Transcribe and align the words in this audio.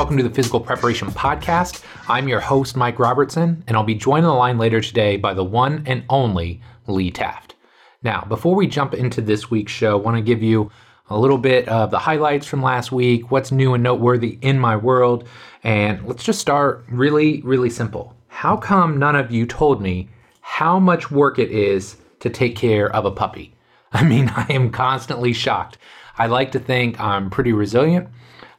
welcome 0.00 0.16
to 0.16 0.22
the 0.22 0.30
Physical 0.30 0.60
Preparation 0.60 1.08
Podcast. 1.08 1.84
I'm 2.08 2.26
your 2.26 2.40
host, 2.40 2.74
Mike 2.74 2.98
Robertson, 2.98 3.62
and 3.66 3.76
I'll 3.76 3.82
be 3.82 3.94
joined 3.94 4.24
on 4.24 4.32
the 4.32 4.38
line 4.38 4.56
later 4.56 4.80
today 4.80 5.18
by 5.18 5.34
the 5.34 5.44
one 5.44 5.82
and 5.84 6.04
only 6.08 6.62
Lee 6.86 7.10
Taft. 7.10 7.54
Now, 8.02 8.24
before 8.26 8.54
we 8.54 8.66
jump 8.66 8.94
into 8.94 9.20
this 9.20 9.50
week's 9.50 9.72
show, 9.72 9.98
I 9.98 10.02
want 10.02 10.16
to 10.16 10.22
give 10.22 10.42
you 10.42 10.70
a 11.10 11.18
little 11.18 11.36
bit 11.36 11.68
of 11.68 11.90
the 11.90 11.98
highlights 11.98 12.46
from 12.46 12.62
last 12.62 12.90
week, 12.90 13.30
what's 13.30 13.52
new 13.52 13.74
and 13.74 13.82
noteworthy 13.82 14.38
in 14.40 14.58
my 14.58 14.74
world, 14.74 15.28
and 15.64 16.02
let's 16.08 16.24
just 16.24 16.40
start 16.40 16.82
really, 16.88 17.42
really 17.42 17.68
simple. 17.68 18.16
How 18.28 18.56
come 18.56 18.98
none 18.98 19.16
of 19.16 19.30
you 19.30 19.44
told 19.44 19.82
me 19.82 20.08
how 20.40 20.78
much 20.78 21.10
work 21.10 21.38
it 21.38 21.50
is 21.50 21.98
to 22.20 22.30
take 22.30 22.56
care 22.56 22.90
of 22.96 23.04
a 23.04 23.10
puppy? 23.10 23.54
I 23.92 24.04
mean, 24.04 24.30
I 24.34 24.46
am 24.48 24.70
constantly 24.70 25.34
shocked. 25.34 25.76
I 26.16 26.26
like 26.26 26.52
to 26.52 26.58
think 26.58 26.98
I'm 26.98 27.28
pretty 27.28 27.52
resilient. 27.52 28.08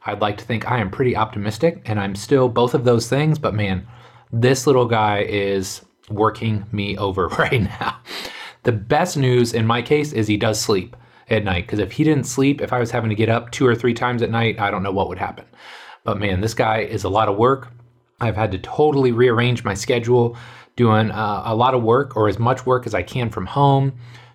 I'd 0.04 0.20
like 0.20 0.36
to 0.38 0.44
think 0.44 0.70
I 0.70 0.78
am 0.78 0.90
pretty 0.90 1.16
optimistic, 1.16 1.82
and 1.84 2.00
I'm 2.00 2.14
still 2.14 2.48
both 2.48 2.74
of 2.74 2.84
those 2.84 3.08
things, 3.08 3.38
but 3.38 3.54
man, 3.54 3.86
this 4.32 4.66
little 4.66 4.86
guy 4.86 5.20
is 5.20 5.84
working 6.10 6.64
me 6.72 6.96
over 6.96 7.28
right 7.38 7.62
now. 7.62 7.98
The 8.64 8.72
best 8.72 9.16
news 9.16 9.52
in 9.52 9.66
my 9.66 9.82
case 9.82 10.12
is 10.12 10.26
he 10.26 10.36
does 10.36 10.60
sleep 10.60 10.96
at 11.28 11.44
night, 11.44 11.66
because 11.66 11.78
if 11.78 11.92
he 11.92 12.04
didn't 12.04 12.26
sleep, 12.26 12.60
if 12.60 12.72
I 12.72 12.78
was 12.78 12.90
having 12.90 13.10
to 13.10 13.16
get 13.16 13.28
up 13.28 13.50
two 13.50 13.66
or 13.66 13.74
three 13.74 13.94
times 13.94 14.22
at 14.22 14.30
night, 14.30 14.58
I 14.60 14.70
don't 14.70 14.82
know 14.82 14.92
what 14.92 15.08
would 15.08 15.18
happen. 15.18 15.44
But 16.04 16.18
man, 16.18 16.40
this 16.40 16.54
guy 16.54 16.78
is 16.78 17.04
a 17.04 17.08
lot 17.08 17.28
of 17.28 17.36
work. 17.36 17.72
I've 18.20 18.36
had 18.36 18.52
to 18.52 18.58
totally 18.58 19.12
rearrange 19.12 19.64
my 19.64 19.74
schedule, 19.74 20.36
doing 20.76 21.10
uh, 21.10 21.42
a 21.44 21.54
lot 21.54 21.74
of 21.74 21.82
work 21.82 22.16
or 22.16 22.28
as 22.28 22.38
much 22.38 22.66
work 22.66 22.86
as 22.86 22.94
I 22.94 23.02
can 23.02 23.30
from 23.30 23.46
home 23.46 23.92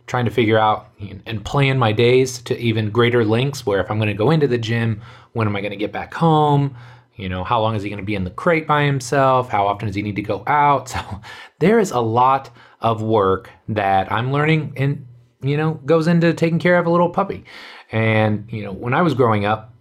trying 0.08 0.25
to 0.25 0.31
figure 0.31 0.58
out 0.58 0.89
and 1.25 1.45
plan 1.45 1.77
my 1.77 1.91
days 1.91 2.41
to 2.44 2.58
even 2.58 2.89
greater 2.89 3.23
lengths 3.23 3.66
where 3.66 3.81
if 3.81 3.91
I'm 3.91 3.97
going 3.97 4.08
to 4.08 4.14
go 4.14 4.31
into 4.31 4.47
the 4.47 4.58
gym, 4.58 5.02
when 5.33 5.47
am 5.47 5.55
I 5.55 5.61
going 5.61 5.72
to 5.72 5.77
get 5.77 5.91
back 5.91 6.14
home? 6.14 6.75
You 7.17 7.30
know, 7.30 7.44
how 7.44 7.61
long 7.61 7.75
is 7.75 7.83
he 7.83 7.89
going 7.89 7.99
to 7.99 8.05
be 8.05 8.16
in 8.16 8.23
the 8.23 8.31
crate 8.31 8.67
by 8.67 8.83
himself? 8.83 9.49
How 9.49 9.67
often 9.67 9.88
does 9.88 9.95
he 9.95 10.02
need 10.02 10.16
to 10.16 10.22
go 10.22 10.44
out? 10.47 10.94
So 10.97 11.22
there 11.59 11.80
is 11.80 11.91
a 11.91 11.99
lot 11.99 12.52
of 12.81 13.02
work 13.02 13.49
that 13.67 14.11
I'm 14.11 14.31
learning 14.31 14.73
and, 14.77 15.05
you 15.41 15.58
know, 15.58 15.73
goes 15.86 16.08
into 16.08 16.33
taking 16.33 16.59
care 16.59 16.77
of 16.77 16.86
a 16.86 16.89
little 16.89 17.09
puppy. 17.09 17.44
And, 17.92 18.47
you 18.52 18.64
know, 18.64 18.71
when 18.71 18.94
I 18.94 19.02
was 19.02 19.14
growing 19.14 19.45
up, 19.45 19.73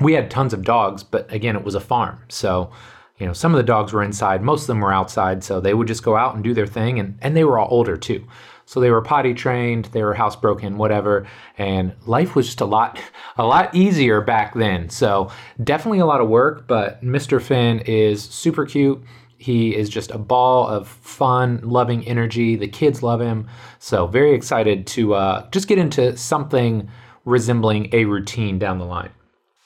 we 0.00 0.14
had 0.14 0.30
tons 0.30 0.52
of 0.52 0.64
dogs, 0.64 1.04
but 1.04 1.32
again, 1.32 1.54
it 1.54 1.64
was 1.64 1.76
a 1.76 1.80
farm. 1.80 2.18
So, 2.28 2.72
you 3.18 3.26
know, 3.26 3.32
some 3.32 3.52
of 3.52 3.58
the 3.58 3.62
dogs 3.62 3.92
were 3.92 4.02
inside, 4.02 4.42
most 4.42 4.62
of 4.62 4.66
them 4.66 4.80
were 4.80 4.92
outside. 4.92 5.44
So 5.44 5.60
they 5.60 5.74
would 5.74 5.86
just 5.86 6.02
go 6.02 6.16
out 6.16 6.34
and 6.34 6.42
do 6.42 6.54
their 6.54 6.66
thing. 6.66 6.98
And, 6.98 7.18
and 7.22 7.36
they 7.36 7.44
were 7.44 7.58
all 7.58 7.68
older 7.70 7.96
too. 7.96 8.26
So 8.72 8.80
they 8.80 8.90
were 8.90 9.02
potty 9.02 9.34
trained, 9.34 9.84
they 9.92 10.02
were 10.02 10.14
housebroken, 10.14 10.76
whatever, 10.76 11.26
and 11.58 11.92
life 12.06 12.34
was 12.34 12.46
just 12.46 12.62
a 12.62 12.64
lot 12.64 12.98
a 13.36 13.44
lot 13.44 13.74
easier 13.74 14.22
back 14.22 14.54
then. 14.54 14.88
So 14.88 15.30
definitely 15.62 15.98
a 15.98 16.06
lot 16.06 16.22
of 16.22 16.28
work, 16.30 16.66
but 16.66 17.04
Mr. 17.04 17.40
Finn 17.40 17.80
is 17.80 18.22
super 18.24 18.64
cute. 18.64 19.02
He 19.36 19.76
is 19.76 19.90
just 19.90 20.10
a 20.10 20.16
ball 20.16 20.66
of 20.66 20.88
fun, 20.88 21.60
loving 21.62 22.02
energy. 22.08 22.56
The 22.56 22.66
kids 22.66 23.02
love 23.02 23.20
him. 23.20 23.46
So 23.78 24.06
very 24.06 24.32
excited 24.34 24.86
to 24.86 25.14
uh, 25.16 25.50
just 25.50 25.68
get 25.68 25.76
into 25.76 26.16
something 26.16 26.88
resembling 27.26 27.90
a 27.92 28.06
routine 28.06 28.58
down 28.58 28.78
the 28.78 28.86
line 28.86 29.10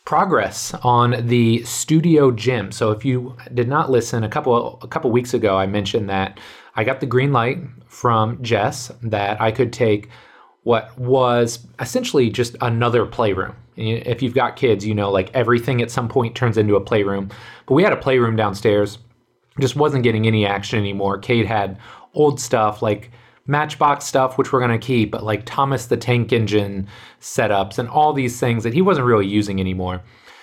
progress 0.05 0.73
on 0.85 1.27
the 1.27 1.65
studio 1.65 2.31
gym. 2.31 2.71
So 2.71 2.93
if 2.93 3.05
you 3.05 3.37
did 3.53 3.67
not 3.69 3.91
listen 3.91 4.23
a 4.23 4.29
couple 4.29 4.79
a 4.81 4.87
couple 4.87 5.11
weeks 5.11 5.35
ago 5.35 5.59
I 5.59 5.67
mentioned 5.67 6.09
that 6.09 6.39
I 6.77 6.85
got 6.85 7.01
the 7.01 7.07
green 7.07 7.33
light 7.33 7.59
from 7.87 8.43
Jess 8.43 8.93
that 9.03 9.41
I 9.41 9.51
could 9.51 9.73
take 9.73 10.09
what 10.63 10.97
was 10.99 11.67
essentially 11.81 12.29
just 12.29 12.57
another 12.61 13.07
playroom. 13.07 13.55
If 13.77 14.23
you've 14.23 14.35
got 14.35 14.57
kids, 14.57 14.87
you 14.87 14.95
know, 14.95 15.11
like 15.11 15.31
everything 15.35 15.81
at 15.81 15.91
some 15.91 16.09
point 16.09 16.35
turns 16.35 16.59
into 16.59 16.77
a 16.77 16.81
playroom. 16.81 17.31
But 17.67 17.75
we 17.75 17.83
had 17.83 17.93
a 17.93 17.97
playroom 17.97 18.37
downstairs, 18.37 18.99
just 19.61 19.77
wasn't 19.77 20.03
getting 20.03 20.27
any 20.27 20.45
action 20.45 20.79
anymore. 20.79 21.19
Kate 21.19 21.47
had 21.47 21.79
old 22.15 22.41
stuff 22.41 22.83
like 22.83 23.11
Matchbox 23.47 24.05
stuff, 24.05 24.39
which 24.39 24.53
we're 24.53 24.61
going 24.61 24.79
to 24.79 24.87
keep, 24.87 25.11
but 25.11 25.23
like 25.23 25.45
Thomas 25.45 25.87
the 25.87 25.97
Tank 25.97 26.33
Engine 26.33 26.89
setups 27.21 27.79
and 27.79 27.89
all 27.89 28.13
these 28.13 28.41
things 28.41 28.65
that 28.65 28.75
he 28.75 28.83
wasn't 28.83 29.07
really 29.07 29.27
using 29.27 29.61
anymore. 29.61 30.03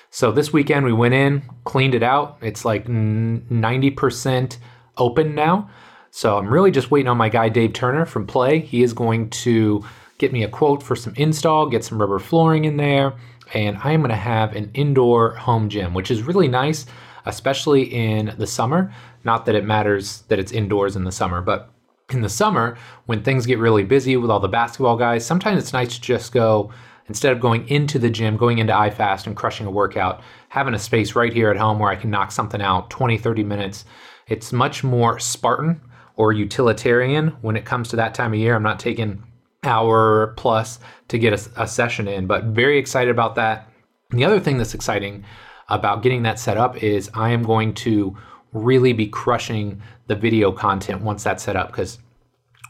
So 0.10 0.32
this 0.32 0.54
weekend 0.54 0.86
we 0.86 0.94
went 0.94 1.16
in, 1.16 1.42
cleaned 1.66 1.96
it 1.96 2.04
out. 2.04 2.38
It's 2.42 2.64
like 2.64 2.86
90% 2.88 4.58
open 4.98 5.36
now. 5.36 5.70
So 6.16 6.38
I'm 6.38 6.48
really 6.48 6.70
just 6.70 6.92
waiting 6.92 7.08
on 7.08 7.18
my 7.18 7.28
guy 7.28 7.50
Dave 7.50 7.74
Turner 7.74 8.06
from 8.06 8.28
Play. 8.28 8.60
He 8.60 8.84
is 8.84 8.94
going 8.94 9.32
to 9.32 9.84
get 10.20 10.32
me 10.32 10.44
a 10.44 10.48
quote 10.48 10.84
for 10.84 10.96
some 10.96 11.16
install, 11.16 11.68
get 11.68 11.84
some 11.84 12.00
rubber 12.00 12.20
flooring 12.20 12.66
in 12.66 12.78
there, 12.78 13.14
and 13.56 13.80
I 13.84 13.94
am 13.94 14.02
going 14.02 14.12
to 14.12 14.16
have 14.16 14.56
an 14.56 14.70
indoor 14.76 15.34
home 15.34 15.70
gym, 15.70 15.96
which 15.96 16.12
is 16.12 16.22
really 16.22 16.48
nice, 16.48 16.86
especially 17.26 17.92
in 17.92 18.36
the 18.38 18.46
summer. 18.46 18.94
Not 19.24 19.48
that 19.48 19.56
it 19.56 19.66
matters 19.66 20.22
that 20.28 20.38
it's 20.38 20.52
indoors 20.52 20.96
in 20.96 21.04
the 21.04 21.12
summer, 21.12 21.42
but 21.42 21.72
in 22.12 22.22
the 22.22 22.30
summer, 22.30 22.78
when 23.08 23.24
things 23.24 23.48
get 23.48 23.58
really 23.58 23.84
busy 23.84 24.16
with 24.16 24.30
all 24.30 24.40
the 24.40 24.48
basketball 24.48 24.98
guys, 24.98 25.26
sometimes 25.26 25.64
it's 25.64 25.74
nice 25.74 25.96
to 25.96 26.02
just 26.02 26.32
go, 26.32 26.72
instead 27.08 27.34
of 27.34 27.40
going 27.40 27.68
into 27.70 27.98
the 27.98 28.12
gym, 28.12 28.38
going 28.38 28.60
into 28.60 28.72
iFast 28.72 29.26
and 29.26 29.36
crushing 29.36 29.66
a 29.66 29.72
workout, 29.72 30.22
having 30.50 30.76
a 30.76 30.80
space 30.80 31.16
right 31.16 31.34
here 31.34 31.50
at 31.50 31.58
home 31.58 31.80
where 31.80 31.90
I 31.90 31.96
can 31.96 32.12
knock 32.12 32.32
something 32.32 32.62
out 32.62 32.92
20, 32.92 33.18
30 33.18 33.44
minutes. 33.44 33.84
It's 34.28 34.54
much 34.54 34.84
more 34.84 35.18
Spartan 35.18 35.82
or 36.16 36.32
utilitarian 36.32 37.30
when 37.42 37.56
it 37.56 37.66
comes 37.66 37.90
to 37.90 37.96
that 37.96 38.14
time 38.14 38.34
of 38.34 38.40
year. 38.40 38.56
I'm 38.56 38.64
not 38.64 38.80
taking 38.80 39.24
hour 39.64 40.34
plus 40.38 40.80
to 41.08 41.18
get 41.18 41.34
a, 41.34 41.64
a 41.64 41.68
session 41.68 42.08
in, 42.08 42.28
but 42.28 42.46
very 42.46 42.78
excited 42.78 43.12
about 43.12 43.36
that. 43.36 43.70
And 44.12 44.20
the 44.20 44.26
other 44.26 44.40
thing 44.40 44.58
that's 44.58 44.74
exciting 44.74 45.24
about 45.70 46.04
getting 46.04 46.24
that 46.24 46.40
set 46.40 46.58
up 46.58 46.82
is 46.84 47.10
I 47.14 47.30
am 47.30 47.44
going 47.44 47.74
to 47.76 48.16
really 48.52 48.94
be 48.94 49.08
crushing 49.08 49.82
the 50.08 50.16
video 50.16 50.52
content 50.52 51.02
once 51.02 51.24
that's 51.24 51.44
set 51.44 51.56
up 51.56 51.68
because 51.68 51.98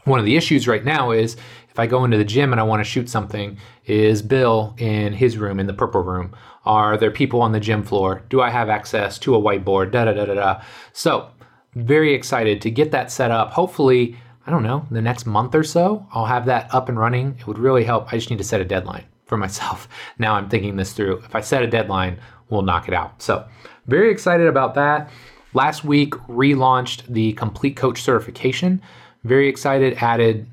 one 0.04 0.18
of 0.18 0.24
the 0.24 0.36
issues 0.36 0.68
right 0.68 0.84
now 0.84 1.10
is 1.10 1.36
if 1.70 1.78
I 1.78 1.86
go 1.86 2.04
into 2.04 2.16
the 2.16 2.24
gym 2.24 2.52
and 2.52 2.60
I 2.60 2.64
want 2.64 2.80
to 2.80 2.84
shoot 2.84 3.08
something, 3.08 3.58
is 3.86 4.22
Bill 4.22 4.74
in 4.78 5.12
his 5.12 5.36
room 5.36 5.58
in 5.58 5.66
the 5.66 5.74
purple 5.74 6.02
room? 6.02 6.34
Are 6.64 6.96
there 6.96 7.10
people 7.10 7.42
on 7.42 7.52
the 7.52 7.60
gym 7.60 7.82
floor? 7.82 8.22
Do 8.28 8.40
I 8.40 8.50
have 8.50 8.68
access 8.68 9.18
to 9.20 9.34
a 9.34 9.40
whiteboard? 9.40 9.90
Da 9.90 10.04
da 10.04 10.12
da 10.12 10.26
da 10.26 10.34
da. 10.34 10.62
So 10.92 11.30
very 11.74 12.14
excited 12.14 12.60
to 12.62 12.70
get 12.70 12.90
that 12.92 13.10
set 13.10 13.30
up. 13.30 13.52
Hopefully, 13.52 14.16
I 14.46 14.50
don't 14.50 14.62
know, 14.62 14.86
the 14.90 15.02
next 15.02 15.26
month 15.26 15.54
or 15.54 15.64
so, 15.64 16.06
I'll 16.12 16.26
have 16.26 16.46
that 16.46 16.72
up 16.74 16.88
and 16.88 16.98
running. 16.98 17.36
It 17.38 17.46
would 17.46 17.58
really 17.58 17.84
help. 17.84 18.12
I 18.12 18.16
just 18.16 18.30
need 18.30 18.38
to 18.38 18.44
set 18.44 18.60
a 18.60 18.64
deadline 18.64 19.04
for 19.26 19.36
myself. 19.38 19.88
Now 20.18 20.34
I'm 20.34 20.48
thinking 20.48 20.76
this 20.76 20.92
through. 20.92 21.18
If 21.18 21.34
I 21.34 21.40
set 21.40 21.62
a 21.62 21.66
deadline, 21.66 22.20
we'll 22.50 22.62
knock 22.62 22.88
it 22.88 22.94
out. 22.94 23.22
So, 23.22 23.46
very 23.86 24.10
excited 24.10 24.46
about 24.46 24.74
that. 24.74 25.10
Last 25.52 25.84
week, 25.84 26.14
relaunched 26.28 27.06
the 27.06 27.32
Complete 27.34 27.76
Coach 27.76 28.02
certification. 28.02 28.82
Very 29.22 29.48
excited, 29.48 29.96
added 30.00 30.46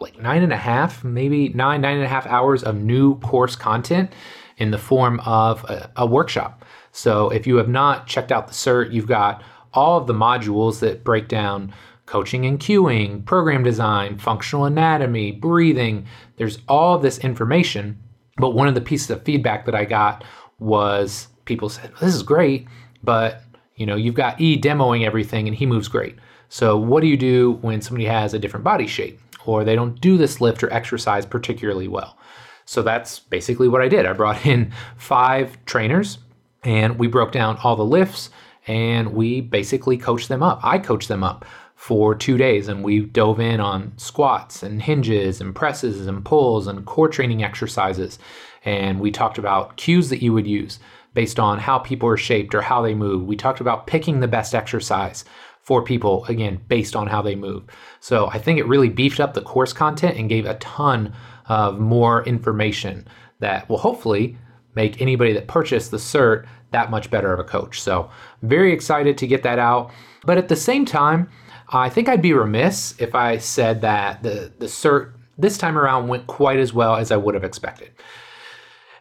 like 0.00 0.20
nine 0.20 0.42
and 0.42 0.52
a 0.52 0.56
half, 0.56 1.04
maybe 1.04 1.50
nine, 1.50 1.80
nine 1.80 1.96
and 1.96 2.04
a 2.04 2.08
half 2.08 2.26
hours 2.26 2.62
of 2.62 2.76
new 2.76 3.18
course 3.20 3.56
content 3.56 4.12
in 4.56 4.70
the 4.70 4.78
form 4.78 5.20
of 5.20 5.64
a, 5.64 5.90
a 5.96 6.06
workshop. 6.06 6.64
So 6.92 7.30
if 7.30 7.46
you 7.46 7.56
have 7.56 7.68
not 7.68 8.06
checked 8.06 8.32
out 8.32 8.48
the 8.48 8.52
cert, 8.52 8.92
you've 8.92 9.06
got 9.06 9.42
all 9.74 9.98
of 9.98 10.06
the 10.06 10.14
modules 10.14 10.80
that 10.80 11.04
break 11.04 11.28
down 11.28 11.72
coaching 12.06 12.44
and 12.44 12.58
cueing, 12.58 13.24
program 13.24 13.62
design, 13.62 14.18
functional 14.18 14.64
anatomy, 14.64 15.32
breathing. 15.32 16.06
There's 16.36 16.58
all 16.68 16.98
this 16.98 17.18
information. 17.18 17.98
But 18.36 18.50
one 18.50 18.68
of 18.68 18.74
the 18.74 18.80
pieces 18.80 19.10
of 19.10 19.22
feedback 19.24 19.66
that 19.66 19.74
I 19.74 19.84
got 19.84 20.24
was 20.58 21.28
people 21.44 21.68
said, 21.68 21.92
This 22.00 22.14
is 22.14 22.22
great, 22.22 22.66
but 23.02 23.42
you 23.76 23.86
know, 23.86 23.96
you've 23.96 24.14
got 24.14 24.40
E 24.40 24.60
demoing 24.60 25.06
everything 25.06 25.48
and 25.48 25.56
he 25.56 25.66
moves 25.66 25.88
great. 25.88 26.16
So 26.48 26.76
what 26.76 27.00
do 27.00 27.06
you 27.06 27.16
do 27.16 27.52
when 27.62 27.80
somebody 27.80 28.04
has 28.06 28.34
a 28.34 28.38
different 28.38 28.64
body 28.64 28.86
shape 28.86 29.18
or 29.46 29.64
they 29.64 29.74
don't 29.74 30.00
do 30.00 30.18
this 30.18 30.40
lift 30.40 30.62
or 30.62 30.72
exercise 30.72 31.24
particularly 31.24 31.88
well? 31.88 32.18
So 32.64 32.82
that's 32.82 33.18
basically 33.18 33.68
what 33.68 33.80
I 33.80 33.88
did. 33.88 34.06
I 34.06 34.12
brought 34.12 34.44
in 34.46 34.72
five 34.96 35.56
trainers 35.64 36.18
and 36.62 36.98
we 36.98 37.06
broke 37.06 37.32
down 37.32 37.58
all 37.64 37.74
the 37.74 37.84
lifts 37.84 38.30
and 38.66 39.12
we 39.12 39.40
basically 39.40 39.98
coached 39.98 40.28
them 40.28 40.42
up. 40.42 40.60
I 40.62 40.78
coached 40.78 41.08
them 41.08 41.24
up 41.24 41.44
for 41.74 42.14
two 42.14 42.36
days 42.36 42.68
and 42.68 42.84
we 42.84 43.00
dove 43.00 43.40
in 43.40 43.60
on 43.60 43.92
squats 43.96 44.62
and 44.62 44.80
hinges 44.80 45.40
and 45.40 45.54
presses 45.54 46.06
and 46.06 46.24
pulls 46.24 46.68
and 46.68 46.86
core 46.86 47.08
training 47.08 47.42
exercises. 47.42 48.18
And 48.64 49.00
we 49.00 49.10
talked 49.10 49.38
about 49.38 49.76
cues 49.76 50.08
that 50.10 50.22
you 50.22 50.32
would 50.32 50.46
use 50.46 50.78
based 51.14 51.40
on 51.40 51.58
how 51.58 51.78
people 51.78 52.08
are 52.08 52.16
shaped 52.16 52.54
or 52.54 52.62
how 52.62 52.82
they 52.82 52.94
move. 52.94 53.26
We 53.26 53.36
talked 53.36 53.60
about 53.60 53.86
picking 53.86 54.20
the 54.20 54.28
best 54.28 54.54
exercise 54.54 55.24
for 55.60 55.82
people, 55.82 56.24
again, 56.26 56.60
based 56.68 56.96
on 56.96 57.06
how 57.06 57.22
they 57.22 57.34
move. 57.34 57.64
So 58.00 58.28
I 58.28 58.38
think 58.38 58.58
it 58.58 58.66
really 58.66 58.88
beefed 58.88 59.20
up 59.20 59.34
the 59.34 59.42
course 59.42 59.72
content 59.72 60.16
and 60.16 60.28
gave 60.28 60.46
a 60.46 60.54
ton 60.54 61.12
of 61.46 61.78
more 61.78 62.24
information 62.24 63.06
that 63.40 63.68
will 63.68 63.78
hopefully 63.78 64.36
make 64.74 65.00
anybody 65.00 65.32
that 65.32 65.48
purchased 65.48 65.90
the 65.90 65.96
cert 65.96 66.46
that 66.70 66.90
much 66.90 67.10
better 67.10 67.32
of 67.32 67.38
a 67.38 67.44
coach. 67.44 67.80
So, 67.80 68.10
very 68.42 68.72
excited 68.72 69.18
to 69.18 69.26
get 69.26 69.42
that 69.42 69.58
out. 69.58 69.90
But 70.24 70.38
at 70.38 70.48
the 70.48 70.56
same 70.56 70.84
time, 70.84 71.28
I 71.68 71.88
think 71.88 72.08
I'd 72.08 72.22
be 72.22 72.32
remiss 72.32 72.94
if 72.98 73.14
I 73.14 73.38
said 73.38 73.80
that 73.82 74.22
the, 74.22 74.52
the 74.58 74.66
cert 74.66 75.12
this 75.38 75.58
time 75.58 75.78
around 75.78 76.08
went 76.08 76.26
quite 76.26 76.58
as 76.58 76.72
well 76.72 76.96
as 76.96 77.10
I 77.10 77.16
would 77.16 77.34
have 77.34 77.44
expected. 77.44 77.90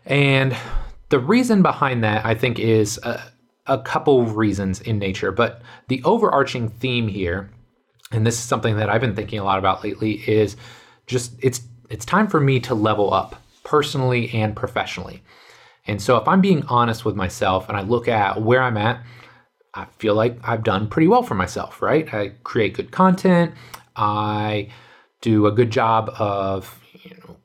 And 0.05 0.55
the 1.09 1.19
reason 1.19 1.61
behind 1.61 2.03
that, 2.03 2.25
I 2.25 2.33
think, 2.33 2.57
is 2.59 2.97
uh, 3.03 3.21
a 3.67 3.77
couple 3.77 4.21
of 4.21 4.37
reasons 4.37 4.81
in 4.81 4.97
nature, 4.97 5.31
but 5.31 5.61
the 5.87 6.01
overarching 6.03 6.69
theme 6.69 7.07
here, 7.07 7.49
and 8.11 8.25
this 8.25 8.35
is 8.35 8.43
something 8.43 8.77
that 8.77 8.89
I've 8.89 9.01
been 9.01 9.15
thinking 9.15 9.39
a 9.39 9.43
lot 9.43 9.59
about 9.59 9.83
lately, 9.83 10.13
is 10.27 10.55
just 11.07 11.33
it's 11.39 11.61
it's 11.89 12.05
time 12.05 12.27
for 12.27 12.39
me 12.39 12.59
to 12.61 12.73
level 12.73 13.13
up 13.13 13.35
personally 13.63 14.33
and 14.33 14.55
professionally. 14.55 15.21
And 15.87 16.01
so 16.01 16.17
if 16.17 16.27
I'm 16.27 16.41
being 16.41 16.63
honest 16.67 17.05
with 17.05 17.15
myself 17.15 17.67
and 17.67 17.77
I 17.77 17.81
look 17.81 18.07
at 18.07 18.41
where 18.41 18.61
I'm 18.61 18.77
at, 18.77 19.03
I 19.73 19.85
feel 19.97 20.15
like 20.15 20.37
I've 20.43 20.63
done 20.63 20.87
pretty 20.89 21.07
well 21.07 21.23
for 21.23 21.35
myself, 21.35 21.81
right? 21.81 22.13
I 22.13 22.33
create 22.43 22.73
good 22.73 22.91
content. 22.91 23.53
I 23.95 24.69
do 25.21 25.47
a 25.47 25.51
good 25.51 25.71
job 25.71 26.09
of, 26.19 26.79
you 26.93 27.11
know, 27.17 27.37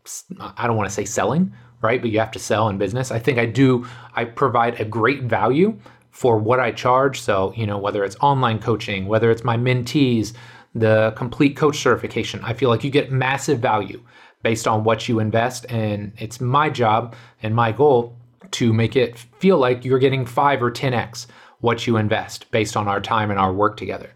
I 0.57 0.67
don't 0.67 0.77
want 0.77 0.89
to 0.89 0.95
say 0.95 1.05
selling, 1.05 1.53
right? 1.83 2.01
But 2.01 2.11
you 2.11 2.19
have 2.19 2.33
to 2.33 2.39
sell 2.39 2.69
in 2.69 2.79
business. 2.79 3.11
I 3.11 3.19
think 3.19 3.39
I 3.39 3.47
do, 3.47 3.87
I 4.15 4.25
provide 4.25 4.81
a 4.81 4.85
great 4.85 5.23
value 5.23 5.79
for 6.11 6.39
what 6.39 6.59
I 6.59 6.73
charge. 6.73 7.21
So, 7.21 7.53
you 7.57 7.67
know, 7.67 7.79
whether 7.79 8.03
it's 8.03 8.17
online 8.21 8.59
coaching, 8.59 9.07
whether 9.07 9.31
it's 9.31 9.45
my 9.45 9.57
mentees, 9.57 10.33
the 10.75 11.13
complete 11.17 11.57
coach 11.57 11.79
certification, 11.79 12.41
I 12.43 12.55
feel 12.55 12.71
like 12.71 12.83
you 12.83 12.91
get 12.91 13.13
massive 13.13 13.61
value 13.61 14.03
based 14.43 14.67
on 14.67 14.85
what 14.85 15.09
you 15.09 15.21
invest. 15.21 15.67
And 15.69 16.13
it's 16.19 16.41
my 16.41 16.71
job 16.71 17.15
and 17.43 17.55
my 17.55 17.73
goal 17.73 18.16
to 18.53 18.73
make 18.73 18.97
it 18.97 19.19
feel 19.19 19.59
like 19.59 19.85
you're 19.85 19.99
getting 19.99 20.27
five 20.27 20.63
or 20.63 20.71
10x 20.71 21.27
what 21.61 21.87
you 21.87 21.97
invest 21.97 22.51
based 22.51 22.77
on 22.77 22.89
our 22.89 23.01
time 23.01 23.31
and 23.31 23.41
our 23.41 23.53
work 23.53 23.77
together. 23.77 24.11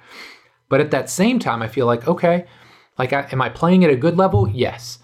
But 0.68 0.80
at 0.80 0.90
that 0.92 1.10
same 1.10 1.38
time, 1.38 1.62
I 1.62 1.68
feel 1.68 1.86
like, 1.86 2.06
okay, 2.06 2.46
like, 2.98 3.12
I, 3.12 3.26
am 3.32 3.42
I 3.42 3.48
playing 3.48 3.84
at 3.84 3.90
a 3.90 3.96
good 3.96 4.16
level? 4.16 4.48
Yes. 4.48 4.98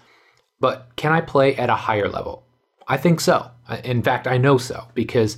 But 0.59 0.91
can 0.95 1.11
I 1.11 1.21
play 1.21 1.55
at 1.55 1.69
a 1.69 1.75
higher 1.75 2.07
level? 2.07 2.45
I 2.87 2.97
think 2.97 3.19
so. 3.19 3.49
In 3.83 4.01
fact, 4.01 4.27
I 4.27 4.37
know 4.37 4.57
so 4.57 4.87
because, 4.93 5.37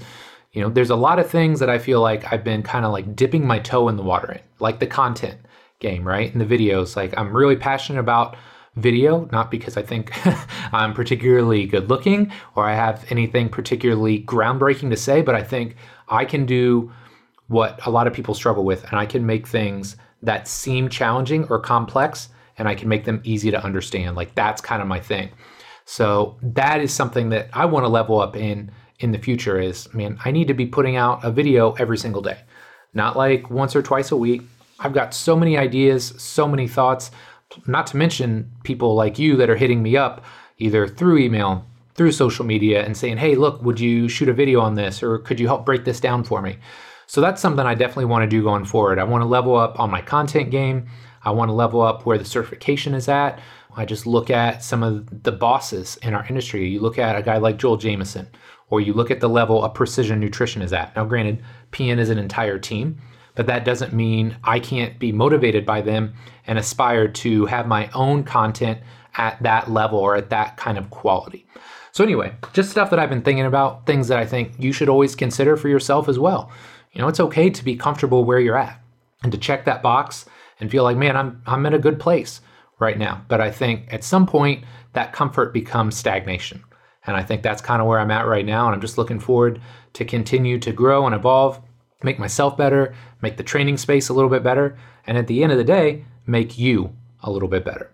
you 0.51 0.62
know, 0.62 0.69
there's 0.69 0.91
a 0.91 0.95
lot 0.95 1.19
of 1.19 1.30
things 1.30 1.59
that 1.59 1.69
I 1.69 1.80
feel 1.80 2.01
like 2.01 2.31
I've 2.31 2.44
been 2.44 2.63
kind 2.63 2.86
of 2.86 2.91
like 2.91 3.15
dipping 3.15 3.45
my 3.45 3.59
toe 3.59 3.89
in 3.89 3.95
the 3.95 4.03
water 4.03 4.31
in, 4.33 4.41
like 4.59 4.80
the 4.80 4.88
content 4.88 5.39
game, 5.80 6.07
right? 6.07 6.31
And 6.31 6.39
the 6.39 6.57
videos. 6.57 6.95
Like, 6.95 7.18
I'm 7.18 7.36
really 7.36 7.56
passionate 7.56 8.00
about 8.00 8.38
video, 8.75 9.27
not 9.31 9.51
because 9.51 9.77
I 9.77 9.81
think 9.81 10.12
I'm 10.74 10.94
particularly 10.94 11.66
good 11.66 11.89
looking 11.89 12.31
or 12.56 12.66
I 12.66 12.75
have 12.75 13.06
anything 13.10 13.50
particularly 13.50 14.24
groundbreaking 14.24 14.89
to 14.89 14.98
say, 14.98 15.21
but 15.21 15.36
I 15.36 15.44
think 15.44 15.75
I 16.07 16.25
can 16.25 16.45
do 16.45 16.92
what 17.48 17.86
a 17.86 17.89
lot 17.89 18.07
of 18.07 18.13
people 18.13 18.33
struggle 18.33 18.63
with 18.63 18.83
and 18.86 19.00
I 19.00 19.06
can 19.06 19.25
make 19.25 19.48
things 19.48 19.98
that 20.21 20.48
seem 20.48 20.89
challenging 20.89 21.45
or 21.50 21.60
complex 21.60 22.30
and 22.57 22.68
I 22.68 22.75
can 22.75 22.89
make 22.89 23.06
them 23.06 23.21
easy 23.24 23.51
to 23.51 23.63
understand. 23.63 24.16
Like 24.16 24.36
that's 24.36 24.62
kind 24.62 24.81
of 24.81 24.88
my 24.88 25.00
thing. 25.00 25.30
So 25.86 26.38
that 26.44 26.81
is 26.81 26.94
something 26.94 27.30
that 27.30 27.50
I 27.54 27.65
want 27.65 27.86
to 27.86 27.89
level 27.89 28.19
up 28.19 28.36
in 28.36 28.72
in 29.00 29.12
the 29.12 29.18
future 29.18 29.60
is 29.60 29.92
man, 29.94 30.19
I 30.24 30.31
need 30.31 30.48
to 30.50 30.54
be 30.54 30.65
putting 30.65 30.95
out 30.95 31.24
a 31.24 31.31
video 31.31 31.72
every 31.74 31.98
single 31.98 32.22
day. 32.22 32.38
Not 32.94 33.18
like 33.18 33.50
once 33.50 33.75
or 33.75 33.81
twice 33.81 34.12
a 34.12 34.18
week. 34.18 34.44
I've 34.80 34.94
got 34.94 35.13
so 35.13 35.36
many 35.36 35.57
ideas, 35.57 36.13
so 36.22 36.48
many 36.48 36.68
thoughts, 36.68 37.12
not 37.68 37.88
to 37.88 37.98
mention 37.98 38.51
people 38.63 38.96
like 38.96 39.19
you 39.19 39.36
that 39.38 39.50
are 39.50 39.56
hitting 39.56 39.81
me 39.81 39.98
up 39.98 40.24
either 40.57 40.88
through 40.88 41.18
email, 41.18 41.66
through 41.96 42.12
social 42.12 42.46
media 42.46 42.86
and 42.86 42.96
saying, 42.96 43.18
"Hey, 43.18 43.36
look, 43.36 43.62
would 43.62 43.80
you 43.80 44.07
shoot 44.07 44.30
a 44.30 44.34
video 44.34 44.60
on 44.62 44.75
this 44.75 45.04
or 45.04 45.19
could 45.19 45.40
you 45.40 45.48
help 45.48 45.66
break 45.66 45.86
this 45.86 46.00
down 46.00 46.24
for 46.24 46.42
me?" 46.42 46.57
So 47.07 47.22
that's 47.22 47.42
something 47.42 47.66
I 47.66 47.74
definitely 47.74 48.06
want 48.06 48.24
to 48.24 48.28
do 48.28 48.44
going 48.44 48.66
forward. 48.66 49.00
I 49.00 49.04
want 49.04 49.24
to 49.24 49.28
level 49.28 49.56
up 49.56 49.80
on 49.80 49.90
my 49.90 50.01
content 50.01 50.51
game. 50.51 50.86
I 51.24 51.31
want 51.31 51.50
to 51.50 51.54
level 51.54 51.81
up 51.81 52.06
where 52.06 52.18
the 52.18 52.25
certification 52.25 52.94
is 52.94 53.10
at. 53.10 53.40
I 53.75 53.86
just 53.86 54.06
look 54.06 54.30
at 54.30 54.63
some 54.63 54.84
of 54.84 55.24
the 55.24 55.31
bosses 55.31 55.98
in 56.04 56.13
our 56.13 56.25
industry. 56.28 56.68
You 56.68 56.81
look 56.81 57.00
at 57.00 57.16
a 57.16 57.22
guy 57.22 57.38
like 57.38 57.57
Joel 57.57 57.78
Jamieson, 57.78 58.28
or 58.69 58.81
you 58.81 58.94
look 58.94 59.12
at 59.12 59.19
the 59.19 59.30
level 59.30 59.63
of 59.63 59.74
precision 59.74 60.19
nutrition 60.19 60.62
is 60.62 60.74
at. 60.74 60.96
Now, 60.96 61.06
granted, 61.06 61.42
PN 61.72 61.98
is 61.98 62.10
an 62.10 62.19
entire 62.19 62.60
team, 62.60 62.98
but 63.39 63.47
that 63.47 63.63
doesn't 63.63 63.94
mean 63.94 64.36
I 64.44 64.59
can't 64.59 65.00
be 65.00 65.13
motivated 65.13 65.65
by 65.65 65.80
them 65.80 66.13
and 66.45 66.59
aspire 66.59 67.07
to 67.07 67.45
have 67.45 67.68
my 67.68 67.89
own 67.94 68.25
content 68.25 68.80
at 69.15 69.41
that 69.41 69.71
level 69.71 69.97
or 69.97 70.18
at 70.18 70.30
that 70.31 70.57
kind 70.57 70.77
of 70.77 70.89
quality. 70.89 71.47
So, 71.94 72.03
anyway, 72.03 72.33
just 72.51 72.69
stuff 72.69 72.89
that 72.89 73.00
I've 73.00 73.09
been 73.09 73.21
thinking 73.21 73.45
about, 73.45 73.86
things 73.86 74.09
that 74.09 74.19
I 74.19 74.25
think 74.25 74.56
you 74.59 74.74
should 74.74 74.89
always 74.89 75.15
consider 75.15 75.56
for 75.56 75.69
yourself 75.69 76.09
as 76.09 76.19
well. 76.19 76.51
You 76.91 77.01
know, 77.01 77.07
it's 77.07 77.21
okay 77.21 77.50
to 77.50 77.63
be 77.63 77.77
comfortable 77.77 78.25
where 78.25 78.41
you're 78.41 78.57
at 78.57 78.77
and 79.24 79.31
to 79.31 79.38
check 79.38 79.63
that 79.63 79.81
box 79.81 80.25
and 80.59 80.69
feel 80.69 80.83
like, 80.83 80.97
man, 80.97 81.15
I'm 81.15 81.41
I'm 81.45 81.65
in 81.65 81.74
a 81.74 81.80
good 81.80 81.97
place 81.97 82.41
right 82.77 82.97
now. 82.97 83.24
But 83.30 83.39
I 83.39 83.51
think 83.51 83.86
at 83.89 84.03
some 84.03 84.27
point 84.27 84.65
that 84.91 85.13
comfort 85.13 85.53
becomes 85.53 85.95
stagnation. 85.95 86.62
And 87.07 87.15
I 87.15 87.24
think 87.24 87.41
that's 87.41 87.62
kind 87.62 87.81
of 87.81 87.88
where 87.88 88.00
I'm 88.00 88.12
at 88.12 88.27
right 88.27 88.45
now. 88.45 88.65
And 88.65 88.75
I'm 88.75 88.81
just 88.81 88.97
looking 88.97 89.21
forward 89.21 89.62
to 89.94 90.03
continue 90.03 90.59
to 90.59 90.74
grow 90.74 91.06
and 91.06 91.15
evolve, 91.15 91.62
make 92.04 92.19
myself 92.19 92.57
better, 92.57 92.96
make 93.22 93.38
the 93.38 93.44
training 93.44 93.78
space 93.78 94.10
a 94.10 94.13
little 94.13 94.30
bit 94.30 94.44
better, 94.44 94.78
and 95.06 95.18
at 95.18 95.28
the 95.28 95.44
end 95.44 95.51
of 95.51 95.57
the 95.57 95.63
day, 95.63 96.06
make 96.25 96.57
you 96.57 96.96
a 97.24 97.31
little 97.31 97.50
bit 97.50 97.66
better. 97.66 97.92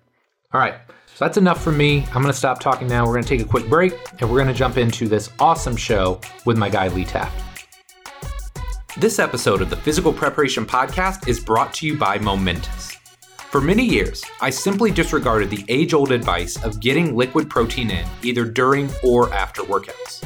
All 0.53 0.59
right. 0.59 0.75
So 1.07 1.23
that's 1.23 1.37
enough 1.37 1.63
from 1.63 1.77
me. 1.77 2.05
I'm 2.13 2.21
to 2.25 2.33
stop 2.33 2.59
talking 2.59 2.87
now. 2.87 3.05
We're 3.05 3.13
to 3.23 3.29
take 3.29 3.41
a 3.41 3.49
quick 3.49 3.69
break 3.69 3.93
and 4.19 4.29
we're 4.29 4.37
to 4.43 4.53
jump 4.53 4.77
into 4.77 5.07
this 5.07 5.29
awesome 5.39 5.77
show 5.77 6.19
with 6.45 6.57
my 6.57 6.69
guy 6.69 6.89
Lee 6.89 7.05
Taft. 7.05 7.41
This 8.97 9.19
episode 9.19 9.61
of 9.61 9.69
the 9.69 9.77
Physical 9.77 10.11
Preparation 10.11 10.65
Podcast 10.65 11.27
is 11.27 11.39
brought 11.39 11.73
to 11.75 11.87
you 11.87 11.97
by 11.97 12.17
Momentous. 12.17 12.97
For 13.49 13.61
many 13.61 13.85
years, 13.85 14.23
I 14.41 14.49
simply 14.49 14.91
disregarded 14.91 15.49
the 15.49 15.63
age 15.69 15.93
old 15.93 16.11
advice 16.11 16.61
of 16.63 16.81
getting 16.81 17.15
liquid 17.15 17.49
protein 17.49 17.91
in 17.91 18.05
either 18.21 18.43
during 18.43 18.89
or 19.03 19.33
after 19.33 19.61
workouts. 19.63 20.21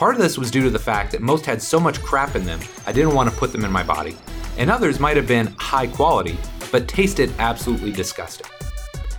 Part 0.00 0.14
of 0.14 0.22
this 0.22 0.38
was 0.38 0.50
due 0.50 0.62
to 0.62 0.70
the 0.70 0.78
fact 0.78 1.12
that 1.12 1.20
most 1.20 1.44
had 1.44 1.60
so 1.60 1.78
much 1.78 2.00
crap 2.00 2.34
in 2.34 2.46
them, 2.46 2.58
I 2.86 2.92
didn't 2.92 3.12
want 3.12 3.28
to 3.28 3.36
put 3.36 3.52
them 3.52 3.66
in 3.66 3.70
my 3.70 3.82
body, 3.82 4.16
and 4.56 4.70
others 4.70 4.98
might 4.98 5.18
have 5.18 5.26
been 5.26 5.48
high 5.58 5.88
quality, 5.88 6.38
but 6.72 6.88
tasted 6.88 7.30
absolutely 7.38 7.92
disgusting. 7.92 8.46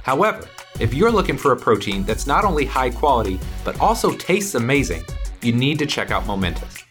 However, 0.02 0.44
if 0.80 0.96
you're 0.96 1.12
looking 1.12 1.38
for 1.38 1.52
a 1.52 1.56
protein 1.56 2.02
that's 2.02 2.26
not 2.26 2.46
only 2.46 2.66
high 2.66 2.90
quality, 2.90 3.40
but 3.64 3.80
also 3.80 4.18
tastes 4.18 4.56
amazing, 4.56 5.04
you 5.44 5.54
need 5.54 5.78
to 5.78 5.86
check 5.86 6.10
out 6.10 6.26
Momentous. 6.26 6.84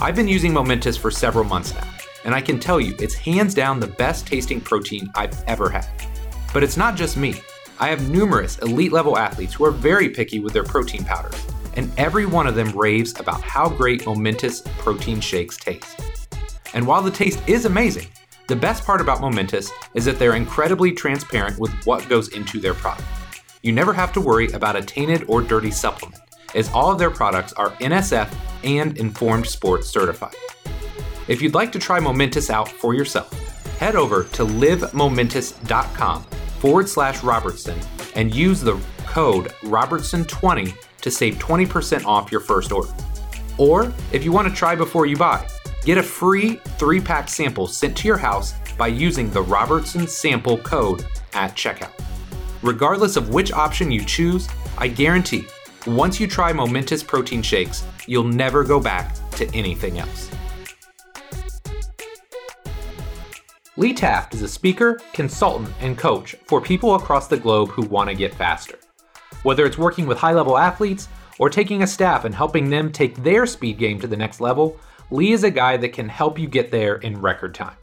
I've 0.00 0.16
been 0.16 0.26
using 0.26 0.52
Momentous 0.52 0.96
for 0.96 1.12
several 1.12 1.44
months 1.44 1.72
now, 1.74 1.88
and 2.24 2.34
I 2.34 2.40
can 2.40 2.58
tell 2.58 2.80
you 2.80 2.96
it's 2.98 3.14
hands 3.14 3.54
down 3.54 3.78
the 3.78 3.86
best 3.86 4.26
tasting 4.26 4.60
protein 4.60 5.12
I've 5.14 5.44
ever 5.44 5.70
had. 5.70 5.86
But 6.52 6.64
it's 6.64 6.76
not 6.76 6.96
just 6.96 7.16
me. 7.16 7.40
I 7.78 7.86
have 7.86 8.10
numerous 8.10 8.58
elite 8.58 8.90
level 8.90 9.16
athletes 9.16 9.54
who 9.54 9.64
are 9.64 9.70
very 9.70 10.08
picky 10.08 10.40
with 10.40 10.52
their 10.52 10.64
protein 10.64 11.04
powders, 11.04 11.40
and 11.78 11.92
every 11.96 12.26
one 12.26 12.48
of 12.48 12.56
them 12.56 12.76
raves 12.76 13.18
about 13.20 13.40
how 13.40 13.68
great 13.68 14.04
Momentous 14.04 14.62
protein 14.78 15.20
shakes 15.20 15.56
taste. 15.56 16.00
And 16.74 16.84
while 16.84 17.00
the 17.00 17.10
taste 17.10 17.40
is 17.46 17.66
amazing, 17.66 18.08
the 18.48 18.56
best 18.56 18.84
part 18.84 19.00
about 19.00 19.20
Momentous 19.20 19.70
is 19.94 20.04
that 20.04 20.18
they're 20.18 20.34
incredibly 20.34 20.90
transparent 20.90 21.56
with 21.56 21.72
what 21.86 22.08
goes 22.08 22.30
into 22.30 22.58
their 22.58 22.74
product. 22.74 23.06
You 23.62 23.70
never 23.70 23.92
have 23.92 24.12
to 24.14 24.20
worry 24.20 24.50
about 24.52 24.74
a 24.74 24.82
tainted 24.82 25.24
or 25.28 25.40
dirty 25.40 25.70
supplement 25.70 26.20
as 26.56 26.68
all 26.72 26.90
of 26.90 26.98
their 26.98 27.12
products 27.12 27.52
are 27.52 27.70
NSF 27.74 28.34
and 28.64 28.98
Informed 28.98 29.46
Sports 29.46 29.88
certified. 29.88 30.34
If 31.28 31.40
you'd 31.40 31.54
like 31.54 31.70
to 31.72 31.78
try 31.78 32.00
Momentous 32.00 32.50
out 32.50 32.68
for 32.68 32.92
yourself, 32.92 33.32
head 33.78 33.94
over 33.94 34.24
to 34.24 34.44
livemomentous.com 34.44 36.22
forward 36.58 36.88
slash 36.88 37.22
Robertson 37.22 37.78
and 38.16 38.34
use 38.34 38.60
the 38.60 38.80
code 39.06 39.52
Robertson20 39.62 40.74
to 41.00 41.10
save 41.10 41.36
20% 41.36 42.04
off 42.04 42.32
your 42.32 42.40
first 42.40 42.72
order. 42.72 42.92
Or 43.58 43.92
if 44.12 44.24
you 44.24 44.32
want 44.32 44.48
to 44.48 44.54
try 44.54 44.74
before 44.74 45.06
you 45.06 45.16
buy, 45.16 45.46
get 45.84 45.98
a 45.98 46.02
free 46.02 46.56
three 46.78 47.00
pack 47.00 47.28
sample 47.28 47.66
sent 47.66 47.96
to 47.98 48.08
your 48.08 48.16
house 48.18 48.54
by 48.76 48.86
using 48.86 49.30
the 49.30 49.42
Robertson 49.42 50.06
sample 50.06 50.58
code 50.58 51.04
at 51.34 51.54
checkout. 51.54 51.92
Regardless 52.62 53.16
of 53.16 53.30
which 53.30 53.52
option 53.52 53.90
you 53.90 54.04
choose, 54.04 54.48
I 54.76 54.88
guarantee 54.88 55.46
once 55.86 56.20
you 56.20 56.26
try 56.26 56.52
Momentous 56.52 57.02
protein 57.02 57.42
shakes, 57.42 57.84
you'll 58.06 58.24
never 58.24 58.64
go 58.64 58.80
back 58.80 59.14
to 59.32 59.48
anything 59.54 59.98
else. 59.98 60.30
Lee 63.76 63.94
Taft 63.94 64.34
is 64.34 64.42
a 64.42 64.48
speaker, 64.48 65.00
consultant, 65.12 65.72
and 65.80 65.96
coach 65.96 66.34
for 66.46 66.60
people 66.60 66.96
across 66.96 67.28
the 67.28 67.36
globe 67.36 67.68
who 67.68 67.82
want 67.82 68.10
to 68.10 68.16
get 68.16 68.34
faster. 68.34 68.78
Whether 69.44 69.64
it's 69.64 69.78
working 69.78 70.06
with 70.06 70.18
high 70.18 70.32
level 70.32 70.58
athletes 70.58 71.08
or 71.38 71.48
taking 71.48 71.82
a 71.82 71.86
staff 71.86 72.24
and 72.24 72.34
helping 72.34 72.70
them 72.70 72.90
take 72.90 73.22
their 73.22 73.46
speed 73.46 73.78
game 73.78 74.00
to 74.00 74.08
the 74.08 74.16
next 74.16 74.40
level, 74.40 74.78
Lee 75.10 75.32
is 75.32 75.44
a 75.44 75.50
guy 75.50 75.76
that 75.76 75.92
can 75.92 76.08
help 76.08 76.38
you 76.38 76.48
get 76.48 76.70
there 76.70 76.96
in 76.96 77.20
record 77.20 77.54
time. 77.54 77.76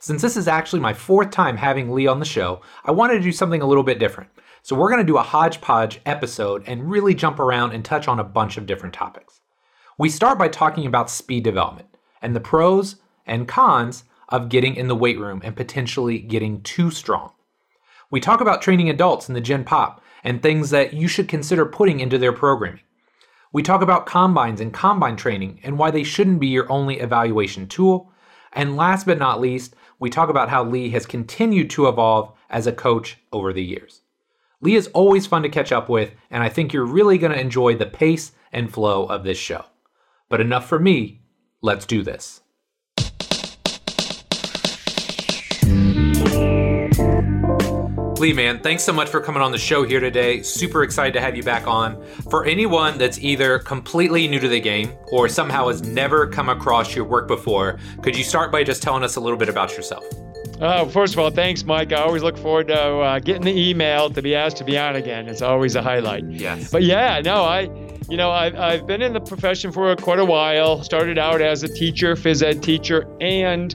Since 0.00 0.20
this 0.20 0.36
is 0.36 0.48
actually 0.48 0.80
my 0.80 0.92
fourth 0.92 1.30
time 1.30 1.56
having 1.56 1.92
Lee 1.92 2.06
on 2.06 2.18
the 2.18 2.24
show, 2.24 2.62
I 2.84 2.90
wanted 2.90 3.14
to 3.14 3.20
do 3.20 3.32
something 3.32 3.62
a 3.62 3.66
little 3.66 3.84
bit 3.84 3.98
different. 4.00 4.30
So 4.62 4.74
we're 4.74 4.90
going 4.90 5.00
to 5.00 5.12
do 5.12 5.16
a 5.16 5.22
hodgepodge 5.22 6.00
episode 6.06 6.64
and 6.66 6.90
really 6.90 7.14
jump 7.14 7.38
around 7.38 7.72
and 7.72 7.84
touch 7.84 8.08
on 8.08 8.18
a 8.18 8.24
bunch 8.24 8.56
of 8.56 8.66
different 8.66 8.94
topics. 8.94 9.40
We 9.96 10.08
start 10.08 10.38
by 10.38 10.48
talking 10.48 10.86
about 10.86 11.08
speed 11.08 11.44
development 11.44 11.88
and 12.20 12.34
the 12.34 12.40
pros 12.40 12.96
and 13.26 13.46
cons 13.46 14.04
of 14.28 14.48
getting 14.48 14.74
in 14.74 14.88
the 14.88 14.96
weight 14.96 15.18
room 15.18 15.40
and 15.44 15.54
potentially 15.54 16.18
getting 16.18 16.62
too 16.62 16.90
strong. 16.90 17.32
We 18.10 18.18
talk 18.18 18.40
about 18.40 18.60
training 18.60 18.90
adults 18.90 19.28
in 19.28 19.34
the 19.34 19.40
Gen 19.40 19.62
Pop 19.62 20.02
and 20.24 20.42
things 20.42 20.70
that 20.70 20.92
you 20.92 21.06
should 21.06 21.28
consider 21.28 21.64
putting 21.64 22.00
into 22.00 22.18
their 22.18 22.32
programming. 22.32 22.80
We 23.52 23.62
talk 23.62 23.82
about 23.82 24.06
combines 24.06 24.60
and 24.60 24.72
combine 24.72 25.16
training 25.16 25.60
and 25.62 25.78
why 25.78 25.92
they 25.92 26.02
shouldn't 26.02 26.40
be 26.40 26.48
your 26.48 26.70
only 26.70 26.98
evaluation 26.98 27.68
tool. 27.68 28.12
And 28.52 28.76
last 28.76 29.06
but 29.06 29.18
not 29.18 29.40
least, 29.40 29.76
we 30.00 30.10
talk 30.10 30.28
about 30.28 30.48
how 30.48 30.64
Lee 30.64 30.90
has 30.90 31.06
continued 31.06 31.70
to 31.70 31.86
evolve 31.86 32.32
as 32.48 32.66
a 32.66 32.72
coach 32.72 33.18
over 33.32 33.52
the 33.52 33.62
years. 33.62 34.02
Lee 34.60 34.74
is 34.74 34.88
always 34.88 35.26
fun 35.26 35.42
to 35.42 35.48
catch 35.48 35.70
up 35.70 35.88
with, 35.88 36.12
and 36.30 36.42
I 36.42 36.48
think 36.48 36.72
you're 36.72 36.84
really 36.84 37.16
going 37.16 37.32
to 37.32 37.40
enjoy 37.40 37.76
the 37.76 37.86
pace 37.86 38.32
and 38.52 38.72
flow 38.72 39.06
of 39.06 39.22
this 39.22 39.38
show. 39.38 39.64
But 40.28 40.40
enough 40.40 40.68
for 40.68 40.78
me, 40.78 41.22
let's 41.62 41.86
do 41.86 42.02
this. 42.02 42.40
Lee, 48.20 48.34
man, 48.34 48.60
thanks 48.60 48.84
so 48.84 48.92
much 48.92 49.08
for 49.08 49.18
coming 49.18 49.40
on 49.40 49.50
the 49.50 49.56
show 49.56 49.82
here 49.82 49.98
today. 49.98 50.42
Super 50.42 50.82
excited 50.82 51.14
to 51.14 51.22
have 51.22 51.34
you 51.34 51.42
back 51.42 51.66
on. 51.66 52.04
For 52.28 52.44
anyone 52.44 52.98
that's 52.98 53.18
either 53.18 53.58
completely 53.60 54.28
new 54.28 54.38
to 54.38 54.46
the 54.46 54.60
game 54.60 54.92
or 55.10 55.26
somehow 55.26 55.68
has 55.68 55.80
never 55.80 56.26
come 56.26 56.50
across 56.50 56.94
your 56.94 57.06
work 57.06 57.26
before, 57.26 57.78
could 58.02 58.14
you 58.14 58.22
start 58.22 58.52
by 58.52 58.62
just 58.62 58.82
telling 58.82 59.04
us 59.04 59.16
a 59.16 59.20
little 59.20 59.38
bit 59.38 59.48
about 59.48 59.74
yourself? 59.74 60.04
Uh, 60.60 60.84
first 60.84 61.14
of 61.14 61.18
all, 61.18 61.30
thanks, 61.30 61.64
Mike. 61.64 61.94
I 61.94 62.02
always 62.02 62.22
look 62.22 62.36
forward 62.36 62.68
to 62.68 62.78
uh, 62.78 63.18
getting 63.20 63.40
the 63.40 63.58
email 63.70 64.10
to 64.10 64.20
be 64.20 64.34
asked 64.34 64.58
to 64.58 64.64
be 64.64 64.76
on 64.76 64.96
again. 64.96 65.26
It's 65.26 65.40
always 65.40 65.74
a 65.74 65.80
highlight. 65.80 66.24
Yes. 66.26 66.70
But 66.70 66.82
yeah, 66.82 67.22
no, 67.24 67.44
I, 67.44 67.70
you 68.10 68.18
know, 68.18 68.30
I've, 68.30 68.54
I've 68.54 68.86
been 68.86 69.00
in 69.00 69.14
the 69.14 69.20
profession 69.20 69.72
for 69.72 69.96
quite 69.96 70.18
a 70.18 70.26
while. 70.26 70.82
Started 70.82 71.16
out 71.16 71.40
as 71.40 71.62
a 71.62 71.68
teacher, 71.68 72.16
phys 72.16 72.42
ed 72.42 72.62
teacher, 72.62 73.06
and 73.18 73.74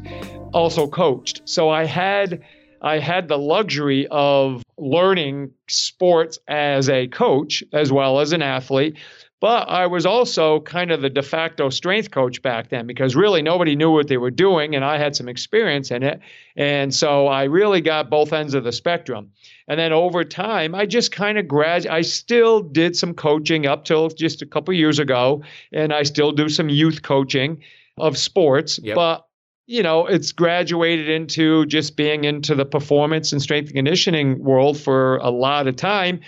also 0.53 0.85
coached. 0.85 1.41
So 1.45 1.69
I 1.69 1.85
had 1.85 2.43
I 2.85 2.99
had 2.99 3.27
the 3.27 3.37
luxury 3.37 4.07
of 4.11 4.61
learning 4.77 5.51
sports 5.67 6.37
as 6.47 6.87
a 6.87 7.07
coach 7.07 7.63
as 7.73 7.91
well 7.91 8.19
as 8.19 8.31
an 8.31 8.43
athlete. 8.43 8.97
But 9.41 9.67
I 9.69 9.87
was 9.87 10.05
also 10.05 10.61
kind 10.61 10.91
of 10.91 11.01
the 11.01 11.09
de 11.09 11.21
facto 11.21 11.69
strength 11.69 12.11
coach 12.11 12.41
back 12.41 12.69
then 12.69 12.87
because 12.87 13.15
really 13.15 13.41
nobody 13.41 13.75
knew 13.75 13.91
what 13.91 14.07
they 14.07 14.17
were 14.17 14.31
doing 14.31 14.75
and 14.75 14.85
I 14.85 14.97
had 14.97 15.15
some 15.15 15.27
experience 15.27 15.91
in 15.91 16.03
it. 16.03 16.19
And 16.55 16.93
so 16.93 17.27
I 17.27 17.43
really 17.45 17.81
got 17.81 18.09
both 18.09 18.31
ends 18.31 18.53
of 18.53 18.63
the 18.63 18.71
spectrum. 18.71 19.31
And 19.67 19.79
then 19.79 19.91
over 19.91 20.23
time, 20.23 20.73
I 20.73 20.85
just 20.85 21.11
kind 21.11 21.37
of 21.37 21.47
grad 21.47 21.85
I 21.87 22.01
still 22.01 22.61
did 22.61 22.95
some 22.95 23.13
coaching 23.13 23.65
up 23.65 23.85
till 23.85 24.09
just 24.09 24.41
a 24.41 24.45
couple 24.45 24.73
years 24.73 24.99
ago 24.99 25.43
and 25.73 25.91
I 25.91 26.03
still 26.03 26.31
do 26.31 26.49
some 26.49 26.69
youth 26.69 27.01
coaching 27.01 27.61
of 27.97 28.17
sports, 28.17 28.79
yep. 28.81 28.95
but 28.95 29.25
you 29.67 29.81
know, 29.81 30.05
it's 30.05 30.31
graduated 30.31 31.09
into 31.09 31.65
just 31.65 31.95
being 31.95 32.23
into 32.23 32.55
the 32.55 32.65
performance 32.65 33.31
and 33.31 33.41
strength 33.41 33.67
and 33.67 33.75
conditioning 33.75 34.43
world 34.43 34.79
for 34.79 35.17
a 35.17 35.29
lot 35.29 35.67
of 35.67 35.75
time. 35.75 36.21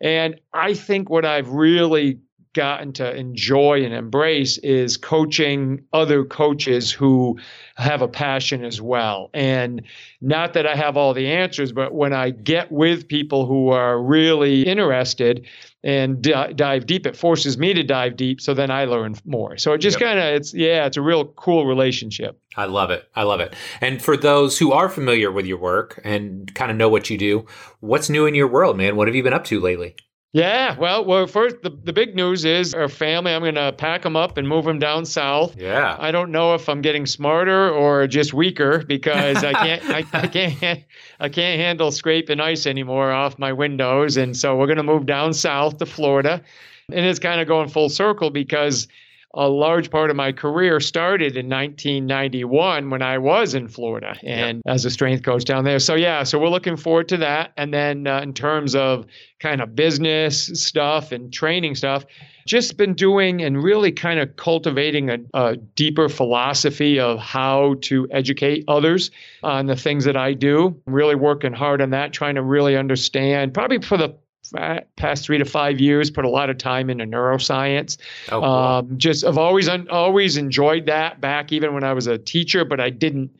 And 0.00 0.40
I 0.52 0.74
think 0.74 1.08
what 1.08 1.24
I've 1.24 1.48
really 1.48 2.18
gotten 2.54 2.92
to 2.92 3.14
enjoy 3.14 3.82
and 3.84 3.94
embrace 3.94 4.58
is 4.58 4.96
coaching 4.96 5.84
other 5.92 6.24
coaches 6.24 6.90
who 6.90 7.38
have 7.76 8.02
a 8.02 8.08
passion 8.08 8.64
as 8.64 8.80
well. 8.80 9.30
And 9.32 9.82
not 10.20 10.52
that 10.54 10.66
I 10.66 10.76
have 10.76 10.96
all 10.96 11.14
the 11.14 11.28
answers, 11.28 11.72
but 11.72 11.94
when 11.94 12.12
I 12.12 12.30
get 12.30 12.70
with 12.70 13.08
people 13.08 13.46
who 13.46 13.70
are 13.70 14.00
really 14.00 14.62
interested 14.62 15.46
and 15.82 16.22
d- 16.22 16.52
dive 16.54 16.86
deep, 16.86 17.06
it 17.06 17.16
forces 17.16 17.56
me 17.56 17.72
to 17.74 17.82
dive 17.82 18.16
deep. 18.16 18.40
So 18.40 18.54
then 18.54 18.70
I 18.70 18.84
learn 18.84 19.16
more. 19.24 19.56
So 19.56 19.72
it 19.72 19.78
just 19.78 19.98
yep. 19.98 20.08
kind 20.08 20.18
of, 20.18 20.26
it's, 20.34 20.54
yeah, 20.54 20.86
it's 20.86 20.96
a 20.96 21.02
real 21.02 21.24
cool 21.24 21.66
relationship. 21.66 22.38
I 22.56 22.66
love 22.66 22.90
it. 22.90 23.08
I 23.16 23.22
love 23.22 23.40
it. 23.40 23.54
And 23.80 24.00
for 24.00 24.16
those 24.16 24.58
who 24.58 24.72
are 24.72 24.88
familiar 24.88 25.32
with 25.32 25.46
your 25.46 25.58
work 25.58 26.00
and 26.04 26.54
kind 26.54 26.70
of 26.70 26.76
know 26.76 26.88
what 26.88 27.08
you 27.08 27.16
do, 27.16 27.46
what's 27.80 28.10
new 28.10 28.26
in 28.26 28.34
your 28.34 28.48
world, 28.48 28.76
man? 28.76 28.96
What 28.96 29.08
have 29.08 29.14
you 29.14 29.22
been 29.22 29.32
up 29.32 29.44
to 29.46 29.58
lately? 29.58 29.96
Yeah, 30.34 30.78
well, 30.78 31.04
well, 31.04 31.26
first 31.26 31.60
the, 31.60 31.68
the 31.68 31.92
big 31.92 32.16
news 32.16 32.46
is 32.46 32.72
our 32.72 32.88
family. 32.88 33.34
I'm 33.34 33.42
going 33.42 33.54
to 33.56 33.70
pack 33.70 34.00
them 34.00 34.16
up 34.16 34.38
and 34.38 34.48
move 34.48 34.64
them 34.64 34.78
down 34.78 35.04
south. 35.04 35.54
Yeah. 35.56 35.94
I 35.98 36.10
don't 36.10 36.32
know 36.32 36.54
if 36.54 36.70
I'm 36.70 36.80
getting 36.80 37.04
smarter 37.04 37.70
or 37.70 38.06
just 38.06 38.32
weaker 38.32 38.78
because 38.78 39.44
I 39.44 39.52
can't 39.52 39.82
I, 39.90 39.98
I, 40.14 40.26
can't 40.26 40.84
I 41.20 41.28
can't 41.28 41.60
handle 41.60 41.92
scraping 41.92 42.40
ice 42.40 42.66
anymore 42.66 43.12
off 43.12 43.38
my 43.38 43.52
windows, 43.52 44.16
and 44.16 44.34
so 44.34 44.56
we're 44.56 44.66
going 44.66 44.78
to 44.78 44.82
move 44.82 45.04
down 45.04 45.34
south 45.34 45.76
to 45.78 45.86
Florida, 45.86 46.42
and 46.90 47.04
it's 47.04 47.18
kind 47.18 47.42
of 47.42 47.46
going 47.46 47.68
full 47.68 47.90
circle 47.90 48.30
because 48.30 48.88
a 49.34 49.48
large 49.48 49.90
part 49.90 50.10
of 50.10 50.16
my 50.16 50.30
career 50.30 50.78
started 50.78 51.36
in 51.36 51.48
1991 51.48 52.90
when 52.90 53.00
I 53.00 53.16
was 53.18 53.54
in 53.54 53.66
Florida 53.66 54.16
and 54.22 54.62
yep. 54.64 54.74
as 54.74 54.84
a 54.84 54.90
strength 54.90 55.22
coach 55.22 55.44
down 55.44 55.64
there. 55.64 55.78
So, 55.78 55.94
yeah, 55.94 56.22
so 56.22 56.38
we're 56.38 56.48
looking 56.48 56.76
forward 56.76 57.08
to 57.08 57.16
that. 57.18 57.52
And 57.56 57.72
then, 57.72 58.06
uh, 58.06 58.20
in 58.20 58.34
terms 58.34 58.74
of 58.74 59.06
kind 59.40 59.62
of 59.62 59.74
business 59.74 60.46
stuff 60.54 61.12
and 61.12 61.32
training 61.32 61.76
stuff, 61.76 62.04
just 62.46 62.76
been 62.76 62.94
doing 62.94 63.42
and 63.42 63.62
really 63.62 63.92
kind 63.92 64.20
of 64.20 64.36
cultivating 64.36 65.08
a, 65.10 65.18
a 65.34 65.56
deeper 65.56 66.08
philosophy 66.08 66.98
of 66.98 67.18
how 67.18 67.76
to 67.82 68.06
educate 68.10 68.64
others 68.68 69.10
on 69.42 69.66
the 69.66 69.76
things 69.76 70.04
that 70.04 70.16
I 70.16 70.34
do. 70.34 70.78
I'm 70.86 70.92
really 70.92 71.14
working 71.14 71.52
hard 71.52 71.80
on 71.80 71.90
that, 71.90 72.12
trying 72.12 72.34
to 72.34 72.42
really 72.42 72.76
understand, 72.76 73.54
probably 73.54 73.80
for 73.80 73.96
the 73.96 74.14
past 74.96 75.24
three 75.24 75.38
to 75.38 75.44
five 75.44 75.80
years, 75.80 76.10
put 76.10 76.24
a 76.24 76.28
lot 76.28 76.50
of 76.50 76.58
time 76.58 76.90
into 76.90 77.04
neuroscience. 77.04 77.98
Oh, 78.30 78.40
cool. 78.40 78.44
um, 78.44 78.98
just 78.98 79.24
I've 79.24 79.38
always 79.38 79.68
always 79.68 80.36
enjoyed 80.36 80.86
that 80.86 81.20
back 81.20 81.52
even 81.52 81.74
when 81.74 81.84
I 81.84 81.92
was 81.92 82.06
a 82.06 82.18
teacher, 82.18 82.64
but 82.64 82.80
I 82.80 82.90
didn't. 82.90 83.30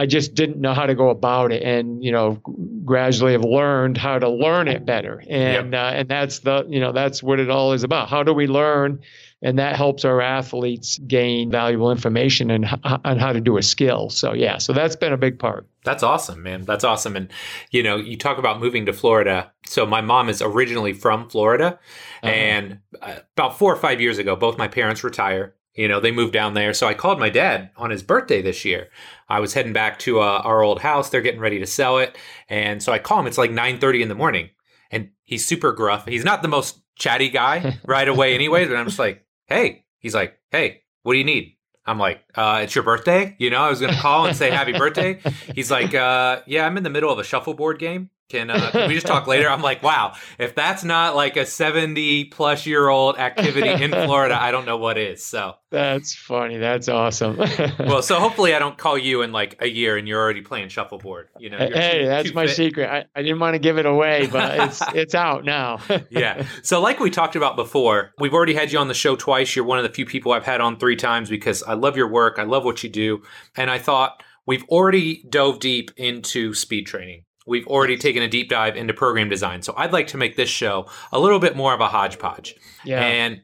I 0.00 0.06
just 0.06 0.34
didn't 0.34 0.58
know 0.58 0.72
how 0.72 0.86
to 0.86 0.94
go 0.94 1.10
about 1.10 1.52
it, 1.52 1.62
and 1.62 2.02
you 2.02 2.10
know, 2.10 2.40
gradually 2.84 3.32
have 3.32 3.44
learned 3.44 3.98
how 3.98 4.18
to 4.18 4.28
learn 4.28 4.66
it 4.66 4.86
better, 4.86 5.22
and 5.28 5.72
yep. 5.72 5.80
uh, 5.80 5.96
and 5.98 6.08
that's 6.08 6.40
the 6.40 6.64
you 6.68 6.80
know 6.80 6.92
that's 6.92 7.22
what 7.22 7.38
it 7.38 7.50
all 7.50 7.72
is 7.72 7.84
about. 7.84 8.08
How 8.08 8.22
do 8.22 8.32
we 8.32 8.46
learn 8.46 9.00
and 9.42 9.58
that 9.58 9.76
helps 9.76 10.04
our 10.04 10.20
athletes 10.20 10.98
gain 11.06 11.50
valuable 11.50 11.90
information 11.90 12.50
and 12.50 12.66
on 12.84 13.18
how 13.18 13.32
to 13.32 13.40
do 13.40 13.56
a 13.56 13.62
skill. 13.62 14.10
So 14.10 14.34
yeah, 14.34 14.58
so 14.58 14.72
that's 14.72 14.96
been 14.96 15.12
a 15.12 15.16
big 15.16 15.38
part. 15.38 15.66
That's 15.84 16.02
awesome, 16.02 16.42
man. 16.42 16.64
That's 16.64 16.84
awesome. 16.84 17.16
And 17.16 17.28
you 17.70 17.82
know, 17.82 17.96
you 17.96 18.16
talk 18.18 18.38
about 18.38 18.60
moving 18.60 18.86
to 18.86 18.92
Florida. 18.92 19.50
So 19.66 19.86
my 19.86 20.00
mom 20.00 20.28
is 20.28 20.42
originally 20.42 20.92
from 20.92 21.28
Florida, 21.28 21.78
uh-huh. 22.22 22.32
and 22.32 22.78
uh, 23.00 23.16
about 23.36 23.58
four 23.58 23.72
or 23.72 23.76
five 23.76 24.00
years 24.00 24.18
ago, 24.18 24.36
both 24.36 24.58
my 24.58 24.68
parents 24.68 25.02
retire. 25.02 25.54
You 25.74 25.88
know, 25.88 26.00
they 26.00 26.10
moved 26.10 26.32
down 26.32 26.54
there. 26.54 26.74
So 26.74 26.86
I 26.86 26.94
called 26.94 27.18
my 27.18 27.30
dad 27.30 27.70
on 27.76 27.90
his 27.90 28.02
birthday 28.02 28.42
this 28.42 28.64
year. 28.64 28.88
I 29.28 29.40
was 29.40 29.54
heading 29.54 29.72
back 29.72 29.98
to 30.00 30.20
uh, 30.20 30.42
our 30.44 30.62
old 30.62 30.80
house. 30.80 31.10
They're 31.10 31.20
getting 31.20 31.40
ready 31.40 31.60
to 31.60 31.66
sell 31.66 31.98
it, 31.98 32.16
and 32.48 32.82
so 32.82 32.92
I 32.92 32.98
call 32.98 33.20
him. 33.20 33.26
It's 33.26 33.38
like 33.38 33.52
nine 33.52 33.78
thirty 33.78 34.02
in 34.02 34.08
the 34.08 34.14
morning, 34.14 34.50
and 34.90 35.10
he's 35.22 35.46
super 35.46 35.72
gruff. 35.72 36.06
He's 36.06 36.24
not 36.24 36.42
the 36.42 36.48
most 36.48 36.80
chatty 36.96 37.28
guy 37.28 37.78
right 37.86 38.08
away, 38.08 38.34
anyways. 38.34 38.68
But 38.68 38.76
I'm 38.76 38.86
just 38.86 38.98
like, 38.98 39.24
hey, 39.46 39.84
he's 39.98 40.14
like, 40.14 40.38
hey, 40.50 40.82
what 41.02 41.12
do 41.12 41.18
you 41.18 41.24
need? 41.24 41.56
I'm 41.86 41.98
like, 41.98 42.22
uh, 42.34 42.60
it's 42.62 42.74
your 42.74 42.84
birthday? 42.84 43.34
You 43.38 43.50
know, 43.50 43.62
I 43.62 43.70
was 43.70 43.80
going 43.80 43.92
to 43.92 43.98
call 43.98 44.26
and 44.26 44.36
say 44.36 44.50
happy 44.50 44.72
birthday. 44.72 45.18
He's 45.54 45.70
like, 45.70 45.94
uh, 45.94 46.42
yeah, 46.46 46.66
I'm 46.66 46.76
in 46.76 46.82
the 46.82 46.90
middle 46.90 47.10
of 47.10 47.18
a 47.18 47.24
shuffleboard 47.24 47.78
game. 47.78 48.10
Can, 48.30 48.48
uh, 48.48 48.70
can 48.70 48.86
we 48.86 48.94
just 48.94 49.08
talk 49.08 49.26
later? 49.26 49.48
I'm 49.48 49.60
like, 49.60 49.82
wow, 49.82 50.14
if 50.38 50.54
that's 50.54 50.84
not 50.84 51.16
like 51.16 51.36
a 51.36 51.44
70 51.44 52.26
plus 52.26 52.64
year 52.64 52.88
old 52.88 53.18
activity 53.18 53.82
in 53.82 53.90
Florida, 54.06 54.40
I 54.40 54.52
don't 54.52 54.64
know 54.64 54.76
what 54.76 54.98
is. 54.98 55.24
So 55.24 55.54
that's 55.70 56.14
funny. 56.14 56.56
That's 56.56 56.88
awesome. 56.88 57.36
well, 57.80 58.02
so 58.02 58.20
hopefully 58.20 58.54
I 58.54 58.60
don't 58.60 58.78
call 58.78 58.96
you 58.96 59.22
in 59.22 59.32
like 59.32 59.56
a 59.60 59.66
year 59.66 59.96
and 59.96 60.06
you're 60.06 60.20
already 60.20 60.42
playing 60.42 60.68
shuffleboard. 60.68 61.28
You 61.40 61.50
know, 61.50 61.58
hey, 61.58 62.02
too, 62.02 62.06
that's 62.06 62.28
too 62.28 62.34
my 62.34 62.46
fit. 62.46 62.54
secret. 62.54 62.88
I, 62.88 63.04
I 63.16 63.22
didn't 63.22 63.40
want 63.40 63.54
to 63.54 63.58
give 63.58 63.78
it 63.78 63.86
away, 63.86 64.26
but 64.32 64.60
it's 64.60 64.82
it's 64.94 65.14
out 65.16 65.44
now. 65.44 65.80
yeah. 66.08 66.46
So 66.62 66.80
like 66.80 67.00
we 67.00 67.10
talked 67.10 67.34
about 67.34 67.56
before, 67.56 68.12
we've 68.20 68.32
already 68.32 68.54
had 68.54 68.70
you 68.70 68.78
on 68.78 68.86
the 68.86 68.94
show 68.94 69.16
twice. 69.16 69.56
You're 69.56 69.64
one 69.64 69.78
of 69.78 69.84
the 69.84 69.90
few 69.90 70.06
people 70.06 70.30
I've 70.30 70.46
had 70.46 70.60
on 70.60 70.78
three 70.78 70.96
times 70.96 71.28
because 71.28 71.64
I 71.64 71.74
love 71.74 71.96
your 71.96 72.08
work. 72.08 72.38
I 72.38 72.44
love 72.44 72.64
what 72.64 72.84
you 72.84 72.90
do, 72.90 73.22
and 73.56 73.68
I 73.72 73.78
thought 73.78 74.22
we've 74.46 74.64
already 74.68 75.24
dove 75.28 75.58
deep 75.58 75.90
into 75.96 76.54
speed 76.54 76.86
training 76.86 77.24
We've 77.50 77.66
already 77.66 77.98
taken 77.98 78.22
a 78.22 78.28
deep 78.28 78.48
dive 78.48 78.76
into 78.76 78.94
program 78.94 79.28
design. 79.28 79.62
So 79.62 79.74
I'd 79.76 79.92
like 79.92 80.06
to 80.08 80.16
make 80.16 80.36
this 80.36 80.48
show 80.48 80.86
a 81.12 81.18
little 81.18 81.40
bit 81.40 81.56
more 81.56 81.74
of 81.74 81.80
a 81.80 81.88
hodgepodge. 81.88 82.54
Yeah. 82.84 83.04
And 83.04 83.42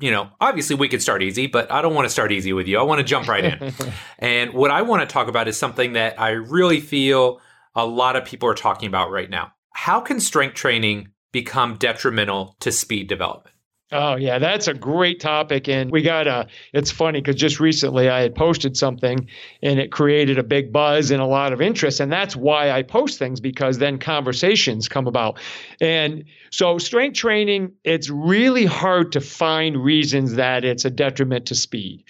you 0.00 0.10
know, 0.10 0.28
obviously 0.40 0.76
we 0.76 0.88
could 0.88 1.02
start 1.02 1.22
easy, 1.22 1.46
but 1.46 1.72
I 1.72 1.82
don't 1.82 1.94
want 1.94 2.04
to 2.04 2.10
start 2.10 2.30
easy 2.30 2.52
with 2.52 2.68
you. 2.68 2.78
I 2.78 2.82
want 2.82 2.98
to 2.98 3.04
jump 3.04 3.26
right 3.26 3.44
in. 3.44 3.72
and 4.18 4.52
what 4.52 4.70
I 4.70 4.82
want 4.82 5.00
to 5.00 5.12
talk 5.12 5.28
about 5.28 5.48
is 5.48 5.56
something 5.56 5.94
that 5.94 6.20
I 6.20 6.30
really 6.30 6.78
feel 6.78 7.40
a 7.74 7.84
lot 7.84 8.16
of 8.16 8.24
people 8.24 8.48
are 8.48 8.54
talking 8.54 8.86
about 8.86 9.10
right 9.10 9.28
now. 9.28 9.52
How 9.72 10.00
can 10.00 10.20
strength 10.20 10.54
training 10.54 11.08
become 11.32 11.78
detrimental 11.78 12.54
to 12.60 12.70
speed 12.70 13.08
development? 13.08 13.56
Oh 13.90 14.16
yeah, 14.16 14.38
that's 14.38 14.68
a 14.68 14.74
great 14.74 15.18
topic, 15.18 15.66
and 15.66 15.90
we 15.90 16.02
got 16.02 16.26
a. 16.26 16.46
It's 16.74 16.90
funny 16.90 17.22
because 17.22 17.36
just 17.36 17.58
recently 17.58 18.10
I 18.10 18.20
had 18.20 18.34
posted 18.34 18.76
something, 18.76 19.26
and 19.62 19.80
it 19.80 19.90
created 19.90 20.38
a 20.38 20.42
big 20.42 20.72
buzz 20.72 21.10
and 21.10 21.22
a 21.22 21.26
lot 21.26 21.54
of 21.54 21.62
interest, 21.62 21.98
and 21.98 22.12
that's 22.12 22.36
why 22.36 22.70
I 22.70 22.82
post 22.82 23.18
things 23.18 23.40
because 23.40 23.78
then 23.78 23.98
conversations 23.98 24.88
come 24.88 25.06
about, 25.06 25.38
and 25.80 26.24
so 26.50 26.76
strength 26.76 27.16
training, 27.16 27.72
it's 27.82 28.10
really 28.10 28.66
hard 28.66 29.12
to 29.12 29.22
find 29.22 29.82
reasons 29.82 30.34
that 30.34 30.66
it's 30.66 30.84
a 30.84 30.90
detriment 30.90 31.46
to 31.46 31.54
speed, 31.54 32.04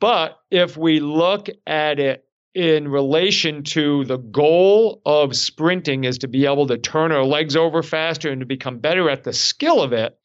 but 0.00 0.40
if 0.50 0.76
we 0.76 0.98
look 0.98 1.48
at 1.68 2.00
it 2.00 2.24
in 2.56 2.88
relation 2.88 3.62
to 3.62 4.04
the 4.06 4.16
goal 4.16 5.02
of 5.04 5.36
sprinting 5.36 6.04
is 6.04 6.18
to 6.18 6.26
be 6.26 6.46
able 6.46 6.66
to 6.66 6.78
turn 6.78 7.12
our 7.12 7.24
legs 7.24 7.54
over 7.54 7.82
faster 7.82 8.30
and 8.30 8.40
to 8.40 8.46
become 8.46 8.78
better 8.78 9.10
at 9.10 9.24
the 9.24 9.32
skill 9.32 9.82
of 9.82 9.92
it 9.92 10.18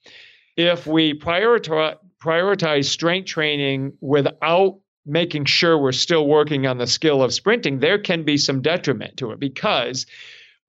if 0.58 0.88
we 0.88 1.14
prioritize 1.18 1.98
prioritize 2.22 2.86
strength 2.86 3.26
training 3.26 3.94
without 4.00 4.80
making 5.08 5.46
sure 5.46 5.78
we're 5.78 5.92
still 5.92 6.28
working 6.28 6.68
on 6.68 6.78
the 6.78 6.86
skill 6.86 7.24
of 7.24 7.34
sprinting, 7.34 7.80
there 7.80 7.98
can 7.98 8.24
be 8.24 8.38
some 8.38 8.62
detriment 8.62 9.18
to 9.18 9.32
it 9.32 9.40
because 9.40 10.06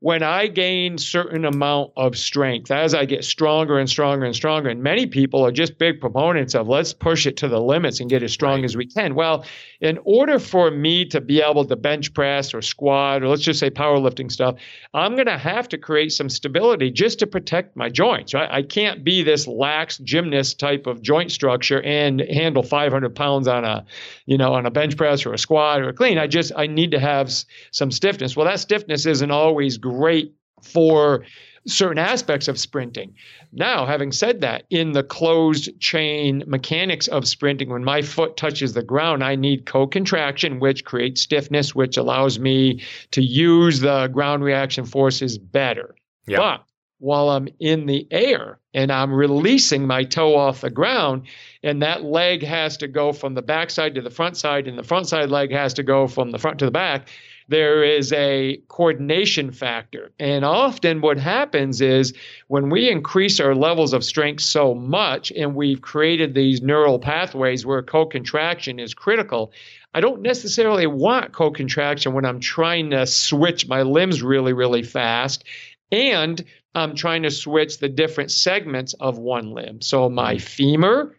when 0.03 0.25
I 0.25 0.49
gain 0.49 0.99
certain 0.99 1.45
amount 1.45 1.93
of 1.97 2.19
strength, 2.19 2.73
as 2.73 2.93
I 2.93 3.05
get 3.05 3.25
stronger 3.25 3.79
and 3.79 3.89
stronger 3.89 4.25
and 4.25 4.35
stronger, 4.35 4.69
and 4.69 4.83
many 4.83 5.07
people 5.07 5.47
are 5.47 5.53
just 5.53 5.79
big 5.79 6.01
proponents 6.01 6.57
of 6.57 6.67
let's 6.67 6.93
push 6.93 7.25
it 7.25 7.37
to 7.37 7.47
the 7.47 7.61
limits 7.61 8.01
and 8.01 8.11
get 8.11 8.25
as 8.25 8.33
strong 8.33 8.57
right. 8.57 8.65
as 8.65 8.77
we 8.77 8.85
can. 8.85 9.15
Well, 9.15 9.45
in 9.81 10.01
order 10.03 10.41
for 10.41 10.73
me 10.73 11.05
to 11.05 11.21
be 11.21 11.41
able 11.41 11.65
to 11.67 11.77
bench 11.77 12.13
press 12.15 12.53
or 12.53 12.63
squat, 12.63 13.23
or 13.23 13.29
let's 13.29 13.43
just 13.43 13.61
say 13.61 13.71
powerlifting 13.71 14.33
stuff, 14.33 14.57
I'm 14.93 15.15
going 15.15 15.27
to 15.27 15.39
have 15.39 15.69
to 15.69 15.79
create 15.79 16.11
some 16.11 16.29
stability 16.29 16.91
just 16.91 17.21
to 17.21 17.29
protect 17.29 17.77
my 17.77 17.89
joints. 17.89 18.35
Right? 18.35 18.51
I 18.51 18.63
can't 18.63 19.05
be 19.05 19.23
this 19.23 19.47
lax 19.47 19.99
gymnast 19.99 20.59
type 20.59 20.89
of 20.89 21.01
joint 21.01 21.31
structure 21.31 21.81
and 21.81 22.23
handle 22.23 22.65
500 22.65 23.15
pounds 23.15 23.47
on 23.47 23.65
a, 23.65 23.87
you 24.27 24.37
know, 24.37 24.53
on 24.55 24.67
a 24.67 24.71
bench 24.73 24.97
press 24.97 25.25
or 25.25 25.33
a 25.33 25.39
squat 25.39 25.81
or 25.81 25.91
a 25.91 25.93
clean. 25.93 26.19
I 26.19 26.27
just 26.27 26.51
I 26.57 26.67
need 26.67 26.91
to 26.91 26.99
have 26.99 27.33
some 27.71 27.93
stiffness. 27.93 28.37
Well, 28.37 28.47
that 28.47 28.59
stiffness 28.59 29.07
isn't 29.07 29.31
always 29.31 29.79
great 29.93 30.35
for 30.63 31.25
certain 31.67 31.99
aspects 31.99 32.49
of 32.49 32.59
sprinting. 32.59 33.15
Now, 33.53 33.87
having 33.87 34.13
said 34.13 34.41
that, 34.41 34.65
in 34.71 34.93
the 34.93 35.03
closed 35.03 35.79
chain 35.79 36.43
mechanics 36.47 37.07
of 37.09 37.29
sprinting, 37.29 37.71
when 37.71 37.85
my 37.85 38.03
foot 38.03 38.37
touches 38.37 38.73
the 38.73 38.83
ground, 38.83 39.23
I 39.23 39.37
need 39.37 39.67
co-contraction, 39.67 40.59
which 40.59 40.85
creates 40.85 41.21
stiffness, 41.21 41.75
which 41.75 41.97
allows 41.97 42.39
me 42.39 42.83
to 43.13 43.23
use 43.23 43.81
the 43.81 44.09
ground 44.09 44.43
reaction 44.43 44.85
forces 44.85 45.39
better. 45.39 45.95
But 46.27 46.65
while 46.99 47.31
I'm 47.31 47.49
in 47.61 47.87
the 47.87 48.07
air 48.11 48.59
and 48.75 48.91
I'm 48.91 49.13
releasing 49.13 49.87
my 49.87 50.05
toe 50.05 50.37
off 50.37 50.63
the 50.63 50.71
ground, 50.71 51.27
and 51.63 51.83
that 51.83 52.03
leg 52.03 52.43
has 52.43 52.77
to 52.79 52.89
go 52.89 53.13
from 53.13 53.35
the 53.35 53.43
backside 53.43 53.95
to 53.97 54.03
the 54.03 54.11
front 54.11 54.37
side, 54.37 54.67
and 54.67 54.79
the 54.79 54.83
front 54.83 55.09
side 55.09 55.31
leg 55.31 55.53
has 55.53 55.75
to 55.75 55.83
go 55.83 56.07
from 56.07 56.31
the 56.31 56.39
front 56.39 56.59
to 56.61 56.65
the 56.65 56.71
back 56.71 57.09
there 57.53 57.85
is 57.85 58.13
a 58.15 58.57
coordination 58.69 59.53
factor. 59.53 60.11
And 60.19 60.43
often 60.43 61.03
what 61.03 61.19
happens 61.19 61.83
is 61.83 62.15
when 62.49 62.71
we 62.71 62.91
increase 62.91 63.41
our 63.41 63.55
levels 63.55 63.93
of 63.93 64.03
strength 64.03 64.43
so 64.43 64.75
much 64.75 65.31
and 65.33 65.55
we've 65.55 65.83
created 65.83 66.35
these 66.35 66.63
neural 66.63 66.99
pathways 66.99 67.67
where 67.67 67.83
co 67.83 68.07
contraction 68.07 68.81
is 68.81 68.95
critical, 68.95 69.53
I 69.93 70.01
don't 70.01 70.23
necessarily 70.23 70.87
want 70.87 71.33
co 71.33 71.51
contraction 71.51 72.15
when 72.15 72.25
I'm 72.25 72.41
trying 72.41 72.91
to 72.91 73.07
switch 73.07 73.69
my 73.69 73.83
limbs 73.83 74.23
really, 74.23 74.55
really 74.55 74.83
fast. 74.83 75.45
And 75.91 76.43
I'm 76.75 76.95
trying 76.95 77.23
to 77.25 77.31
switch 77.31 77.79
the 77.79 77.91
different 77.91 78.31
segments 78.31 78.95
of 78.95 79.19
one 79.19 79.53
limb. 79.53 79.83
So 79.83 80.09
my 80.09 80.37
mm-hmm. 80.37 80.47
femur 80.47 81.17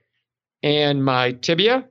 and 0.63 1.06
my 1.06 1.34
tibia 1.34 1.86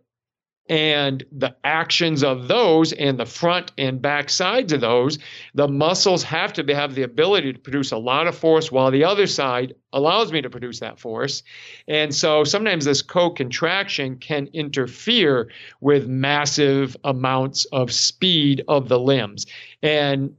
and 0.73 1.23
the 1.31 1.55
actions 1.65 2.25
of 2.25 2.49
those 2.49 2.95
and 2.95 3.21
the 3.21 3.27
front 3.27 3.73
and 3.77 4.01
back 4.01 4.31
sides 4.31 4.73
of 4.73 4.81
those, 4.81 5.19
the 5.55 5.69
muscles 5.69 6.23
have 6.23 6.51
to 6.55 6.65
have 6.75 6.95
the 6.95 7.03
ability 7.03 7.53
to 7.53 7.59
produce 7.59 7.93
a 7.93 7.99
lot 7.99 8.27
of 8.27 8.35
force 8.35 8.73
while 8.73 8.91
the 8.91 9.05
other 9.05 9.27
side 9.27 9.75
allows 9.93 10.33
me 10.33 10.41
to 10.41 10.49
produce 10.49 10.81
that 10.81 10.99
force. 10.99 11.43
And 11.89 12.15
so 12.15 12.43
sometimes 12.45 12.87
this 12.87 13.03
co 13.03 13.29
contraction 13.29 14.17
can 14.17 14.49
interfere 14.55 15.51
with 15.83 16.09
massive 16.09 16.97
amounts 17.05 17.67
of 17.67 17.93
speed 17.93 18.65
of 18.67 18.89
the 18.89 18.99
limbs. 18.99 19.45
And 19.83 20.35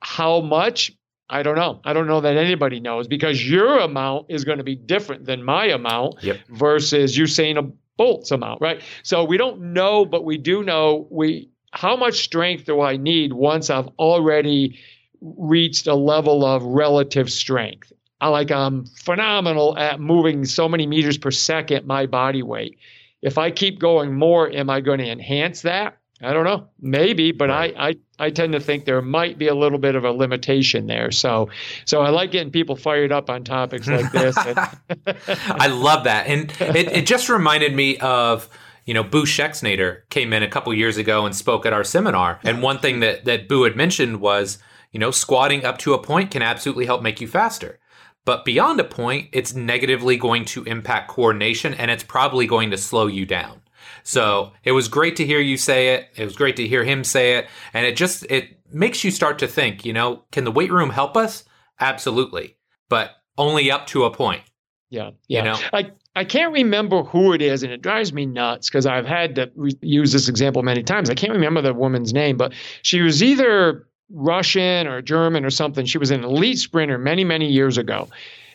how 0.00 0.40
much? 0.40 0.92
I 1.28 1.42
don't 1.42 1.56
know. 1.56 1.80
I 1.84 1.92
don't 1.92 2.06
know 2.06 2.22
that 2.22 2.38
anybody 2.38 2.80
knows 2.80 3.06
because 3.06 3.46
your 3.46 3.80
amount 3.80 4.26
is 4.30 4.44
going 4.44 4.58
to 4.58 4.64
be 4.64 4.76
different 4.76 5.26
than 5.26 5.42
my 5.42 5.66
amount 5.66 6.22
yep. 6.22 6.38
versus 6.48 7.18
Usain 7.18 7.74
Bolt's 7.96 8.30
amount, 8.30 8.60
right? 8.60 8.82
So 9.02 9.24
we 9.24 9.36
don't 9.36 9.72
know, 9.72 10.04
but 10.04 10.24
we 10.24 10.36
do 10.38 10.62
know 10.62 11.06
we 11.10 11.50
how 11.72 11.96
much 11.96 12.22
strength 12.22 12.64
do 12.64 12.80
I 12.80 12.96
need 12.96 13.32
once 13.32 13.70
I've 13.70 13.88
already 13.98 14.78
reached 15.20 15.86
a 15.86 15.94
level 15.94 16.44
of 16.44 16.62
relative 16.62 17.30
strength. 17.30 17.92
I 18.20 18.28
like 18.28 18.50
I'm 18.50 18.86
phenomenal 18.86 19.76
at 19.76 20.00
moving 20.00 20.44
so 20.44 20.68
many 20.68 20.86
meters 20.86 21.18
per 21.18 21.30
second 21.30 21.86
my 21.86 22.06
body 22.06 22.42
weight. 22.42 22.78
If 23.22 23.38
I 23.38 23.50
keep 23.50 23.78
going 23.78 24.14
more, 24.14 24.50
am 24.50 24.70
I 24.70 24.80
going 24.80 24.98
to 24.98 25.10
enhance 25.10 25.62
that? 25.62 25.98
I 26.22 26.32
don't 26.32 26.44
know. 26.44 26.68
Maybe, 26.80 27.32
but 27.32 27.48
right. 27.48 27.74
I, 27.76 27.88
I 27.88 27.94
I 28.18 28.30
tend 28.30 28.52
to 28.52 28.60
think 28.60 28.84
there 28.84 29.02
might 29.02 29.38
be 29.38 29.48
a 29.48 29.54
little 29.54 29.78
bit 29.78 29.94
of 29.94 30.04
a 30.04 30.10
limitation 30.10 30.86
there. 30.86 31.10
So 31.10 31.48
so 31.84 32.02
I 32.02 32.10
like 32.10 32.30
getting 32.30 32.52
people 32.52 32.76
fired 32.76 33.12
up 33.12 33.28
on 33.30 33.44
topics 33.44 33.88
like 33.88 34.10
this. 34.12 34.36
I 35.48 35.66
love 35.66 36.04
that. 36.04 36.26
And 36.26 36.52
it, 36.60 36.92
it 36.92 37.06
just 37.06 37.28
reminded 37.28 37.74
me 37.74 37.98
of 37.98 38.48
you 38.84 38.92
know, 38.92 39.02
Boo 39.02 39.24
Schexnayder 39.24 40.02
came 40.10 40.32
in 40.32 40.42
a 40.42 40.48
couple 40.48 40.72
years 40.74 40.96
ago 40.96 41.24
and 41.24 41.34
spoke 41.34 41.64
at 41.64 41.72
our 41.72 41.84
seminar. 41.84 42.38
And 42.42 42.62
one 42.62 42.78
thing 42.78 43.00
that, 43.00 43.24
that 43.24 43.48
Boo 43.48 43.62
had 43.62 43.76
mentioned 43.76 44.20
was, 44.20 44.58
you 44.92 45.00
know, 45.00 45.10
squatting 45.10 45.64
up 45.64 45.78
to 45.78 45.94
a 45.94 46.02
point 46.02 46.30
can 46.30 46.42
absolutely 46.42 46.86
help 46.86 47.02
make 47.02 47.20
you 47.20 47.26
faster. 47.26 47.80
But 48.24 48.44
beyond 48.44 48.80
a 48.80 48.84
point, 48.84 49.28
it's 49.32 49.54
negatively 49.54 50.16
going 50.16 50.44
to 50.46 50.64
impact 50.64 51.08
coordination 51.08 51.74
and 51.74 51.90
it's 51.90 52.04
probably 52.04 52.46
going 52.46 52.70
to 52.70 52.78
slow 52.78 53.06
you 53.06 53.26
down. 53.26 53.60
So 54.04 54.52
it 54.62 54.72
was 54.72 54.86
great 54.86 55.16
to 55.16 55.26
hear 55.26 55.40
you 55.40 55.56
say 55.56 55.94
it. 55.94 56.10
It 56.14 56.24
was 56.24 56.36
great 56.36 56.56
to 56.56 56.68
hear 56.68 56.84
him 56.84 57.02
say 57.02 57.38
it. 57.38 57.48
And 57.72 57.86
it 57.86 57.96
just, 57.96 58.24
it 58.30 58.60
makes 58.70 59.02
you 59.02 59.10
start 59.10 59.38
to 59.38 59.48
think, 59.48 59.84
you 59.84 59.94
know, 59.94 60.24
can 60.30 60.44
the 60.44 60.50
weight 60.52 60.70
room 60.70 60.90
help 60.90 61.16
us? 61.16 61.44
Absolutely. 61.80 62.56
But 62.90 63.12
only 63.38 63.70
up 63.70 63.86
to 63.88 64.04
a 64.04 64.10
point. 64.10 64.42
Yeah. 64.90 65.10
Yeah. 65.26 65.38
You 65.38 65.44
know? 65.44 65.58
I, 65.72 65.90
I 66.14 66.24
can't 66.24 66.52
remember 66.52 67.02
who 67.02 67.32
it 67.32 67.42
is, 67.42 67.62
and 67.64 67.72
it 67.72 67.82
drives 67.82 68.12
me 68.12 68.26
nuts 68.26 68.68
because 68.68 68.86
I've 68.86 69.06
had 69.06 69.34
to 69.36 69.50
re- 69.56 69.72
use 69.80 70.12
this 70.12 70.28
example 70.28 70.62
many 70.62 70.82
times. 70.82 71.10
I 71.10 71.14
can't 71.14 71.32
remember 71.32 71.62
the 71.62 71.74
woman's 71.74 72.12
name, 72.12 72.36
but 72.36 72.52
she 72.82 73.00
was 73.00 73.22
either 73.22 73.88
Russian 74.10 74.86
or 74.86 75.02
German 75.02 75.44
or 75.44 75.50
something. 75.50 75.86
She 75.86 75.98
was 75.98 76.12
an 76.12 76.22
elite 76.22 76.58
sprinter 76.58 76.98
many, 76.98 77.24
many 77.24 77.50
years 77.50 77.78
ago, 77.78 78.08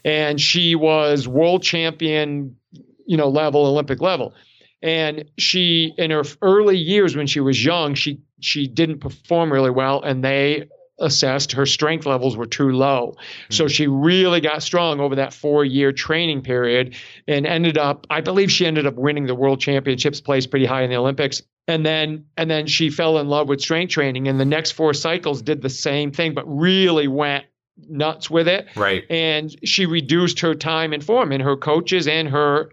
and 0.05 0.39
she 0.39 0.75
was 0.75 1.27
world 1.27 1.63
champion, 1.63 2.55
you 3.05 3.17
know, 3.17 3.27
level, 3.27 3.65
Olympic 3.65 3.99
level 3.99 4.33
and 4.81 5.25
she 5.37 5.93
in 5.97 6.11
her 6.11 6.23
early 6.41 6.77
years 6.77 7.15
when 7.15 7.27
she 7.27 7.39
was 7.39 7.63
young 7.63 7.93
she 7.93 8.19
she 8.39 8.67
didn't 8.67 8.99
perform 8.99 9.51
really 9.51 9.69
well 9.69 10.01
and 10.01 10.23
they 10.23 10.67
assessed 11.01 11.53
her 11.53 11.65
strength 11.65 12.05
levels 12.05 12.35
were 12.35 12.45
too 12.45 12.71
low. 12.71 13.11
Mm-hmm. 13.11 13.53
so 13.53 13.67
she 13.67 13.87
really 13.87 14.41
got 14.41 14.61
strong 14.61 14.99
over 14.99 15.15
that 15.15 15.33
four 15.33 15.63
year 15.63 15.91
training 15.91 16.41
period 16.41 16.95
and 17.27 17.45
ended 17.45 17.77
up 17.77 18.07
i 18.09 18.21
believe 18.21 18.51
she 18.51 18.65
ended 18.65 18.85
up 18.85 18.95
winning 18.95 19.25
the 19.25 19.35
world 19.35 19.59
championships 19.59 20.21
placed 20.21 20.49
pretty 20.49 20.65
high 20.65 20.83
in 20.83 20.89
the 20.89 20.97
olympics. 20.97 21.41
And 21.67 21.85
then 21.85 22.25
and 22.35 22.49
then 22.49 22.65
she 22.65 22.89
fell 22.89 23.19
in 23.19 23.27
love 23.27 23.47
with 23.47 23.61
strength 23.61 23.91
training 23.91 24.27
and 24.27 24.39
the 24.39 24.45
next 24.45 24.71
four 24.71 24.93
cycles 24.95 25.43
did 25.43 25.61
the 25.61 25.69
same 25.69 26.11
thing 26.11 26.33
but 26.33 26.43
really 26.47 27.07
went 27.07 27.45
nuts 27.87 28.29
with 28.29 28.47
it. 28.47 28.67
Right. 28.75 29.03
And 29.09 29.55
she 29.63 29.85
reduced 29.85 30.39
her 30.41 30.55
time 30.55 30.93
and 30.93 31.03
form 31.03 31.31
and 31.31 31.41
her 31.41 31.55
coaches 31.55 32.07
and 32.07 32.27
her 32.29 32.71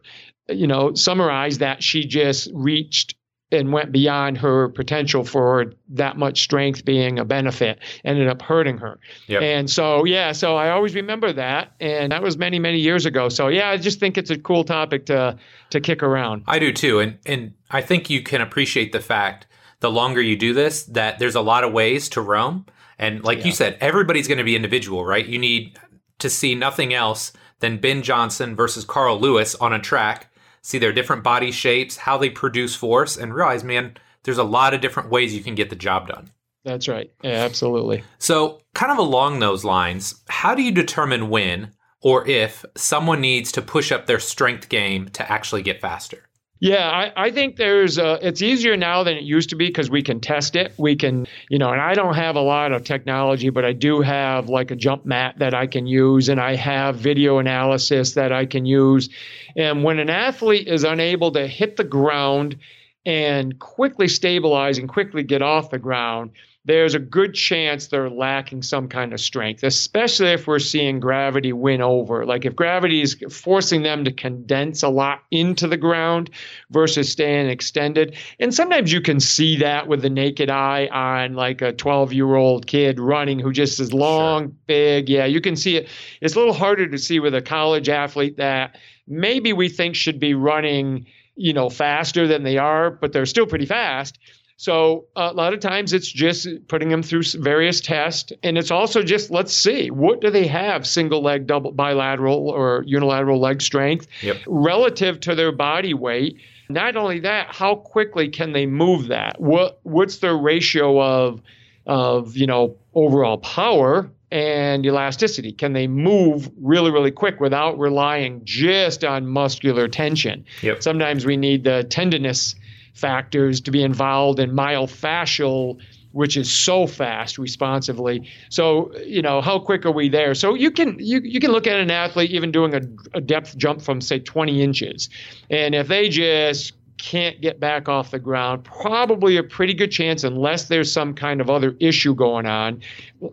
you 0.49 0.67
know, 0.67 0.95
summarize 0.95 1.59
that 1.59 1.83
she 1.83 2.05
just 2.05 2.51
reached 2.55 3.15
and 3.53 3.73
went 3.73 3.93
beyond 3.93 4.39
her 4.39 4.69
potential 4.71 5.25
for 5.25 5.73
that 5.89 6.17
much 6.17 6.43
strength 6.43 6.85
being 6.85 7.19
a 7.19 7.25
benefit 7.25 7.79
ended 8.05 8.29
up 8.29 8.43
hurting 8.43 8.79
her. 8.79 8.99
Yep. 9.29 9.43
and 9.43 9.71
so 9.71 10.05
yeah 10.05 10.33
so 10.33 10.57
i 10.57 10.71
always 10.71 10.95
remember 10.95 11.33
that 11.33 11.73
and 11.81 12.13
that 12.13 12.23
was 12.23 12.37
many 12.37 12.59
many 12.59 12.79
years 12.79 13.07
ago. 13.07 13.29
So 13.29 13.49
yeah 13.49 13.71
i 13.71 13.77
just 13.77 14.01
think 14.01 14.19
it's 14.19 14.31
a 14.31 14.39
cool 14.39 14.65
topic 14.65 15.07
to 15.07 15.39
to 15.71 15.81
kick 15.81 16.03
around. 16.03 16.43
I 16.47 16.59
do 16.59 16.73
too 16.73 16.99
and 17.01 17.19
and 17.25 17.55
i 17.71 17.81
think 17.81 18.11
you 18.11 18.23
can 18.23 18.41
appreciate 18.41 18.93
the 18.93 19.01
fact 19.01 19.47
the 19.81 19.91
longer 19.91 20.21
you 20.21 20.37
do 20.37 20.53
this 20.53 20.85
that 20.85 21.19
there's 21.19 21.35
a 21.35 21.41
lot 21.41 21.63
of 21.63 21.73
ways 21.73 22.09
to 22.11 22.21
roam. 22.21 22.67
And 22.99 23.23
like 23.23 23.41
yeah. 23.41 23.47
you 23.47 23.53
said 23.53 23.77
everybody's 23.81 24.27
going 24.27 24.39
to 24.39 24.45
be 24.45 24.57
individual 24.57 25.05
right? 25.05 25.27
You 25.27 25.39
need 25.39 25.79
to 26.19 26.31
see 26.31 26.55
nothing 26.55 26.95
else 26.95 27.33
than 27.61 27.79
ben 27.79 28.03
johnson 28.03 28.57
versus 28.57 28.85
carl 28.85 29.19
lewis 29.21 29.55
on 29.57 29.73
a 29.73 29.79
track 29.79 30.31
see 30.67 30.79
their 30.79 30.93
different 30.93 31.23
body 31.23 31.53
shapes, 31.53 31.97
how 31.97 32.19
they 32.19 32.29
produce 32.29 32.75
force, 32.75 33.17
and 33.17 33.33
realize, 33.33 33.63
man, 33.63 33.97
there's 34.25 34.37
a 34.37 34.43
lot 34.43 34.75
of 34.75 34.81
different 34.81 35.11
ways 35.11 35.33
you 35.33 35.45
can 35.45 35.55
get 35.55 35.71
the 35.71 35.77
job 35.77 36.09
done. 36.09 36.29
That's 36.65 36.89
right. 36.89 37.09
Yeah, 37.23 37.45
absolutely. 37.45 38.03
So, 38.19 38.61
kind 38.75 38.91
of 38.91 38.99
along 38.99 39.39
those 39.39 39.65
lines, 39.65 40.25
how 40.29 40.57
do 40.57 40.63
you 40.63 40.73
determine 40.73 41.29
when 41.29 41.71
or 42.01 42.27
if 42.27 42.65
someone 42.75 43.21
needs 43.21 43.53
to 43.53 43.63
push 43.63 43.93
up 43.93 44.07
their 44.07 44.19
strength 44.19 44.69
game 44.69 45.09
to 45.11 45.31
actually 45.31 45.63
get 45.63 45.81
faster? 45.81 46.26
Yeah, 46.59 46.89
I, 46.89 47.27
I 47.27 47.31
think 47.33 47.57
there's 47.57 47.99
a, 47.99 48.19
it's 48.27 48.41
easier 48.41 48.79
now 48.79 49.03
than 49.03 49.17
it 49.17 49.25
used 49.25 49.51
to 49.51 49.57
be 49.57 49.67
because 49.67 49.91
we 49.91 50.03
can 50.03 50.21
test 50.21 50.57
it. 50.57 50.73
We 50.79 50.97
can, 50.97 51.27
you 51.51 51.59
know, 51.59 51.71
and 51.71 51.81
I 51.81 51.93
don't 51.93 52.15
have 52.15 52.37
a 52.37 52.41
lot 52.41 52.73
of 52.73 52.83
technology, 52.83 53.51
but 53.51 53.67
I 53.67 53.73
do 53.75 54.01
have 54.01 54.49
like 54.49 54.71
a 54.71 54.77
jump 54.77 55.05
mat 55.05 55.39
that 55.39 55.53
I 55.53 55.67
can 55.67 55.87
use, 55.87 56.31
and 56.31 56.41
I 56.41 56.57
have 56.57 56.97
video 56.97 57.39
analysis 57.39 58.15
that 58.15 58.33
I 58.33 58.47
can 58.47 58.65
use. 58.65 59.11
And 59.55 59.85
when 59.85 59.99
an 59.99 60.09
athlete 60.09 60.67
is 60.67 60.83
unable 60.85 61.33
to 61.33 61.47
hit 61.47 61.77
the 61.77 61.85
ground 61.85 62.57
and 63.05 63.59
quickly 63.59 64.09
stabilize 64.09 64.79
and 64.79 64.89
quickly 64.89 65.23
get 65.23 65.43
off 65.43 65.71
the 65.71 65.79
ground, 65.79 66.31
there's 66.67 66.95
a 66.95 66.99
good 66.99 67.33
chance 67.33 67.87
they're 67.87 68.11
lacking 68.11 68.61
some 68.61 68.89
kind 68.89 69.13
of 69.13 69.21
strength, 69.21 69.63
especially 69.63 70.31
if 70.31 70.49
we're 70.49 70.59
seeing 70.59 70.99
gravity 70.99 71.53
win 71.53 71.81
over. 71.81 72.27
Like 72.27 72.45
if 72.45 72.57
gravity 72.57 73.01
is 73.01 73.17
forcing 73.31 73.83
them 73.83 74.05
to 74.05 74.13
condense 74.13 74.83
a 74.83 74.89
lot 74.89 75.23
into 75.31 75.69
the 75.69 75.77
ground 75.77 76.29
versus 76.71 77.11
staying 77.11 77.49
extended. 77.49 78.17
And 78.41 78.53
sometimes 78.53 78.93
you 78.93 79.01
can 79.01 79.21
see 79.21 79.57
that 79.59 79.87
with 79.87 80.03
the 80.03 80.11
naked 80.11 80.51
eye 80.51 80.89
on 80.89 81.35
like 81.35 81.63
a 81.63 81.73
12 81.73 82.13
year 82.13 82.35
old 82.35 82.67
kid 82.67 82.99
running 82.99 83.39
who 83.39 83.53
just 83.53 83.79
is 83.79 83.95
long, 83.95 84.43
sure. 84.43 84.53
big. 84.67 85.09
Yeah, 85.09 85.25
you 85.25 85.41
can 85.41 85.55
see 85.55 85.77
it. 85.77 85.89
It's 86.21 86.35
a 86.35 86.39
little 86.39 86.53
harder 86.53 86.89
to 86.89 86.99
see 86.99 87.21
with 87.21 87.35
a 87.35 87.43
college 87.43 87.89
athlete 87.89 88.39
that 88.39 88.77
maybe 89.07 89.53
we 89.53 89.69
think 89.69 89.95
should 89.95 90.19
be 90.19 90.35
running 90.35 91.07
you 91.37 91.53
know 91.53 91.69
faster 91.69 92.27
than 92.27 92.45
they 92.45 92.57
are 92.57 92.91
but 92.91 93.13
they're 93.13 93.27
still 93.27 93.47
pretty 93.47 93.67
fast 93.67 94.19
so 94.57 95.05
uh, 95.17 95.29
a 95.31 95.35
lot 95.35 95.53
of 95.53 95.61
times 95.61 95.93
it's 95.93 96.11
just 96.11 96.49
putting 96.69 96.89
them 96.89 97.03
through 97.03 97.23
various 97.35 97.81
tests, 97.81 98.33
and 98.43 98.57
it's 98.57 98.71
also 98.71 99.03
just 99.03 99.31
let's 99.31 99.53
see 99.53 99.91
what 99.91 100.23
do 100.23 100.31
they 100.31 100.47
have 100.47 100.87
single 100.87 101.23
leg, 101.23 101.47
double 101.47 101.73
bilateral, 101.73 102.49
or 102.49 102.83
unilateral 102.87 103.39
leg 103.39 103.61
strength 103.61 104.07
yep. 104.23 104.39
relative 104.47 105.21
to 105.21 105.35
their 105.35 105.53
body 105.53 105.93
weight. 105.93 106.39
Not 106.71 106.97
only 106.97 107.21
that, 107.21 107.49
how 107.55 107.77
quickly 107.77 108.29
can 108.29 108.53
they 108.53 108.65
move 108.65 109.09
that? 109.09 109.41
What 109.41 109.79
what's 109.83 110.19
their 110.19 110.37
ratio 110.37 111.01
of 111.03 111.43
of 111.87 112.35
you 112.35 112.47
know 112.47 112.77
overall 112.95 113.37
power 113.37 114.11
and 114.33 114.87
elasticity? 114.87 115.53
Can 115.53 115.75
they 115.75 115.87
move 115.87 116.51
really, 116.61 116.91
really 116.91 117.11
quick 117.11 117.41
without 117.41 117.79
relying 117.79 118.41
just 118.45 119.05
on 119.05 119.27
muscular 119.27 119.87
tension? 119.87 120.47
Yep. 120.63 120.83
Sometimes 120.83 121.27
we 121.27 121.37
need 121.37 121.65
the 121.65 121.85
tendinous 121.85 122.55
factors 122.97 123.61
to 123.61 123.71
be 123.71 123.83
involved 123.83 124.41
in 124.41 124.51
myofascial 124.51 125.79
which 126.17 126.39
is 126.39 126.51
so 126.51 126.87
fast 126.87 127.37
responsively. 127.37 128.27
So, 128.49 128.91
you 129.05 129.21
know, 129.21 129.43
how 129.43 129.59
quick 129.59 129.85
are 129.85 129.93
we 129.93 130.09
there? 130.09 130.35
So 130.35 130.55
you 130.55 130.71
can 130.71 130.97
you, 130.99 131.21
you 131.23 131.41
can 131.41 131.53
look 131.53 131.67
at 131.67 131.79
an 131.79 131.91
athlete 131.91 132.31
even 132.31 132.51
doing 132.51 132.75
a, 132.75 132.81
a 133.13 133.21
depth 133.21 133.55
jump 133.59 133.83
from 133.83 134.01
say 134.01 134.21
20 134.21 134.63
inches. 134.63 135.11
And 135.51 135.75
if 135.75 135.89
they 135.89 136.09
just 136.09 136.73
can't 136.97 137.39
get 137.43 137.61
back 137.61 137.91
off 137.91 138.13
the 138.13 138.19
ground, 138.19 138.65
probably 138.65 139.37
a 139.37 139.43
pretty 139.43 139.75
good 139.75 139.91
chance, 139.91 140.25
unless 140.25 140.69
there's 140.69 140.91
some 140.91 141.13
kind 141.13 141.43
of 141.43 141.51
other 141.51 141.77
issue 141.81 142.15
going 142.15 142.47
on. 142.47 142.81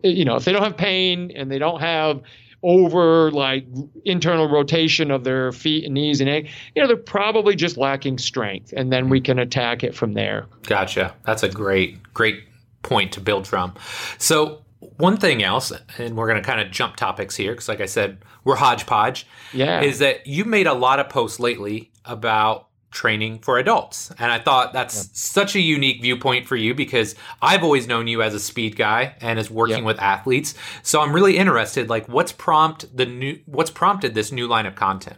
You 0.03 0.25
know, 0.25 0.35
if 0.35 0.43
they 0.43 0.51
don't 0.51 0.63
have 0.63 0.75
pain 0.75 1.31
and 1.35 1.49
they 1.49 1.59
don't 1.59 1.79
have 1.79 2.21
over 2.63 3.29
like 3.31 3.65
internal 4.05 4.49
rotation 4.49 5.11
of 5.11 5.23
their 5.23 5.51
feet 5.51 5.83
and 5.83 5.93
knees 5.93 6.21
and 6.21 6.29
you 6.29 6.81
know 6.81 6.87
they're 6.87 6.95
probably 6.95 7.55
just 7.55 7.77
lacking 7.77 8.17
strength 8.17 8.73
and 8.75 8.91
then 8.91 9.09
we 9.09 9.19
can 9.19 9.37
attack 9.37 9.83
it 9.83 9.93
from 9.93 10.13
there. 10.13 10.47
Gotcha. 10.63 11.13
That's 11.25 11.43
a 11.43 11.49
great 11.49 12.01
great 12.13 12.43
point 12.81 13.11
to 13.13 13.21
build 13.21 13.47
from. 13.47 13.73
So 14.17 14.63
one 14.97 15.17
thing 15.17 15.43
else 15.43 15.71
and 15.97 16.15
we're 16.15 16.27
going 16.27 16.41
to 16.41 16.45
kind 16.45 16.61
of 16.61 16.71
jump 16.71 16.95
topics 16.95 17.35
here 17.35 17.53
because 17.53 17.69
like 17.69 17.79
i 17.79 17.85
said 17.85 18.17
we're 18.43 18.55
hodgepodge 18.55 19.25
yeah. 19.53 19.81
is 19.81 19.99
that 19.99 20.27
you 20.27 20.43
made 20.43 20.67
a 20.67 20.73
lot 20.73 20.99
of 20.99 21.07
posts 21.07 21.39
lately 21.39 21.89
about 22.05 22.67
training 22.93 23.39
for 23.39 23.57
adults. 23.57 24.11
And 24.19 24.31
I 24.31 24.39
thought 24.39 24.71
that's 24.71 24.95
yeah. 24.95 25.09
such 25.13 25.55
a 25.55 25.59
unique 25.59 26.01
viewpoint 26.01 26.47
for 26.47 26.55
you 26.55 26.73
because 26.73 27.15
I've 27.41 27.63
always 27.63 27.87
known 27.87 28.07
you 28.07 28.21
as 28.21 28.33
a 28.33 28.39
speed 28.39 28.77
guy 28.77 29.15
and 29.19 29.37
as 29.37 29.51
working 29.51 29.79
yeah. 29.79 29.83
with 29.83 29.99
athletes. 29.99 30.53
So 30.83 31.01
I'm 31.01 31.13
really 31.13 31.37
interested 31.37 31.89
like 31.89 32.07
what's 32.07 32.31
prompt 32.31 32.95
the 32.95 33.05
new 33.05 33.39
what's 33.45 33.71
prompted 33.71 34.13
this 34.13 34.31
new 34.31 34.47
line 34.47 34.65
of 34.65 34.75
content? 34.75 35.17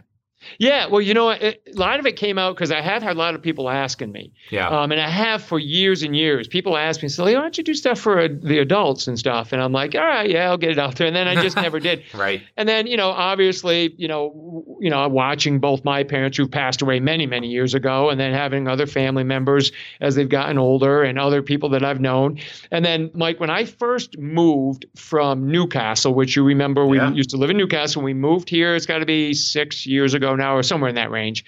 Yeah, 0.58 0.86
well, 0.86 1.00
you 1.00 1.14
know, 1.14 1.30
it, 1.30 1.62
a 1.66 1.78
lot 1.78 2.00
of 2.00 2.06
it 2.06 2.16
came 2.16 2.38
out 2.38 2.54
because 2.54 2.70
I 2.70 2.80
have 2.80 3.02
had 3.02 3.16
a 3.16 3.18
lot 3.18 3.34
of 3.34 3.42
people 3.42 3.68
asking 3.68 4.12
me. 4.12 4.32
Yeah. 4.50 4.68
Um, 4.68 4.92
and 4.92 5.00
I 5.00 5.08
have 5.08 5.42
for 5.42 5.58
years 5.58 6.02
and 6.02 6.16
years. 6.16 6.48
People 6.48 6.76
ask 6.76 7.02
me, 7.02 7.08
"So, 7.08 7.24
why 7.24 7.32
don't 7.32 7.56
you 7.56 7.64
do 7.64 7.74
stuff 7.74 7.98
for 7.98 8.20
uh, 8.20 8.28
the 8.30 8.58
adults 8.58 9.06
and 9.06 9.18
stuff?" 9.18 9.52
And 9.52 9.62
I'm 9.62 9.72
like, 9.72 9.94
"All 9.94 10.06
right, 10.06 10.28
yeah, 10.28 10.48
I'll 10.50 10.56
get 10.56 10.70
it 10.70 10.78
out 10.78 10.96
there." 10.96 11.06
And 11.06 11.16
then 11.16 11.28
I 11.28 11.42
just 11.42 11.56
never 11.66 11.80
did. 11.80 12.02
Right. 12.14 12.42
And 12.56 12.68
then, 12.68 12.86
you 12.86 12.96
know, 12.96 13.10
obviously, 13.10 13.94
you 13.96 14.08
know, 14.08 14.76
you 14.80 14.90
know, 14.90 15.08
watching 15.08 15.58
both 15.58 15.84
my 15.84 16.04
parents 16.04 16.36
who 16.36 16.48
passed 16.48 16.82
away 16.82 17.00
many, 17.00 17.26
many 17.26 17.48
years 17.48 17.74
ago, 17.74 18.10
and 18.10 18.20
then 18.20 18.32
having 18.32 18.68
other 18.68 18.86
family 18.86 19.24
members 19.24 19.72
as 20.00 20.14
they've 20.14 20.28
gotten 20.28 20.58
older, 20.58 21.02
and 21.02 21.18
other 21.18 21.42
people 21.42 21.70
that 21.70 21.84
I've 21.84 22.00
known. 22.00 22.38
And 22.70 22.84
then, 22.84 23.10
Mike, 23.14 23.40
when 23.40 23.50
I 23.50 23.64
first 23.64 24.18
moved 24.18 24.86
from 24.94 25.50
Newcastle, 25.50 26.14
which 26.14 26.36
you 26.36 26.44
remember, 26.44 26.86
we 26.86 26.98
yeah. 26.98 27.10
used 27.10 27.30
to 27.30 27.36
live 27.36 27.50
in 27.50 27.56
Newcastle. 27.56 28.02
We 28.02 28.14
moved 28.14 28.48
here. 28.48 28.74
It's 28.74 28.86
got 28.86 28.98
to 28.98 29.06
be 29.06 29.34
six 29.34 29.86
years 29.86 30.14
ago 30.14 30.35
now 30.36 30.56
or 30.56 30.62
somewhere 30.62 30.88
in 30.88 30.96
that 30.96 31.10
range. 31.10 31.44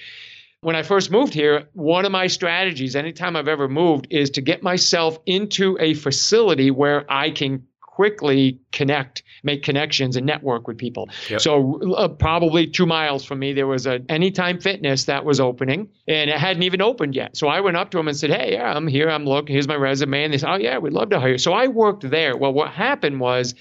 When 0.61 0.75
I 0.75 0.83
first 0.83 1.11
moved 1.11 1.35
here, 1.35 1.69
one 1.75 2.05
of 2.05 2.11
my 2.11 2.27
strategies, 2.27 2.97
anytime 2.97 3.37
I've 3.37 3.47
ever 3.47 3.69
moved, 3.69 4.09
is 4.11 4.31
to 4.31 4.41
get 4.41 4.63
myself 4.63 5.19
into 5.25 5.77
a 5.81 5.95
facility 5.95 6.73
where 6.73 7.05
I 7.11 7.31
can 7.31 7.65
quickly 7.81 8.61
connect, 8.71 9.25
make 9.43 9.65
connections, 9.65 10.15
and 10.15 10.25
network 10.25 10.69
with 10.69 10.79
people. 10.79 11.09
Yep. 11.31 11.41
So, 11.41 11.95
uh, 11.95 12.07
probably 12.07 12.65
two 12.65 12.87
miles 12.87 13.25
from 13.25 13.41
me, 13.41 13.53
there 13.53 13.67
was 13.67 13.89
a 13.89 14.01
Anytime 14.09 14.61
Fitness 14.61 15.07
that 15.07 15.25
was 15.25 15.41
opening, 15.41 15.89
and 16.07 16.31
it 16.31 16.37
hadn't 16.37 16.63
even 16.63 16.81
opened 16.81 17.17
yet. 17.17 17.37
So 17.37 17.49
I 17.49 17.61
went 17.61 17.77
up 17.77 17.91
to 17.91 17.97
them 17.97 18.07
and 18.07 18.17
said, 18.17 18.31
"Hey, 18.31 18.53
yeah, 18.53 18.73
I'm 18.73 18.87
here. 18.87 19.11
I'm 19.11 19.25
looking. 19.25 19.53
Here's 19.53 19.67
my 19.67 19.75
resume." 19.75 20.23
And 20.23 20.33
they 20.33 20.39
said, 20.39 20.49
"Oh 20.49 20.59
yeah, 20.59 20.79
we'd 20.79 20.93
love 20.93 21.11
to 21.11 21.19
hire 21.19 21.31
you." 21.31 21.39
So 21.39 21.53
I 21.53 21.67
worked 21.67 22.09
there. 22.09 22.37
Well, 22.37 22.53
what 22.53 22.71
happened 22.71 23.19
was 23.19 23.57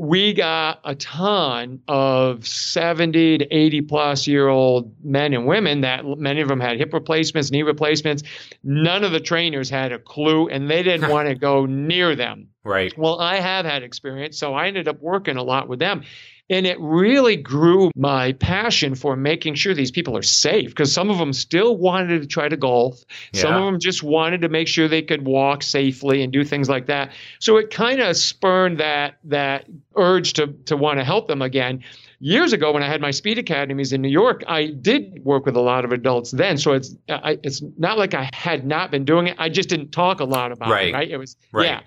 we 0.00 0.32
got 0.32 0.80
a 0.84 0.94
ton 0.94 1.82
of 1.86 2.48
70 2.48 3.36
to 3.36 3.54
80 3.54 3.82
plus 3.82 4.26
year 4.26 4.48
old 4.48 4.94
men 5.04 5.34
and 5.34 5.46
women 5.46 5.82
that 5.82 6.06
many 6.06 6.40
of 6.40 6.48
them 6.48 6.58
had 6.58 6.78
hip 6.78 6.94
replacements, 6.94 7.50
knee 7.50 7.62
replacements. 7.62 8.22
None 8.64 9.04
of 9.04 9.12
the 9.12 9.20
trainers 9.20 9.68
had 9.68 9.92
a 9.92 9.98
clue 9.98 10.48
and 10.48 10.70
they 10.70 10.82
didn't 10.82 11.10
want 11.10 11.28
to 11.28 11.34
go 11.34 11.66
near 11.66 12.16
them. 12.16 12.48
Right. 12.64 12.96
Well, 12.96 13.20
I 13.20 13.40
have 13.40 13.66
had 13.66 13.82
experience, 13.82 14.38
so 14.38 14.54
I 14.54 14.68
ended 14.68 14.88
up 14.88 15.02
working 15.02 15.36
a 15.36 15.42
lot 15.42 15.68
with 15.68 15.80
them. 15.80 16.04
And 16.50 16.66
it 16.66 16.78
really 16.80 17.36
grew 17.36 17.92
my 17.94 18.32
passion 18.32 18.96
for 18.96 19.14
making 19.14 19.54
sure 19.54 19.72
these 19.72 19.92
people 19.92 20.16
are 20.16 20.22
safe 20.22 20.70
because 20.70 20.92
some 20.92 21.08
of 21.08 21.16
them 21.16 21.32
still 21.32 21.76
wanted 21.76 22.20
to 22.20 22.26
try 22.26 22.48
to 22.48 22.56
golf. 22.56 23.04
Yeah. 23.32 23.42
Some 23.42 23.54
of 23.54 23.64
them 23.64 23.78
just 23.78 24.02
wanted 24.02 24.40
to 24.42 24.48
make 24.48 24.66
sure 24.66 24.88
they 24.88 25.00
could 25.00 25.24
walk 25.24 25.62
safely 25.62 26.22
and 26.22 26.32
do 26.32 26.44
things 26.44 26.68
like 26.68 26.86
that. 26.86 27.12
So 27.38 27.56
it 27.56 27.70
kind 27.70 28.00
of 28.00 28.16
spurned 28.16 28.80
that 28.80 29.18
that 29.24 29.66
urge 29.96 30.32
to 30.34 30.48
to 30.66 30.76
want 30.76 30.98
to 30.98 31.04
help 31.04 31.28
them 31.28 31.40
again. 31.40 31.84
Years 32.22 32.52
ago, 32.52 32.72
when 32.72 32.82
I 32.82 32.86
had 32.86 33.00
my 33.00 33.12
speed 33.12 33.38
academies 33.38 33.94
in 33.94 34.02
New 34.02 34.10
York, 34.10 34.42
I 34.46 34.66
did 34.66 35.24
work 35.24 35.46
with 35.46 35.56
a 35.56 35.60
lot 35.60 35.86
of 35.86 35.92
adults 35.92 36.32
then. 36.32 36.58
So 36.58 36.72
it's 36.72 36.94
I, 37.08 37.38
it's 37.44 37.62
not 37.78 37.96
like 37.96 38.12
I 38.12 38.28
had 38.34 38.66
not 38.66 38.90
been 38.90 39.04
doing 39.04 39.28
it. 39.28 39.36
I 39.38 39.48
just 39.48 39.68
didn't 39.68 39.92
talk 39.92 40.20
a 40.20 40.24
lot 40.24 40.52
about 40.52 40.68
right. 40.68 40.88
it. 40.88 40.92
Right. 40.92 41.10
It 41.10 41.16
was 41.16 41.36
right. 41.52 41.66
yeah. 41.66 41.80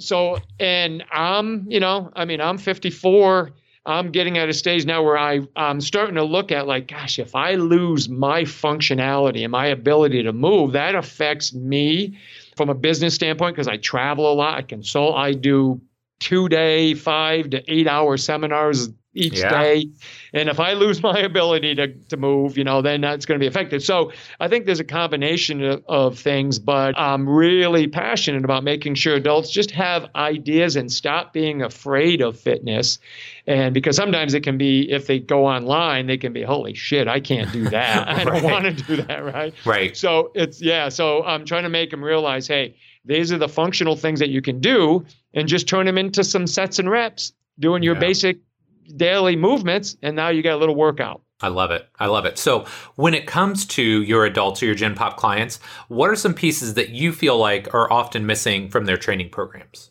So 0.00 0.38
and 0.58 1.04
I'm 1.12 1.66
you 1.70 1.80
know 1.80 2.10
I 2.16 2.24
mean 2.24 2.40
I'm 2.40 2.56
54 2.56 3.52
I'm 3.86 4.10
getting 4.10 4.36
at 4.36 4.48
a 4.48 4.52
stage 4.52 4.84
now 4.84 5.02
where 5.02 5.16
I, 5.16 5.40
I'm 5.54 5.80
starting 5.80 6.16
to 6.16 6.24
look 6.24 6.50
at 6.50 6.66
like, 6.66 6.88
gosh, 6.88 7.18
if 7.18 7.34
I 7.36 7.54
lose 7.54 8.08
my 8.08 8.42
functionality 8.42 9.42
and 9.44 9.52
my 9.52 9.66
ability 9.66 10.24
to 10.24 10.32
move, 10.32 10.72
that 10.72 10.96
affects 10.96 11.54
me 11.54 12.18
from 12.56 12.68
a 12.68 12.74
business 12.74 13.14
standpoint 13.14 13.54
because 13.54 13.68
I 13.68 13.76
travel 13.76 14.30
a 14.30 14.34
lot. 14.34 14.58
I 14.58 14.62
consult. 14.62 15.16
I 15.16 15.32
do 15.32 15.80
two 16.18 16.48
day, 16.48 16.94
five 16.94 17.50
to 17.50 17.62
eight 17.72 17.86
hour 17.86 18.16
seminars 18.16 18.88
each 19.16 19.40
yeah. 19.40 19.48
day. 19.48 19.88
And 20.32 20.48
if 20.48 20.60
I 20.60 20.74
lose 20.74 21.02
my 21.02 21.18
ability 21.18 21.74
to, 21.76 21.88
to 21.88 22.16
move, 22.16 22.56
you 22.56 22.64
know, 22.64 22.82
then 22.82 23.00
that's 23.00 23.26
going 23.26 23.38
to 23.38 23.42
be 23.42 23.46
affected. 23.46 23.82
So 23.82 24.12
I 24.38 24.48
think 24.48 24.66
there's 24.66 24.80
a 24.80 24.84
combination 24.84 25.62
of, 25.62 25.84
of, 25.88 26.18
things, 26.18 26.58
but 26.58 26.98
I'm 26.98 27.28
really 27.28 27.86
passionate 27.86 28.44
about 28.44 28.64
making 28.64 28.94
sure 28.94 29.14
adults 29.14 29.50
just 29.50 29.70
have 29.72 30.06
ideas 30.14 30.76
and 30.76 30.90
stop 30.90 31.32
being 31.32 31.62
afraid 31.62 32.20
of 32.20 32.38
fitness. 32.38 32.98
And 33.46 33.74
because 33.74 33.96
sometimes 33.96 34.34
it 34.34 34.42
can 34.42 34.58
be, 34.58 34.90
if 34.90 35.06
they 35.06 35.18
go 35.18 35.46
online, 35.46 36.06
they 36.06 36.16
can 36.16 36.32
be, 36.32 36.42
holy 36.42 36.74
shit, 36.74 37.06
I 37.08 37.20
can't 37.20 37.52
do 37.52 37.68
that. 37.70 38.08
I 38.08 38.24
don't 38.24 38.42
want 38.42 38.64
to 38.64 38.72
do 38.72 39.02
that. 39.02 39.24
Right. 39.24 39.54
Right. 39.64 39.96
So 39.96 40.32
it's, 40.34 40.60
yeah. 40.60 40.88
So 40.88 41.24
I'm 41.24 41.44
trying 41.44 41.64
to 41.64 41.68
make 41.68 41.90
them 41.90 42.02
realize, 42.02 42.46
hey, 42.46 42.76
these 43.04 43.32
are 43.32 43.38
the 43.38 43.48
functional 43.48 43.96
things 43.96 44.18
that 44.18 44.30
you 44.30 44.42
can 44.42 44.60
do 44.60 45.06
and 45.32 45.46
just 45.48 45.68
turn 45.68 45.86
them 45.86 45.96
into 45.96 46.24
some 46.24 46.46
sets 46.46 46.78
and 46.78 46.90
reps 46.90 47.32
doing 47.58 47.82
your 47.82 47.94
yeah. 47.94 48.00
basic 48.00 48.38
daily 48.96 49.36
movements, 49.36 49.96
and 50.02 50.16
now 50.16 50.28
you 50.28 50.42
get 50.42 50.54
a 50.54 50.56
little 50.56 50.74
workout. 50.74 51.22
I 51.40 51.48
love 51.48 51.70
it. 51.70 51.86
I 51.98 52.06
love 52.06 52.24
it. 52.24 52.38
So, 52.38 52.64
when 52.94 53.12
it 53.12 53.26
comes 53.26 53.66
to 53.66 53.82
your 53.82 54.24
adults 54.24 54.62
or 54.62 54.66
your 54.66 54.74
Gen 54.74 54.94
Pop 54.94 55.16
clients, 55.16 55.58
what 55.88 56.08
are 56.08 56.16
some 56.16 56.32
pieces 56.32 56.74
that 56.74 56.90
you 56.90 57.12
feel 57.12 57.36
like 57.36 57.72
are 57.74 57.92
often 57.92 58.24
missing 58.24 58.70
from 58.70 58.86
their 58.86 58.96
training 58.96 59.28
programs? 59.30 59.90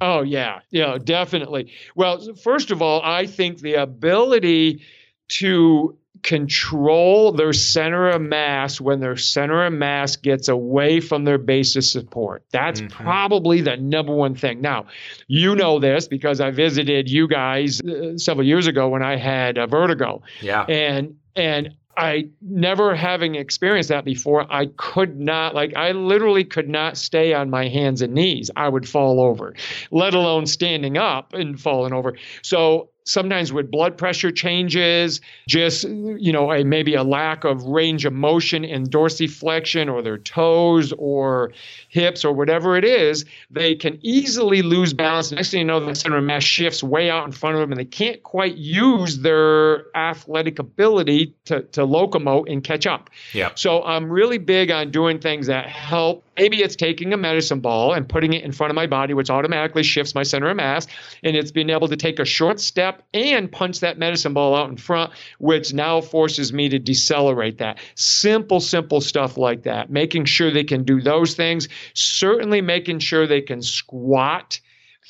Oh, 0.00 0.22
yeah. 0.22 0.60
Yeah, 0.70 0.98
definitely. 1.02 1.72
Well, 1.94 2.34
first 2.42 2.70
of 2.70 2.80
all, 2.82 3.02
I 3.02 3.26
think 3.26 3.58
the 3.58 3.74
ability 3.74 4.82
to 5.28 5.98
control 6.22 7.32
their 7.32 7.52
center 7.52 8.08
of 8.08 8.22
mass 8.22 8.80
when 8.80 9.00
their 9.00 9.16
center 9.16 9.64
of 9.64 9.72
mass 9.72 10.16
gets 10.16 10.48
away 10.48 11.00
from 11.00 11.24
their 11.24 11.38
base 11.38 11.76
of 11.76 11.84
support. 11.84 12.44
That's 12.52 12.80
mm-hmm. 12.80 13.04
probably 13.04 13.60
the 13.60 13.76
number 13.76 14.14
one 14.14 14.34
thing. 14.34 14.60
Now, 14.60 14.86
you 15.28 15.54
know 15.54 15.78
this 15.78 16.08
because 16.08 16.40
I 16.40 16.50
visited 16.50 17.10
you 17.10 17.28
guys 17.28 17.80
uh, 17.80 18.16
several 18.16 18.46
years 18.46 18.66
ago 18.66 18.88
when 18.88 19.02
I 19.02 19.16
had 19.16 19.58
a 19.58 19.66
vertigo. 19.66 20.22
Yeah. 20.40 20.62
And 20.62 21.16
and 21.34 21.74
I 21.96 22.28
never 22.42 22.94
having 22.94 23.36
experienced 23.36 23.88
that 23.88 24.04
before, 24.04 24.46
I 24.52 24.66
could 24.76 25.18
not, 25.18 25.54
like, 25.54 25.74
I 25.76 25.92
literally 25.92 26.44
could 26.44 26.68
not 26.68 26.98
stay 26.98 27.32
on 27.32 27.48
my 27.48 27.68
hands 27.68 28.02
and 28.02 28.12
knees. 28.12 28.50
I 28.54 28.68
would 28.68 28.86
fall 28.86 29.18
over, 29.18 29.54
let 29.90 30.12
alone 30.12 30.44
standing 30.44 30.98
up 30.98 31.32
and 31.32 31.58
falling 31.58 31.94
over. 31.94 32.16
So 32.42 32.90
sometimes 33.06 33.52
with 33.52 33.70
blood 33.70 33.96
pressure 33.96 34.30
changes, 34.30 35.20
just 35.48 35.84
you 35.84 36.32
know, 36.32 36.52
a, 36.52 36.64
maybe 36.64 36.94
a 36.94 37.04
lack 37.04 37.44
of 37.44 37.62
range 37.64 38.04
of 38.04 38.12
motion 38.12 38.64
in 38.64 38.84
dorsiflexion 38.84 39.90
or 39.90 40.02
their 40.02 40.18
toes 40.18 40.92
or 40.98 41.52
hips 41.88 42.24
or 42.24 42.32
whatever 42.32 42.76
it 42.76 42.84
is, 42.84 43.24
they 43.50 43.74
can 43.74 43.98
easily 44.02 44.60
lose 44.60 44.92
balance. 44.92 45.32
Next 45.32 45.50
thing 45.50 45.60
you 45.60 45.64
know, 45.64 45.80
the 45.80 45.94
center 45.94 46.18
of 46.18 46.24
mass 46.24 46.42
shifts 46.42 46.82
way 46.82 47.08
out 47.08 47.24
in 47.24 47.32
front 47.32 47.54
of 47.54 47.60
them 47.60 47.72
and 47.72 47.80
they 47.80 47.84
can't 47.84 48.22
quite 48.24 48.56
use 48.56 49.18
their 49.18 49.96
athletic 49.96 50.58
ability 50.58 51.34
to, 51.46 51.62
to 51.62 51.82
locomote 51.82 52.52
and 52.52 52.62
catch 52.62 52.86
up. 52.86 53.08
Yeah. 53.32 53.52
So 53.54 53.84
I'm 53.84 54.10
really 54.10 54.38
big 54.38 54.70
on 54.70 54.90
doing 54.90 55.20
things 55.20 55.46
that 55.46 55.66
help. 55.66 56.24
Maybe 56.36 56.62
it's 56.62 56.76
taking 56.76 57.12
a 57.12 57.16
medicine 57.16 57.60
ball 57.60 57.92
and 57.92 58.08
putting 58.08 58.32
it 58.32 58.44
in 58.44 58.52
front 58.52 58.70
of 58.70 58.74
my 58.74 58.86
body, 58.86 59.14
which 59.14 59.30
automatically 59.30 59.82
shifts 59.82 60.14
my 60.14 60.22
center 60.22 60.48
of 60.48 60.56
mass. 60.56 60.86
And 61.22 61.36
it's 61.36 61.50
being 61.50 61.70
able 61.70 61.88
to 61.88 61.96
take 61.96 62.18
a 62.18 62.24
short 62.24 62.60
step 62.60 63.02
and 63.14 63.50
punch 63.50 63.80
that 63.80 63.98
medicine 63.98 64.34
ball 64.34 64.54
out 64.54 64.68
in 64.68 64.76
front, 64.76 65.12
which 65.38 65.72
now 65.72 66.00
forces 66.00 66.52
me 66.52 66.68
to 66.68 66.78
decelerate 66.78 67.58
that. 67.58 67.78
Simple, 67.94 68.60
simple 68.60 69.00
stuff 69.00 69.36
like 69.36 69.62
that. 69.62 69.90
Making 69.90 70.24
sure 70.24 70.50
they 70.50 70.64
can 70.64 70.84
do 70.84 71.00
those 71.00 71.34
things. 71.34 71.68
Certainly 71.94 72.60
making 72.60 72.98
sure 72.98 73.26
they 73.26 73.40
can 73.40 73.62
squat 73.62 74.60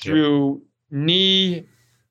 through 0.01 0.63
knee 0.91 1.67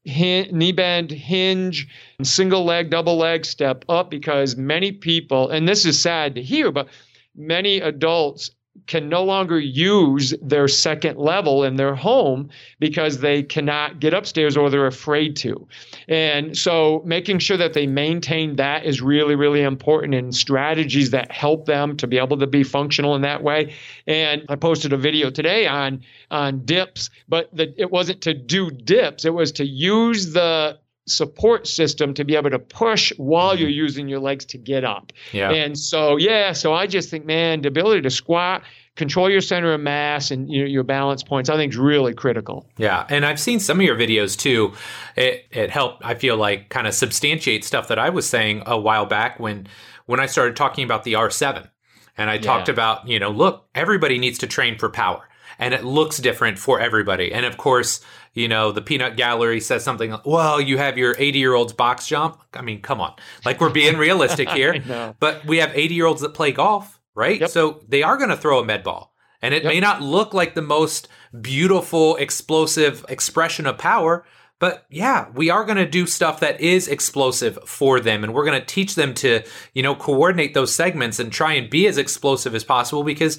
knee 0.05 0.71
bend, 0.71 1.09
hinge, 1.09 1.87
single 2.21 2.63
leg, 2.63 2.89
double 2.89 3.17
leg, 3.17 3.43
step 3.45 3.83
up 3.89 4.11
because 4.11 4.55
many 4.55 4.91
people, 4.91 5.49
and 5.49 5.67
this 5.67 5.85
is 5.85 5.99
sad 5.99 6.35
to 6.35 6.43
hear, 6.43 6.71
but 6.71 6.87
many 7.35 7.79
adults 7.79 8.51
can 8.87 9.09
no 9.09 9.23
longer 9.23 9.59
use 9.59 10.33
their 10.41 10.67
second 10.67 11.17
level 11.17 11.63
in 11.63 11.75
their 11.75 11.95
home 11.95 12.49
because 12.79 13.19
they 13.19 13.41
cannot 13.41 13.99
get 13.99 14.13
upstairs 14.13 14.55
or 14.55 14.69
they're 14.69 14.85
afraid 14.85 15.35
to. 15.37 15.67
And 16.07 16.57
so 16.57 17.01
making 17.05 17.39
sure 17.39 17.57
that 17.57 17.73
they 17.73 17.87
maintain 17.87 18.57
that 18.57 18.85
is 18.85 19.01
really, 19.01 19.35
really 19.35 19.61
important 19.61 20.13
and 20.13 20.35
strategies 20.35 21.11
that 21.11 21.31
help 21.31 21.65
them 21.65 21.97
to 21.97 22.07
be 22.07 22.17
able 22.17 22.37
to 22.37 22.47
be 22.47 22.63
functional 22.63 23.15
in 23.15 23.21
that 23.21 23.41
way. 23.41 23.73
And 24.07 24.43
I 24.49 24.55
posted 24.55 24.93
a 24.93 24.97
video 24.97 25.29
today 25.29 25.67
on 25.67 26.01
on 26.31 26.65
dips, 26.65 27.09
but 27.27 27.49
the, 27.55 27.73
it 27.77 27.91
wasn't 27.91 28.21
to 28.21 28.33
do 28.33 28.69
dips, 28.69 29.25
it 29.25 29.33
was 29.33 29.51
to 29.53 29.65
use 29.65 30.33
the 30.33 30.77
support 31.07 31.67
system 31.67 32.13
to 32.15 32.23
be 32.23 32.35
able 32.35 32.49
to 32.49 32.59
push 32.59 33.13
while 33.17 33.53
mm-hmm. 33.53 33.61
you're 33.61 33.69
using 33.69 34.07
your 34.07 34.19
legs 34.19 34.45
to 34.45 34.57
get 34.57 34.83
up. 34.83 35.11
Yeah. 35.31 35.51
And 35.51 35.77
so, 35.77 36.17
yeah, 36.17 36.51
so 36.51 36.73
I 36.73 36.87
just 36.87 37.09
think, 37.09 37.25
man, 37.25 37.61
the 37.61 37.67
ability 37.67 38.01
to 38.01 38.09
squat, 38.09 38.63
control 38.95 39.29
your 39.29 39.41
center 39.41 39.73
of 39.73 39.81
mass 39.81 40.31
and 40.31 40.49
your, 40.49 40.65
your 40.65 40.83
balance 40.83 41.21
points, 41.21 41.49
I 41.49 41.57
think 41.57 41.73
is 41.73 41.77
really 41.77 42.13
critical. 42.13 42.67
Yeah. 42.77 43.05
And 43.09 43.25
I've 43.25 43.39
seen 43.39 43.59
some 43.59 43.79
of 43.79 43.85
your 43.85 43.95
videos 43.95 44.37
too. 44.37 44.73
It, 45.15 45.45
it 45.51 45.69
helped, 45.69 46.03
I 46.03 46.15
feel 46.15 46.37
like, 46.37 46.69
kind 46.69 46.87
of 46.87 46.93
substantiate 46.93 47.63
stuff 47.63 47.87
that 47.89 47.99
I 47.99 48.09
was 48.09 48.27
saying 48.27 48.63
a 48.65 48.79
while 48.79 49.05
back 49.05 49.39
when, 49.39 49.67
when 50.05 50.19
I 50.19 50.25
started 50.25 50.55
talking 50.55 50.83
about 50.83 51.03
the 51.03 51.13
R7. 51.13 51.69
And 52.17 52.29
I 52.29 52.35
yeah. 52.35 52.41
talked 52.41 52.69
about, 52.69 53.07
you 53.07 53.19
know, 53.19 53.29
look, 53.29 53.67
everybody 53.75 54.17
needs 54.17 54.37
to 54.39 54.47
train 54.47 54.77
for 54.77 54.89
power 54.89 55.27
and 55.59 55.73
it 55.73 55.83
looks 55.83 56.17
different 56.17 56.59
for 56.59 56.79
everybody. 56.79 57.33
And 57.33 57.45
of 57.45 57.57
course, 57.57 58.01
you 58.33 58.47
know, 58.47 58.71
the 58.71 58.81
peanut 58.81 59.15
gallery 59.15 59.61
says 59.61 59.83
something, 59.83 60.15
well, 60.25 60.59
you 60.59 60.77
have 60.77 60.97
your 60.97 61.15
80 61.17 61.39
year 61.39 61.53
olds 61.53 61.73
box 61.73 62.07
jump. 62.07 62.39
I 62.53 62.61
mean, 62.61 62.81
come 62.81 63.01
on. 63.01 63.13
Like 63.43 63.61
we're 63.61 63.69
being 63.69 63.97
realistic 63.97 64.49
here. 64.51 65.13
but 65.19 65.45
we 65.45 65.57
have 65.57 65.71
80 65.73 65.95
year 65.95 66.05
olds 66.05 66.21
that 66.21 66.33
play 66.33 66.51
golf, 66.51 66.99
right? 67.15 67.39
Yep. 67.39 67.49
So 67.49 67.81
they 67.87 68.03
are 68.03 68.17
going 68.17 68.29
to 68.29 68.37
throw 68.37 68.59
a 68.59 68.65
med 68.65 68.83
ball. 68.83 69.13
And 69.41 69.53
it 69.53 69.63
yep. 69.63 69.73
may 69.73 69.79
not 69.79 70.01
look 70.01 70.33
like 70.33 70.55
the 70.55 70.61
most 70.61 71.07
beautiful, 71.39 72.15
explosive 72.17 73.05
expression 73.09 73.67
of 73.67 73.77
power, 73.77 74.25
but 74.59 74.85
yeah, 74.89 75.27
we 75.33 75.49
are 75.49 75.65
going 75.65 75.77
to 75.77 75.85
do 75.85 76.05
stuff 76.07 76.39
that 76.39 76.61
is 76.61 76.87
explosive 76.87 77.59
for 77.65 77.99
them. 77.99 78.23
And 78.23 78.33
we're 78.33 78.45
going 78.45 78.59
to 78.59 78.65
teach 78.65 78.95
them 78.95 79.13
to, 79.15 79.43
you 79.73 79.83
know, 79.83 79.95
coordinate 79.95 80.53
those 80.53 80.73
segments 80.73 81.19
and 81.19 81.31
try 81.31 81.53
and 81.53 81.69
be 81.69 81.87
as 81.87 81.97
explosive 81.97 82.55
as 82.55 82.63
possible 82.63 83.03
because 83.03 83.37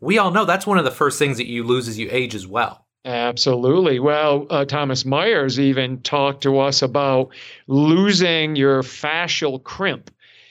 we 0.00 0.18
all 0.18 0.30
know 0.30 0.44
that's 0.44 0.66
one 0.66 0.78
of 0.78 0.84
the 0.84 0.90
first 0.90 1.18
things 1.18 1.36
that 1.38 1.46
you 1.46 1.64
lose 1.64 1.88
as 1.88 1.98
you 1.98 2.08
age 2.10 2.34
as 2.34 2.46
well. 2.46 2.86
Absolutely. 3.04 4.00
Well, 4.00 4.46
uh, 4.50 4.64
Thomas 4.64 5.04
Myers 5.04 5.60
even 5.60 6.00
talked 6.02 6.42
to 6.42 6.58
us 6.58 6.82
about 6.82 7.28
losing 7.68 8.56
your 8.56 8.82
fascial 8.82 9.62
crimp. 9.62 10.10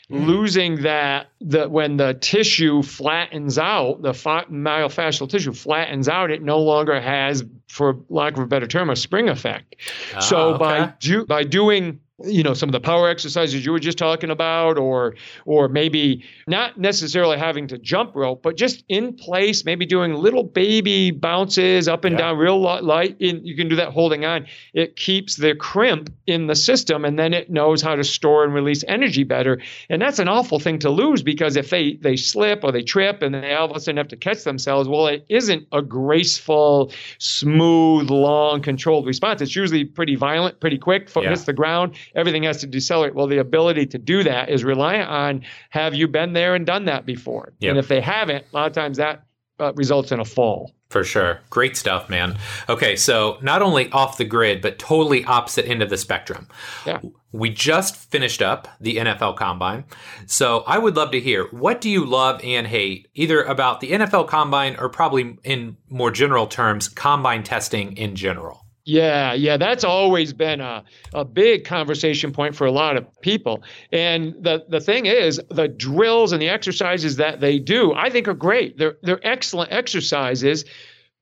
Mm. 0.09 0.27
Losing 0.27 0.81
that, 0.83 1.31
that 1.41 1.71
when 1.71 1.97
the 1.97 2.13
tissue 2.13 2.83
flattens 2.83 3.57
out, 3.57 4.03
the 4.03 4.13
fa- 4.13 4.45
myofascial 4.51 5.27
tissue 5.27 5.51
flattens 5.51 6.07
out, 6.07 6.29
it 6.29 6.43
no 6.43 6.59
longer 6.59 7.01
has, 7.01 7.43
for 7.67 7.99
lack 8.09 8.33
of 8.33 8.43
a 8.43 8.45
better 8.45 8.67
term, 8.67 8.91
a 8.91 8.95
spring 8.95 9.29
effect. 9.29 9.75
Oh, 10.15 10.19
so 10.19 10.37
okay. 10.49 10.59
by 10.59 10.93
do, 10.99 11.25
by 11.25 11.43
doing 11.43 11.99
you 12.23 12.43
know 12.43 12.53
some 12.53 12.69
of 12.69 12.73
the 12.73 12.79
power 12.79 13.09
exercises 13.09 13.65
you 13.65 13.71
were 13.73 13.79
just 13.79 13.97
talking 13.97 14.29
about 14.29 14.77
or 14.77 15.15
or 15.43 15.67
maybe 15.67 16.23
not 16.47 16.77
necessarily 16.77 17.37
having 17.37 17.67
to 17.67 17.77
jump 17.77 18.15
rope 18.15 18.41
but 18.41 18.55
just 18.55 18.85
in 18.87 19.13
place 19.13 19.65
maybe 19.65 19.85
doing 19.85 20.13
little 20.13 20.43
baby 20.43 21.11
bounces 21.11 21.89
up 21.89 22.05
and 22.05 22.13
yeah. 22.13 22.19
down 22.19 22.37
real 22.37 22.59
light 22.59 23.17
in, 23.19 23.45
you 23.45 23.53
can 23.53 23.67
do 23.67 23.75
that 23.75 23.89
holding 23.89 24.23
on 24.23 24.45
it 24.73 24.95
keeps 24.95 25.35
the 25.35 25.53
crimp 25.55 26.09
in 26.25 26.47
the 26.47 26.55
system 26.55 27.03
and 27.03 27.19
then 27.19 27.33
it 27.33 27.49
knows 27.49 27.81
how 27.81 27.95
to 27.95 28.03
store 28.03 28.45
and 28.45 28.53
release 28.53 28.83
energy 28.87 29.25
better 29.25 29.61
and 29.89 30.01
that's 30.01 30.19
an 30.19 30.29
awful 30.29 30.57
thing 30.57 30.79
to 30.79 30.89
lose 30.89 31.21
because 31.21 31.57
if 31.57 31.69
they 31.69 31.95
they 31.95 32.15
slip 32.15 32.63
or 32.63 32.71
they 32.71 32.81
trip 32.81 33.21
and 33.21 33.35
they 33.35 33.53
all 33.53 33.69
of 33.69 33.75
a 33.75 33.79
sudden 33.81 33.97
have 33.97 34.07
to 34.07 34.15
catch 34.15 34.45
themselves 34.45 34.87
well 34.87 35.07
it 35.07 35.25
isn't 35.27 35.67
a 35.73 35.81
graceful 35.81 36.93
smooth 37.17 38.09
long 38.09 38.61
controlled 38.61 39.05
response 39.05 39.41
it's 39.41 39.55
usually 39.55 39.83
pretty 39.83 40.15
violent 40.15 40.57
pretty 40.61 40.77
quick 40.77 41.09
foot 41.09 41.25
yeah. 41.25 41.31
hits 41.31 41.43
the 41.43 41.51
ground 41.51 41.93
everything 42.13 42.43
has 42.43 42.57
to 42.61 42.67
decelerate. 42.67 43.15
Well, 43.15 43.27
the 43.27 43.37
ability 43.37 43.87
to 43.87 43.97
do 43.97 44.23
that 44.23 44.49
is 44.49 44.63
reliant 44.63 45.09
on 45.09 45.43
have 45.69 45.93
you 45.93 46.07
been 46.07 46.33
there 46.33 46.55
and 46.55 46.65
done 46.65 46.85
that 46.85 47.05
before? 47.05 47.53
Yep. 47.59 47.69
And 47.69 47.79
if 47.79 47.87
they 47.87 48.01
haven't, 48.01 48.45
a 48.51 48.55
lot 48.55 48.67
of 48.67 48.73
times 48.73 48.97
that 48.97 49.25
uh, 49.59 49.73
results 49.73 50.11
in 50.11 50.19
a 50.19 50.25
fall. 50.25 50.71
For 50.89 51.03
sure. 51.03 51.41
Great 51.49 51.75
stuff, 51.75 52.09
man. 52.09 52.37
Okay, 52.69 52.95
so 52.95 53.37
not 53.41 53.61
only 53.61 53.91
off 53.91 54.17
the 54.17 54.25
grid, 54.25 54.61
but 54.61 54.77
totally 54.77 55.25
opposite 55.25 55.65
end 55.65 55.81
of 55.81 55.89
the 55.89 55.97
spectrum. 55.97 56.47
Yeah. 56.85 56.99
We 57.31 57.49
just 57.49 57.95
finished 58.11 58.41
up 58.41 58.67
the 58.79 58.97
NFL 58.97 59.35
Combine. 59.35 59.85
So 60.25 60.63
I 60.67 60.77
would 60.77 60.95
love 60.95 61.11
to 61.11 61.19
hear 61.19 61.47
what 61.51 61.81
do 61.81 61.89
you 61.89 62.05
love 62.05 62.39
and 62.43 62.67
hate, 62.67 63.07
either 63.13 63.43
about 63.43 63.81
the 63.81 63.91
NFL 63.91 64.27
Combine 64.27 64.75
or 64.77 64.89
probably 64.89 65.37
in 65.43 65.77
more 65.89 66.11
general 66.11 66.47
terms, 66.47 66.87
combine 66.87 67.43
testing 67.43 67.97
in 67.97 68.15
general? 68.15 68.64
Yeah, 68.85 69.33
yeah, 69.33 69.57
that's 69.57 69.83
always 69.83 70.31
been 70.31 70.61
a, 70.61 70.83
a 71.13 71.25
big 71.25 71.65
conversation 71.65 72.31
point 72.31 72.55
for 72.55 72.65
a 72.67 72.71
lot 72.71 72.97
of 72.97 73.19
people. 73.21 73.63
And 73.91 74.35
the, 74.39 74.63
the 74.69 74.79
thing 74.79 75.07
is, 75.07 75.41
the 75.49 75.67
drills 75.67 76.31
and 76.31 76.41
the 76.41 76.49
exercises 76.49 77.15
that 77.15 77.39
they 77.39 77.57
do, 77.57 77.93
I 77.95 78.11
think 78.11 78.27
are 78.27 78.35
great. 78.35 78.77
They're 78.77 78.97
they're 79.01 79.25
excellent 79.25 79.71
exercises, 79.71 80.65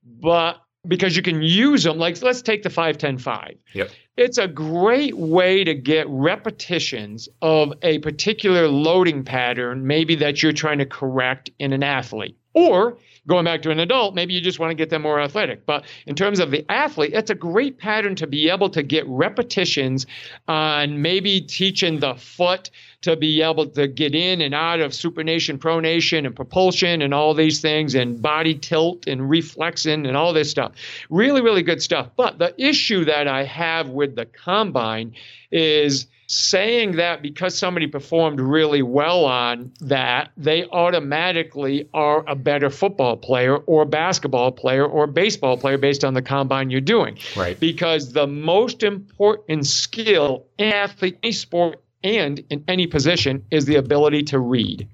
but 0.04 0.60
because 0.86 1.16
you 1.16 1.22
can 1.22 1.40
use 1.40 1.84
them, 1.84 1.96
like 1.96 2.20
let's 2.20 2.42
take 2.42 2.62
the 2.62 2.70
5 2.70 2.98
10 2.98 3.16
5. 3.16 3.54
Yep. 3.72 3.90
It's 4.18 4.38
a 4.38 4.46
great 4.46 5.16
way 5.16 5.64
to 5.64 5.74
get 5.74 6.06
repetitions 6.08 7.30
of 7.40 7.72
a 7.82 7.98
particular 8.00 8.68
loading 8.68 9.24
pattern, 9.24 9.86
maybe 9.86 10.16
that 10.16 10.42
you're 10.42 10.52
trying 10.52 10.78
to 10.78 10.86
correct 10.86 11.50
in 11.58 11.72
an 11.72 11.82
athlete. 11.82 12.36
Or 12.52 12.98
going 13.26 13.44
back 13.44 13.62
to 13.62 13.70
an 13.70 13.80
adult, 13.80 14.14
maybe 14.14 14.34
you 14.34 14.40
just 14.40 14.58
want 14.58 14.70
to 14.70 14.74
get 14.74 14.90
them 14.90 15.02
more 15.02 15.20
athletic. 15.20 15.64
But 15.64 15.84
in 16.06 16.14
terms 16.14 16.40
of 16.40 16.50
the 16.50 16.64
athlete, 16.70 17.12
it's 17.14 17.30
a 17.30 17.34
great 17.34 17.78
pattern 17.78 18.14
to 18.16 18.26
be 18.26 18.50
able 18.50 18.68
to 18.70 18.82
get 18.82 19.06
repetitions 19.06 20.06
on 20.46 21.00
maybe 21.00 21.40
teaching 21.40 22.00
the 22.00 22.14
foot 22.14 22.70
to 23.02 23.16
be 23.16 23.42
able 23.42 23.66
to 23.66 23.86
get 23.86 24.14
in 24.14 24.40
and 24.40 24.54
out 24.54 24.80
of 24.80 24.92
supination, 24.92 25.58
pronation, 25.58 26.26
and 26.26 26.34
propulsion, 26.34 27.02
and 27.02 27.12
all 27.12 27.34
these 27.34 27.60
things, 27.60 27.94
and 27.94 28.20
body 28.22 28.54
tilt 28.54 29.06
and 29.06 29.28
reflexing, 29.28 30.06
and 30.06 30.16
all 30.16 30.32
this 30.32 30.50
stuff. 30.50 30.72
Really, 31.10 31.42
really 31.42 31.62
good 31.62 31.82
stuff. 31.82 32.08
But 32.16 32.38
the 32.38 32.54
issue 32.56 33.04
that 33.04 33.28
I 33.28 33.44
have 33.44 33.90
with 33.90 34.16
the 34.16 34.24
combine 34.24 35.14
is 35.50 36.06
saying 36.26 36.96
that 36.96 37.22
because 37.22 37.56
somebody 37.56 37.86
performed 37.86 38.40
really 38.40 38.82
well 38.82 39.24
on 39.24 39.72
that, 39.80 40.30
they 40.36 40.64
automatically 40.66 41.88
are 41.94 42.24
a 42.28 42.34
better 42.34 42.70
football 42.70 43.16
player 43.16 43.56
or 43.56 43.84
basketball 43.84 44.52
player 44.52 44.86
or 44.86 45.06
baseball 45.06 45.56
player 45.56 45.78
based 45.78 46.04
on 46.04 46.14
the 46.14 46.22
combine 46.22 46.70
you're 46.70 46.80
doing. 46.80 47.18
Right. 47.36 47.58
Because 47.58 48.12
the 48.12 48.26
most 48.26 48.82
important 48.82 49.66
skill 49.66 50.46
in 50.58 50.72
athlete, 50.72 51.18
any 51.22 51.32
sport, 51.32 51.80
and 52.02 52.44
in 52.50 52.64
any 52.68 52.86
position 52.86 53.44
is 53.50 53.64
the 53.64 53.76
ability 53.76 54.22
to 54.24 54.38
read. 54.38 54.88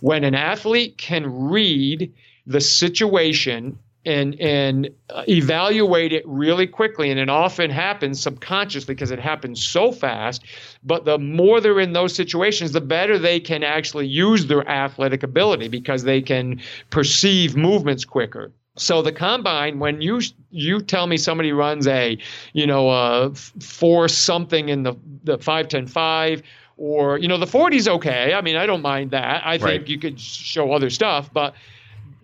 When 0.00 0.24
an 0.24 0.34
athlete 0.34 0.98
can 0.98 1.48
read 1.48 2.12
the 2.46 2.60
situation 2.60 3.78
and 4.06 4.40
and 4.40 4.88
uh, 5.10 5.24
evaluate 5.28 6.12
it 6.12 6.26
really 6.26 6.66
quickly 6.66 7.10
and 7.10 7.18
it 7.18 7.28
often 7.28 7.70
happens 7.70 8.20
subconsciously 8.20 8.94
because 8.94 9.10
it 9.10 9.18
happens 9.18 9.64
so 9.64 9.92
fast 9.92 10.42
but 10.82 11.04
the 11.04 11.18
more 11.18 11.60
they're 11.60 11.80
in 11.80 11.92
those 11.92 12.14
situations 12.14 12.72
the 12.72 12.80
better 12.80 13.18
they 13.18 13.40
can 13.40 13.62
actually 13.62 14.06
use 14.06 14.46
their 14.46 14.66
athletic 14.68 15.22
ability 15.22 15.68
because 15.68 16.04
they 16.04 16.20
can 16.20 16.60
perceive 16.90 17.56
movements 17.56 18.04
quicker 18.04 18.52
so 18.76 19.02
the 19.02 19.12
combine, 19.12 19.78
when 19.78 20.00
you 20.00 20.20
you 20.50 20.82
tell 20.82 21.06
me 21.06 21.16
somebody 21.16 21.52
runs 21.52 21.86
a, 21.86 22.18
you 22.54 22.66
know, 22.66 22.88
uh, 22.88 23.30
a 23.32 23.60
four 23.60 24.08
something 24.08 24.68
in 24.68 24.82
the 24.82 24.94
the 25.22 25.38
five 25.38 25.68
ten 25.68 25.86
five, 25.86 26.42
or 26.76 27.18
you 27.18 27.28
know 27.28 27.38
the 27.38 27.46
40's 27.46 27.86
okay. 27.86 28.34
I 28.34 28.40
mean, 28.40 28.56
I 28.56 28.66
don't 28.66 28.82
mind 28.82 29.12
that. 29.12 29.42
I 29.46 29.58
think 29.58 29.82
right. 29.82 29.88
you 29.88 29.98
could 29.98 30.18
show 30.18 30.72
other 30.72 30.90
stuff, 30.90 31.32
but 31.32 31.54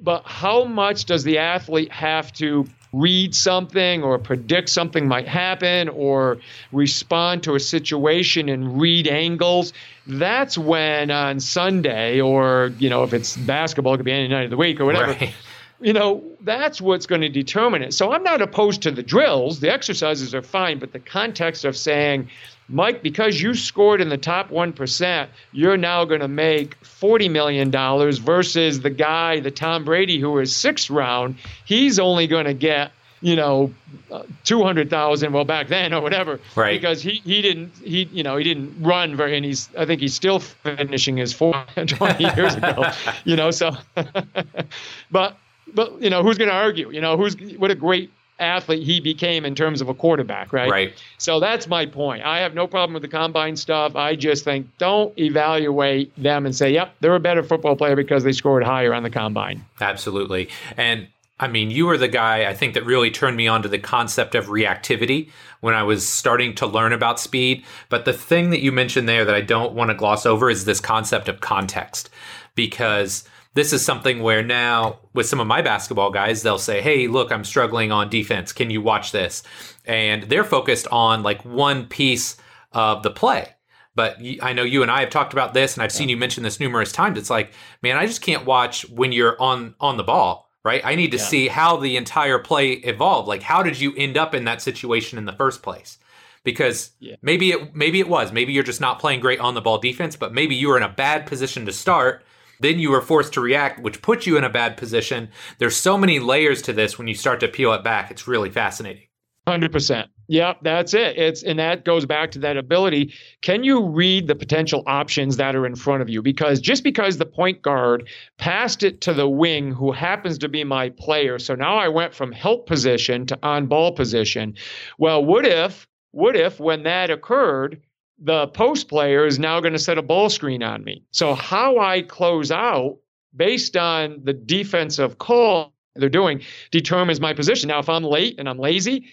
but 0.01 0.23
how 0.25 0.65
much 0.65 1.05
does 1.05 1.25
the 1.25 1.39
athlete 1.39 1.93
have 1.93 2.33
to 2.35 2.67
read 2.93 3.35
something 3.35 4.03
or 4.03 4.19
predict 4.19 4.69
something 4.69 5.07
might 5.07 5.29
happen 5.29 5.89
or 5.91 6.39
respond 6.73 7.43
to 7.45 7.55
a 7.55 7.61
situation 7.61 8.49
and 8.49 8.81
read 8.81 9.07
angles? 9.07 9.73
That's 10.07 10.59
when 10.59 11.11
on 11.11 11.39
sunday 11.39 12.21
or 12.21 12.73
you 12.79 12.91
know 12.91 13.05
if 13.05 13.13
it's 13.13 13.37
basketball 13.37 13.95
it 13.95 13.99
could 13.99 14.07
be 14.07 14.13
any 14.13 14.29
night 14.29 14.45
of 14.45 14.51
the 14.51 14.57
week 14.57 14.81
or 14.81 14.85
whatever 14.87 15.13
right. 15.13 15.33
you 15.81 15.93
know 15.93 16.25
that's 16.41 16.81
what's 16.81 17.07
going 17.07 17.21
to 17.21 17.29
determine 17.29 17.83
it. 17.83 17.95
So 17.95 18.13
i'm 18.13 18.25
not 18.25 18.43
opposed 18.43 18.83
to 18.83 18.91
the 18.91 19.03
drills. 19.03 19.61
The 19.61 19.73
exercises 19.73 20.35
are 20.35 20.43
fine 20.43 20.79
but 20.79 20.93
the 20.93 20.99
context 20.99 21.65
of 21.65 21.77
saying 21.77 22.29
Mike, 22.71 23.03
because 23.03 23.41
you 23.41 23.55
scored 23.55 24.01
in 24.01 24.09
the 24.09 24.17
top 24.17 24.49
1%, 24.51 25.29
you're 25.53 25.77
now 25.77 26.05
going 26.05 26.21
to 26.21 26.29
make 26.29 26.81
$40 26.83 27.31
million 27.31 27.71
versus 27.71 28.81
the 28.81 28.91
guy, 28.91 29.41
the 29.41 29.51
Tom 29.51 29.85
Brady, 29.85 30.21
who 30.21 30.39
is 30.39 30.55
sixth 30.55 30.89
round. 30.89 31.35
He's 31.65 31.99
only 31.99 32.29
going 32.29 32.45
to 32.45 32.55
get, 32.55 32.93
you 33.21 33.35
know, 33.35 33.75
uh, 34.13 34.23
200,000, 34.45 35.33
well, 35.33 35.45
back 35.45 35.67
then 35.67 35.93
or 35.93 36.01
whatever. 36.01 36.39
Right. 36.55 36.81
Because 36.81 37.03
he, 37.03 37.21
he 37.25 37.43
didn't, 37.43 37.73
he, 37.83 38.05
you 38.13 38.23
know, 38.23 38.37
he 38.37 38.45
didn't 38.45 38.81
run 38.81 39.17
very, 39.17 39.37
and 39.37 39.45
he's, 39.45 39.69
I 39.77 39.85
think 39.85 40.01
he's 40.01 40.15
still 40.15 40.39
finishing 40.39 41.17
his 41.17 41.33
420 41.33 42.25
years 42.37 42.55
ago, 42.55 42.85
you 43.25 43.35
know, 43.35 43.51
so, 43.51 43.73
but, 45.11 45.37
but, 45.75 46.01
you 46.01 46.11
know, 46.11 46.23
who's 46.23 46.39
going 46.39 46.51
to 46.51 46.57
argue? 46.57 46.91
You 46.93 47.01
know, 47.01 47.17
who's, 47.17 47.35
what 47.57 47.73
a 47.73 47.75
great 47.75 48.13
athlete 48.41 48.83
he 48.83 49.01
became 49.01 49.45
in 49.45 49.55
terms 49.55 49.81
of 49.81 49.89
a 49.89 49.95
quarterback, 49.95 50.53
right? 50.53 50.71
Right. 50.71 50.95
So 51.19 51.41
that's 51.41 51.67
my 51.67 51.87
point. 51.87 52.25
I 52.25 52.41
have 52.41 52.55
no 52.55 52.67
problem 52.67 52.95
with 52.95 53.03
the 53.03 53.09
combine 53.09 53.57
stuff. 53.57 53.97
I 53.97 54.17
just 54.17 54.45
think 54.45 54.67
don't 54.79 55.17
evaluate 55.19 56.13
them 56.21 56.47
and 56.47 56.55
say, 56.55 56.73
yep, 56.73 56.95
they're 57.01 57.15
a 57.15 57.21
better 57.21 57.43
football 57.43 57.77
player 57.77 57.97
because 57.97 58.25
they 58.25 58.33
scored 58.33 58.65
higher 58.65 58.95
on 58.95 59.03
the 59.03 59.11
combine. 59.11 59.65
Absolutely. 59.81 60.49
And 60.77 61.09
I 61.41 61.49
mean, 61.49 61.71
you 61.71 61.87
were 61.87 61.97
the 61.97 62.09
guy 62.09 62.49
I 62.49 62.55
think 62.55 62.75
that 62.75 62.85
really 62.85 63.11
turned 63.11 63.37
me 63.37 63.49
on 63.49 63.63
to 63.63 63.69
the 63.69 63.79
concept 63.79 64.35
of 64.35 64.47
reactivity 64.47 65.31
when 65.61 65.75
I 65.75 65.83
was 65.83 66.07
starting 66.07 66.55
to 66.57 66.67
learn 66.67 66.93
about 66.93 67.19
speed. 67.19 67.65
But 67.89 68.05
the 68.05 68.13
thing 68.13 68.51
that 68.51 68.61
you 68.61 68.73
mentioned 68.73 69.09
there 69.09 69.25
that 69.25 69.35
I 69.35 69.41
don't 69.41 69.73
want 69.73 69.91
to 69.91 69.95
gloss 69.95 70.27
over 70.27 70.51
is 70.51 70.67
this 70.67 70.81
concept 70.81 71.29
of 71.29 71.41
context 71.41 72.11
because 72.55 73.25
this 73.55 73.73
is 73.73 73.85
something 73.85 74.23
where 74.23 74.43
now 74.43 74.99
with 75.13 75.27
some 75.27 75.41
of 75.41 75.47
my 75.47 75.63
basketball 75.63 76.11
guys 76.11 76.43
they'll 76.43 76.59
say 76.59 76.81
hey 76.81 77.07
look 77.07 77.33
i'm 77.33 77.45
struggling 77.45 77.93
on 77.93 78.09
defense. 78.09 78.53
Can 78.53 78.71
you 78.71 78.81
watch 78.81 79.13
this? 79.13 79.43
And 79.85 80.25
they're 80.25 80.45
focused 80.45 80.87
on 80.93 81.23
like 81.23 81.45
one 81.45 81.87
piece 81.87 82.37
of 82.73 83.03
the 83.03 83.11
play. 83.11 83.49
But 83.95 84.19
i 84.43 84.53
know 84.53 84.63
you 84.63 84.83
and 84.83 84.91
i 84.91 85.01
have 85.01 85.11
talked 85.11 85.33
about 85.33 85.55
this 85.55 85.75
and 85.75 85.83
i've 85.83 85.93
seen 85.93 86.09
you 86.09 86.17
mention 86.17 86.43
this 86.43 86.61
numerous 86.61 86.93
times. 86.93 87.19
It's 87.19 87.31
like 87.31 87.53
man 87.83 87.97
i 87.97 88.07
just 88.07 88.23
can't 88.23 88.47
watch 88.47 88.89
when 88.91 89.13
you're 89.13 89.41
on 89.41 89.75
on 89.81 89.97
the 89.97 90.05
ball 90.05 90.51
right? 90.65 90.83
I 90.85 90.95
need 90.95 91.11
to 91.13 91.17
yeah. 91.17 91.25
see 91.25 91.49
how 91.49 91.79
the 91.79 91.97
entire 91.97 92.39
play 92.39 92.73
evolved. 92.73 93.29
Like 93.29 93.43
how 93.43 93.63
did 93.63 93.81
you 93.81 93.95
end 93.97 94.17
up 94.17 94.35
in 94.35 94.45
that 94.45 94.63
situation 94.63 95.19
in 95.19 95.25
the 95.25 95.33
first 95.33 95.63
place? 95.63 95.99
Because 96.45 96.93
yeah. 97.01 97.17
maybe 97.23 97.51
it 97.53 97.75
maybe 97.75 98.01
it 98.01 98.09
was. 98.09 98.33
Maybe 98.33 98.53
you're 98.53 98.63
just 98.63 98.81
not 98.81 98.99
playing 98.99 99.21
great 99.21 99.41
on 99.41 99.55
the 99.55 99.61
ball 99.61 99.79
defense 99.79 100.17
but 100.17 100.33
maybe 100.33 100.55
you 100.55 100.69
were 100.69 100.77
in 100.77 100.83
a 100.83 100.89
bad 100.89 101.27
position 101.27 101.67
to 101.67 101.73
start 101.73 102.25
then 102.61 102.79
you 102.79 102.91
were 102.91 103.01
forced 103.01 103.33
to 103.35 103.41
react, 103.41 103.81
which 103.81 104.03
puts 104.03 104.27
you 104.27 104.37
in 104.37 104.45
a 104.45 104.51
bad 104.51 104.77
position. 104.77 105.29
There's 105.59 105.77
so 105.77 105.99
many 105.99 106.19
layers 106.19 106.63
to 106.63 106.73
this 106.73 106.99
when 106.99 107.09
you 107.09 107.15
start 107.15 107.41
to 107.41 107.49
peel 107.49 107.73
it 107.73 107.83
back. 107.83 108.11
It's 108.11 108.29
really 108.29 108.51
fascinating. 108.51 109.07
100%. 109.47 110.07
Yep, 110.29 110.59
that's 110.63 110.95
it. 110.95 111.19
It's 111.19 111.43
and 111.43 111.59
that 111.59 111.85
goes 111.85 112.07
back 112.07 112.31
to 112.33 112.39
that 112.39 112.57
ability. 112.57 113.13
Can 113.43 113.65
you 113.65 113.85
read 113.85 114.29
the 114.29 114.37
potential 114.37 114.85
options 114.87 115.39
that 115.39 115.57
are 115.57 115.67
in 115.67 115.75
front 115.75 116.03
of 116.03 116.09
you? 116.09 116.23
Because 116.23 116.61
just 116.61 116.85
because 116.85 117.19
the 117.19 117.27
point 117.27 117.63
guard 117.63 118.09
passed 118.39 118.85
it 118.85 119.01
to 119.01 119.13
the 119.13 119.29
wing 119.29 119.73
who 119.73 119.91
happens 119.91 120.39
to 120.39 120.49
be 120.49 120.63
my 120.63 120.91
player, 120.91 121.41
so 121.41 121.57
now 121.57 121.77
I 121.77 121.89
went 121.89 122.15
from 122.15 122.31
help 122.31 122.69
position 122.69 123.27
to 123.27 123.39
on 123.43 123.67
ball 123.67 123.91
position. 123.91 124.55
Well, 124.99 125.25
what 125.25 125.47
if 125.47 125.89
what 126.13 126.37
if 126.37 126.61
when 126.61 126.85
that 126.85 127.11
occurred, 127.11 127.83
the 128.21 128.49
post 128.49 128.89
player 128.89 129.27
is 129.27 129.39
now 129.39 129.61
going 129.61 129.73
to 129.73 129.79
set 129.79 129.99
a 129.99 130.03
ball 130.03 130.29
screen 130.29 130.63
on 130.63 130.85
me. 130.85 131.05
So 131.11 131.35
how 131.35 131.79
I 131.79 132.03
close 132.03 132.51
out 132.51 132.99
based 133.35 133.77
on 133.77 134.21
the 134.25 134.33
defensive 134.33 135.19
call 135.19 135.73
they're 135.97 136.09
doing 136.09 136.43
determines 136.71 137.21
my 137.21 137.35
position. 137.35 137.69
Now, 137.69 137.81
if 137.81 137.89
I'm 137.89 138.05
late 138.05 138.37
and 138.39 138.49
I'm 138.49 138.59
lazy, 138.59 139.07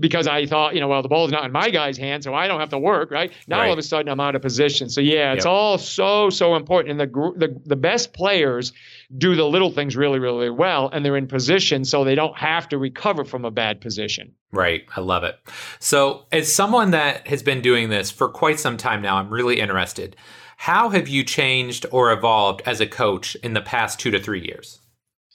because 0.00 0.26
I 0.26 0.46
thought, 0.46 0.74
you 0.74 0.80
know, 0.80 0.88
well, 0.88 1.02
the 1.02 1.08
ball 1.08 1.26
is 1.26 1.32
not 1.32 1.44
in 1.44 1.52
my 1.52 1.68
guy's 1.68 1.98
hand, 1.98 2.24
so 2.24 2.34
I 2.34 2.48
don't 2.48 2.60
have 2.60 2.70
to 2.70 2.78
work, 2.78 3.10
right? 3.10 3.32
Now 3.46 3.58
right. 3.58 3.66
all 3.66 3.72
of 3.72 3.78
a 3.78 3.82
sudden 3.82 4.10
I'm 4.10 4.20
out 4.20 4.34
of 4.34 4.42
position. 4.42 4.88
So 4.88 5.00
yeah, 5.00 5.34
it's 5.34 5.44
yep. 5.44 5.52
all 5.52 5.78
so 5.78 6.30
so 6.30 6.56
important. 6.56 6.92
And 6.92 7.00
the 7.00 7.32
the 7.36 7.60
the 7.66 7.76
best 7.76 8.12
players 8.12 8.72
do 9.16 9.34
the 9.34 9.44
little 9.44 9.70
things 9.70 9.96
really 9.96 10.18
really 10.18 10.50
well, 10.50 10.88
and 10.88 11.04
they're 11.04 11.16
in 11.16 11.26
position, 11.26 11.84
so 11.84 12.04
they 12.04 12.14
don't 12.14 12.36
have 12.36 12.68
to 12.70 12.78
recover 12.78 13.24
from 13.24 13.44
a 13.44 13.50
bad 13.50 13.80
position. 13.80 14.34
Right, 14.52 14.84
I 14.96 15.00
love 15.00 15.24
it. 15.24 15.38
So 15.78 16.26
as 16.32 16.52
someone 16.52 16.92
that 16.92 17.26
has 17.28 17.42
been 17.42 17.60
doing 17.60 17.90
this 17.90 18.10
for 18.10 18.28
quite 18.28 18.58
some 18.58 18.78
time 18.78 19.02
now, 19.02 19.16
I'm 19.16 19.28
really 19.28 19.60
interested. 19.60 20.16
How 20.56 20.88
have 20.88 21.08
you 21.08 21.22
changed 21.22 21.86
or 21.92 22.10
evolved 22.10 22.62
as 22.64 22.80
a 22.80 22.86
coach 22.86 23.36
in 23.36 23.52
the 23.52 23.60
past 23.60 24.00
two 24.00 24.10
to 24.10 24.18
three 24.18 24.44
years? 24.44 24.80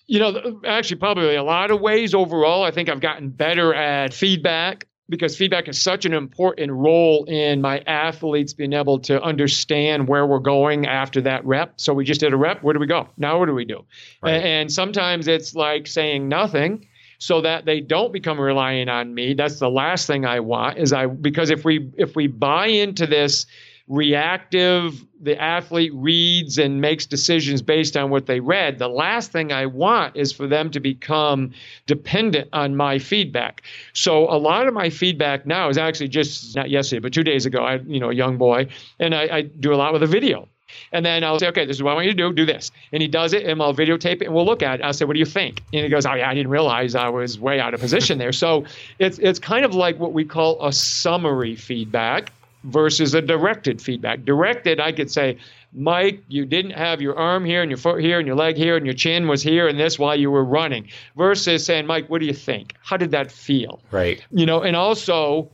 You 0.05 0.19
know, 0.19 0.61
actually, 0.65 0.97
probably 0.97 1.35
a 1.35 1.43
lot 1.43 1.71
of 1.71 1.79
ways 1.79 2.13
overall. 2.13 2.63
I 2.63 2.71
think 2.71 2.89
I've 2.89 2.99
gotten 2.99 3.29
better 3.29 3.73
at 3.73 4.13
feedback 4.13 4.87
because 5.09 5.37
feedback 5.37 5.67
is 5.67 5.81
such 5.81 6.05
an 6.05 6.13
important 6.13 6.71
role 6.71 7.25
in 7.25 7.61
my 7.61 7.79
athletes 7.79 8.53
being 8.53 8.73
able 8.73 8.99
to 8.99 9.21
understand 9.21 10.07
where 10.07 10.25
we're 10.25 10.39
going 10.39 10.87
after 10.87 11.21
that 11.21 11.45
rep. 11.45 11.73
So 11.79 11.93
we 11.93 12.05
just 12.05 12.19
did 12.19 12.33
a 12.33 12.37
rep. 12.37 12.63
Where 12.63 12.73
do 12.73 12.79
we 12.79 12.87
go? 12.87 13.09
Now, 13.17 13.39
what 13.39 13.45
do 13.45 13.53
we 13.53 13.65
do? 13.65 13.85
Right. 14.21 14.33
And, 14.33 14.45
and 14.45 14.71
sometimes 14.71 15.27
it's 15.27 15.55
like 15.55 15.87
saying 15.87 16.27
nothing 16.29 16.87
so 17.19 17.41
that 17.41 17.65
they 17.65 17.79
don't 17.79 18.11
become 18.11 18.39
reliant 18.39 18.89
on 18.89 19.13
me. 19.13 19.33
That's 19.33 19.59
the 19.59 19.69
last 19.69 20.07
thing 20.07 20.25
I 20.25 20.39
want 20.39 20.77
is 20.77 20.91
I 20.91 21.05
because 21.05 21.49
if 21.49 21.63
we 21.63 21.91
if 21.97 22.15
we 22.15 22.27
buy 22.27 22.67
into 22.67 23.05
this 23.05 23.45
reactive, 23.88 25.06
the 25.22 25.39
athlete 25.41 25.91
reads 25.93 26.58
and 26.58 26.80
makes 26.80 27.06
decisions 27.06 27.62
based 27.62 27.98
on 27.98 28.10
what 28.10 28.26
they 28.26 28.39
read. 28.39 28.80
The 28.80 28.88
last 28.88 29.32
thing 29.32 29.52
I 29.52 29.65
want 29.65 30.15
is 30.15 30.32
for 30.32 30.48
them 30.48 30.72
to 30.72 30.80
become 30.80 31.52
dependent 31.86 32.50
on 32.54 32.76
my 32.76 32.98
feedback. 32.98 33.62
So 33.93 34.30
a 34.30 34.38
lot 34.38 34.67
of 34.67 34.74
my 34.74 34.89
feedback 34.89 35.46
now 35.46 35.69
is 35.69 35.78
actually 35.78 36.08
just 36.08 36.56
not 36.56 36.69
yesterday, 36.69 37.00
but 37.00 37.13
two 37.13 37.24
days 37.24 37.46
ago. 37.46 37.63
I, 37.63 37.76
you 37.86 38.00
know, 38.00 38.10
a 38.10 38.15
young 38.15 38.38
boy, 38.38 38.67
and 39.00 39.13
I, 39.13 39.24
I 39.24 39.41
do 39.41 39.74
a 39.74 39.76
lot 39.76 39.91
with 39.93 40.04
a 40.04 40.08
video. 40.08 40.48
And 40.91 41.06
then 41.06 41.24
I'll 41.24 41.38
say, 41.38 41.48
okay, 41.50 41.65
this 41.65 41.78
is 41.78 41.84
what 41.84 41.91
I 41.91 41.93
want 41.96 42.08
you 42.08 42.13
to 42.13 42.17
do. 42.17 42.34
Do 42.34 42.46
this. 42.46 42.72
And 42.91 43.02
he 43.02 43.08
does 43.08 43.34
it, 43.34 43.46
and 43.46 43.62
I'll 43.62 43.76
videotape 43.76 44.22
it, 44.22 44.24
and 44.24 44.34
we'll 44.34 44.46
look 44.46 44.63
at 44.63 44.80
it. 44.80 44.84
I'll 44.84 44.93
say, 44.93 45.06
what 45.06 45.13
do 45.13 45.19
you 45.19 45.26
think? 45.26 45.62
And 45.72 45.84
he 45.84 45.89
goes, 45.89 46.06
oh 46.06 46.13
yeah, 46.13 46.30
I 46.30 46.34
didn't 46.34 46.52
realize 46.52 46.96
I 46.96 47.10
was 47.10 47.39
way 47.39 47.60
out 47.60 47.74
of 47.74 47.80
position 47.80 48.17
there. 48.17 48.32
So 48.32 48.65
it's 48.98 49.19
it's 49.19 49.39
kind 49.39 49.65
of 49.65 49.76
like 49.76 50.00
what 50.00 50.13
we 50.13 50.26
call 50.26 50.65
a 50.65 50.72
summary 50.72 51.56
feedback 51.56 52.32
versus 52.63 53.13
a 53.13 53.21
directed 53.21 53.82
feedback. 53.82 54.23
Directed, 54.26 54.80
I 54.80 54.91
could 54.91 55.12
say, 55.12 55.38
Mike, 55.73 56.23
you 56.28 56.45
didn't 56.45 56.71
have 56.71 57.02
your 57.02 57.17
arm 57.17 57.45
here 57.45 57.62
and 57.62 57.69
your 57.69 57.78
foot 57.78 58.02
here 58.02 58.19
and 58.19 58.28
your 58.28 58.36
leg 58.36 58.56
here 58.56 58.78
and 58.78 58.86
your 58.86 58.95
chin 58.95 59.28
was 59.28 59.41
here 59.41 59.67
and 59.67 59.80
this 59.80 59.99
while 59.99 60.15
you 60.15 60.32
were 60.32 60.43
running. 60.43 60.88
Versus 61.17 61.65
saying, 61.65 61.86
Mike, 61.86 62.10
what 62.10 62.19
do 62.19 62.26
you 62.26 62.34
think? 62.34 62.76
How 62.82 62.97
did 62.97 63.12
that 63.12 63.32
feel? 63.32 63.82
Right. 63.91 64.23
You 64.32 64.45
know, 64.45 64.62
and 64.62 64.76
also, 64.76 65.52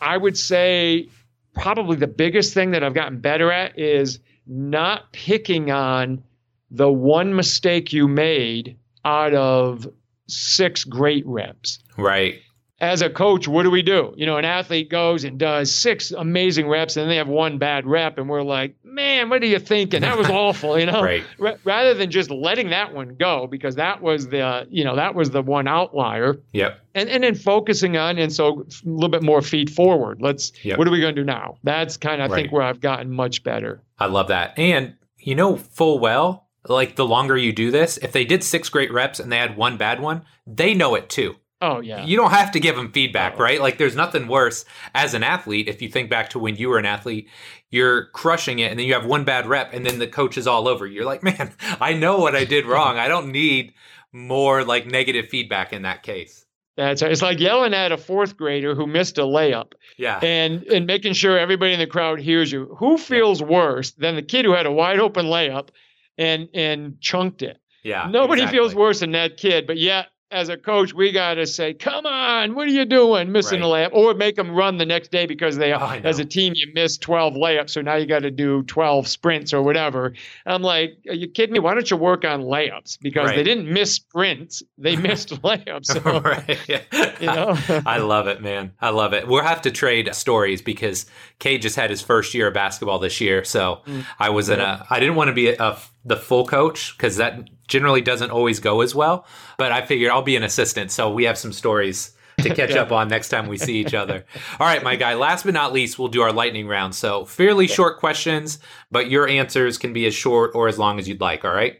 I 0.00 0.16
would 0.16 0.38
say 0.38 1.08
probably 1.54 1.96
the 1.96 2.06
biggest 2.06 2.54
thing 2.54 2.70
that 2.72 2.84
I've 2.84 2.94
gotten 2.94 3.18
better 3.18 3.50
at 3.50 3.78
is 3.78 4.20
not 4.46 5.12
picking 5.12 5.70
on 5.70 6.22
the 6.70 6.90
one 6.90 7.34
mistake 7.34 7.92
you 7.92 8.06
made 8.06 8.76
out 9.04 9.34
of 9.34 9.88
six 10.28 10.84
great 10.84 11.26
reps. 11.26 11.78
Right 11.96 12.40
as 12.78 13.00
a 13.00 13.08
coach, 13.08 13.48
what 13.48 13.62
do 13.62 13.70
we 13.70 13.82
do? 13.82 14.12
You 14.16 14.26
know, 14.26 14.36
an 14.36 14.44
athlete 14.44 14.90
goes 14.90 15.24
and 15.24 15.38
does 15.38 15.72
six 15.72 16.10
amazing 16.10 16.68
reps 16.68 16.96
and 16.96 17.02
then 17.02 17.08
they 17.08 17.16
have 17.16 17.28
one 17.28 17.58
bad 17.58 17.86
rep, 17.86 18.18
and 18.18 18.28
we're 18.28 18.42
like, 18.42 18.74
man, 18.84 19.30
what 19.30 19.42
are 19.42 19.46
you 19.46 19.58
thinking? 19.58 20.02
That 20.02 20.18
was 20.18 20.28
awful, 20.28 20.78
you 20.78 20.86
know? 20.86 21.02
right. 21.04 21.24
R- 21.40 21.58
rather 21.64 21.94
than 21.94 22.10
just 22.10 22.30
letting 22.30 22.70
that 22.70 22.92
one 22.92 23.16
go 23.16 23.46
because 23.46 23.76
that 23.76 24.02
was 24.02 24.28
the, 24.28 24.66
you 24.70 24.84
know, 24.84 24.96
that 24.96 25.14
was 25.14 25.30
the 25.30 25.42
one 25.42 25.66
outlier. 25.66 26.36
Yep. 26.52 26.80
And, 26.94 27.08
and 27.08 27.24
then 27.24 27.34
focusing 27.34 27.96
on, 27.96 28.18
and 28.18 28.32
so 28.32 28.60
a 28.60 28.88
little 28.88 29.08
bit 29.08 29.22
more 29.22 29.42
feed 29.42 29.70
forward. 29.70 30.20
Let's, 30.20 30.52
yep. 30.62 30.78
what 30.78 30.86
are 30.86 30.90
we 30.90 31.00
going 31.00 31.14
to 31.14 31.20
do 31.22 31.26
now? 31.26 31.58
That's 31.62 31.96
kind 31.96 32.20
of, 32.20 32.30
I 32.30 32.34
right. 32.34 32.42
think, 32.42 32.52
where 32.52 32.62
I've 32.62 32.80
gotten 32.80 33.10
much 33.10 33.42
better. 33.42 33.82
I 33.98 34.06
love 34.06 34.28
that. 34.28 34.58
And 34.58 34.96
you 35.18 35.34
know 35.34 35.56
full 35.56 35.98
well 35.98 36.46
like 36.68 36.96
the 36.96 37.06
longer 37.06 37.36
you 37.36 37.52
do 37.52 37.70
this, 37.70 37.96
if 37.98 38.12
they 38.12 38.24
did 38.24 38.42
six 38.42 38.68
great 38.68 38.92
reps 38.92 39.20
and 39.20 39.30
they 39.30 39.38
had 39.38 39.56
one 39.56 39.76
bad 39.76 40.00
one, 40.00 40.22
they 40.46 40.74
know 40.74 40.94
it 40.94 41.08
too. 41.08 41.36
Oh 41.62 41.80
yeah. 41.80 42.04
You 42.04 42.16
don't 42.16 42.32
have 42.32 42.52
to 42.52 42.60
give 42.60 42.76
them 42.76 42.92
feedback, 42.92 43.38
right? 43.38 43.60
Like 43.60 43.78
there's 43.78 43.96
nothing 43.96 44.28
worse 44.28 44.64
as 44.94 45.14
an 45.14 45.22
athlete 45.22 45.68
if 45.68 45.80
you 45.80 45.88
think 45.88 46.10
back 46.10 46.30
to 46.30 46.38
when 46.38 46.56
you 46.56 46.68
were 46.68 46.78
an 46.78 46.84
athlete, 46.84 47.30
you're 47.70 48.06
crushing 48.10 48.58
it 48.58 48.70
and 48.70 48.78
then 48.78 48.86
you 48.86 48.94
have 48.94 49.06
one 49.06 49.24
bad 49.24 49.46
rep 49.46 49.72
and 49.72 49.86
then 49.86 49.98
the 49.98 50.06
coach 50.06 50.36
is 50.36 50.46
all 50.46 50.68
over. 50.68 50.86
You're 50.86 51.06
like, 51.06 51.22
"Man, 51.22 51.52
I 51.80 51.94
know 51.94 52.18
what 52.18 52.36
I 52.36 52.44
did 52.44 52.66
wrong. 52.66 52.98
I 52.98 53.08
don't 53.08 53.32
need 53.32 53.72
more 54.12 54.64
like 54.64 54.86
negative 54.86 55.28
feedback 55.28 55.72
in 55.72 55.82
that 55.82 56.02
case." 56.02 56.44
That's 56.76 57.00
it's 57.00 57.22
like 57.22 57.40
yelling 57.40 57.72
at 57.72 57.90
a 57.90 57.96
fourth 57.96 58.36
grader 58.36 58.74
who 58.74 58.86
missed 58.86 59.16
a 59.16 59.22
layup. 59.22 59.72
Yeah. 59.96 60.18
And 60.22 60.62
and 60.64 60.86
making 60.86 61.14
sure 61.14 61.38
everybody 61.38 61.72
in 61.72 61.78
the 61.78 61.86
crowd 61.86 62.20
hears 62.20 62.52
you. 62.52 62.76
Who 62.78 62.98
feels 62.98 63.42
worse 63.42 63.92
than 63.92 64.14
the 64.14 64.22
kid 64.22 64.44
who 64.44 64.52
had 64.52 64.66
a 64.66 64.72
wide 64.72 65.00
open 65.00 65.26
layup 65.26 65.70
and 66.18 66.50
and 66.52 67.00
chunked 67.00 67.40
it? 67.40 67.58
Yeah. 67.82 68.08
Nobody 68.10 68.42
exactly. 68.42 68.58
feels 68.58 68.74
worse 68.74 69.00
than 69.00 69.12
that 69.12 69.38
kid, 69.38 69.66
but 69.66 69.78
yet 69.78 70.08
as 70.36 70.50
a 70.50 70.56
coach, 70.56 70.92
we 70.92 71.12
got 71.12 71.34
to 71.34 71.46
say, 71.46 71.72
"Come 71.72 72.04
on, 72.04 72.54
what 72.54 72.68
are 72.68 72.70
you 72.70 72.84
doing, 72.84 73.32
missing 73.32 73.62
right. 73.62 73.88
a 73.88 73.88
layup?" 73.88 73.94
Or 73.94 74.12
make 74.12 74.36
them 74.36 74.50
run 74.50 74.76
the 74.76 74.84
next 74.84 75.10
day 75.10 75.24
because 75.24 75.56
they, 75.56 75.72
oh, 75.72 76.00
as 76.04 76.18
a 76.18 76.26
team, 76.26 76.52
you 76.54 76.70
missed 76.74 77.00
12 77.00 77.34
layups, 77.34 77.70
so 77.70 77.80
now 77.80 77.94
you 77.94 78.06
got 78.06 78.20
to 78.20 78.30
do 78.30 78.62
12 78.64 79.08
sprints 79.08 79.54
or 79.54 79.62
whatever. 79.62 80.12
I'm 80.44 80.60
like, 80.60 80.98
"Are 81.08 81.14
you 81.14 81.26
kidding 81.28 81.54
me? 81.54 81.58
Why 81.58 81.72
don't 81.72 81.90
you 81.90 81.96
work 81.96 82.26
on 82.26 82.42
layups? 82.42 82.98
Because 83.00 83.28
right. 83.28 83.36
they 83.36 83.44
didn't 83.44 83.72
miss 83.72 83.94
sprints, 83.94 84.62
they 84.76 84.94
missed 85.08 85.30
layups." 85.42 85.86
So, 85.86 86.00
right. 86.20 86.68
you 87.20 87.26
know, 87.26 87.56
I 87.86 87.98
love 87.98 88.26
it, 88.28 88.42
man. 88.42 88.72
I 88.78 88.90
love 88.90 89.14
it. 89.14 89.26
We'll 89.26 89.42
have 89.42 89.62
to 89.62 89.70
trade 89.70 90.14
stories 90.14 90.60
because 90.60 91.06
Cade 91.38 91.62
just 91.62 91.76
had 91.76 91.88
his 91.88 92.02
first 92.02 92.34
year 92.34 92.48
of 92.48 92.54
basketball 92.54 92.98
this 92.98 93.22
year, 93.22 93.42
so 93.42 93.80
mm. 93.86 94.04
I 94.18 94.28
was 94.28 94.50
in 94.50 94.60
a. 94.60 94.86
I 94.90 95.00
didn't 95.00 95.14
want 95.14 95.28
to 95.28 95.34
be 95.34 95.48
a, 95.48 95.56
a 95.58 95.78
the 96.04 96.16
full 96.16 96.46
coach 96.46 96.96
because 96.96 97.16
that 97.16 97.48
generally 97.68 98.00
doesn't 98.00 98.30
always 98.30 98.60
go 98.60 98.80
as 98.80 98.94
well. 98.94 99.26
But 99.58 99.72
I 99.72 99.84
figured 99.84 100.10
I'll 100.10 100.22
be 100.22 100.36
an 100.36 100.42
assistant, 100.42 100.90
so 100.90 101.10
we 101.10 101.24
have 101.24 101.38
some 101.38 101.52
stories 101.52 102.16
to 102.40 102.54
catch 102.54 102.70
yeah. 102.70 102.82
up 102.82 102.92
on 102.92 103.08
next 103.08 103.28
time 103.28 103.46
we 103.46 103.58
see 103.58 103.78
each 103.78 103.94
other. 103.94 104.24
All 104.60 104.66
right, 104.66 104.82
my 104.82 104.96
guy. 104.96 105.14
Last 105.14 105.44
but 105.44 105.54
not 105.54 105.72
least, 105.72 105.98
we'll 105.98 106.08
do 106.08 106.22
our 106.22 106.32
lightning 106.32 106.68
round. 106.68 106.94
So 106.94 107.24
fairly 107.24 107.66
short 107.66 107.98
questions, 107.98 108.58
but 108.90 109.10
your 109.10 109.28
answers 109.28 109.78
can 109.78 109.92
be 109.92 110.06
as 110.06 110.14
short 110.14 110.52
or 110.54 110.68
as 110.68 110.78
long 110.78 110.98
as 110.98 111.08
you'd 111.08 111.20
like. 111.20 111.44
All 111.44 111.54
right. 111.54 111.78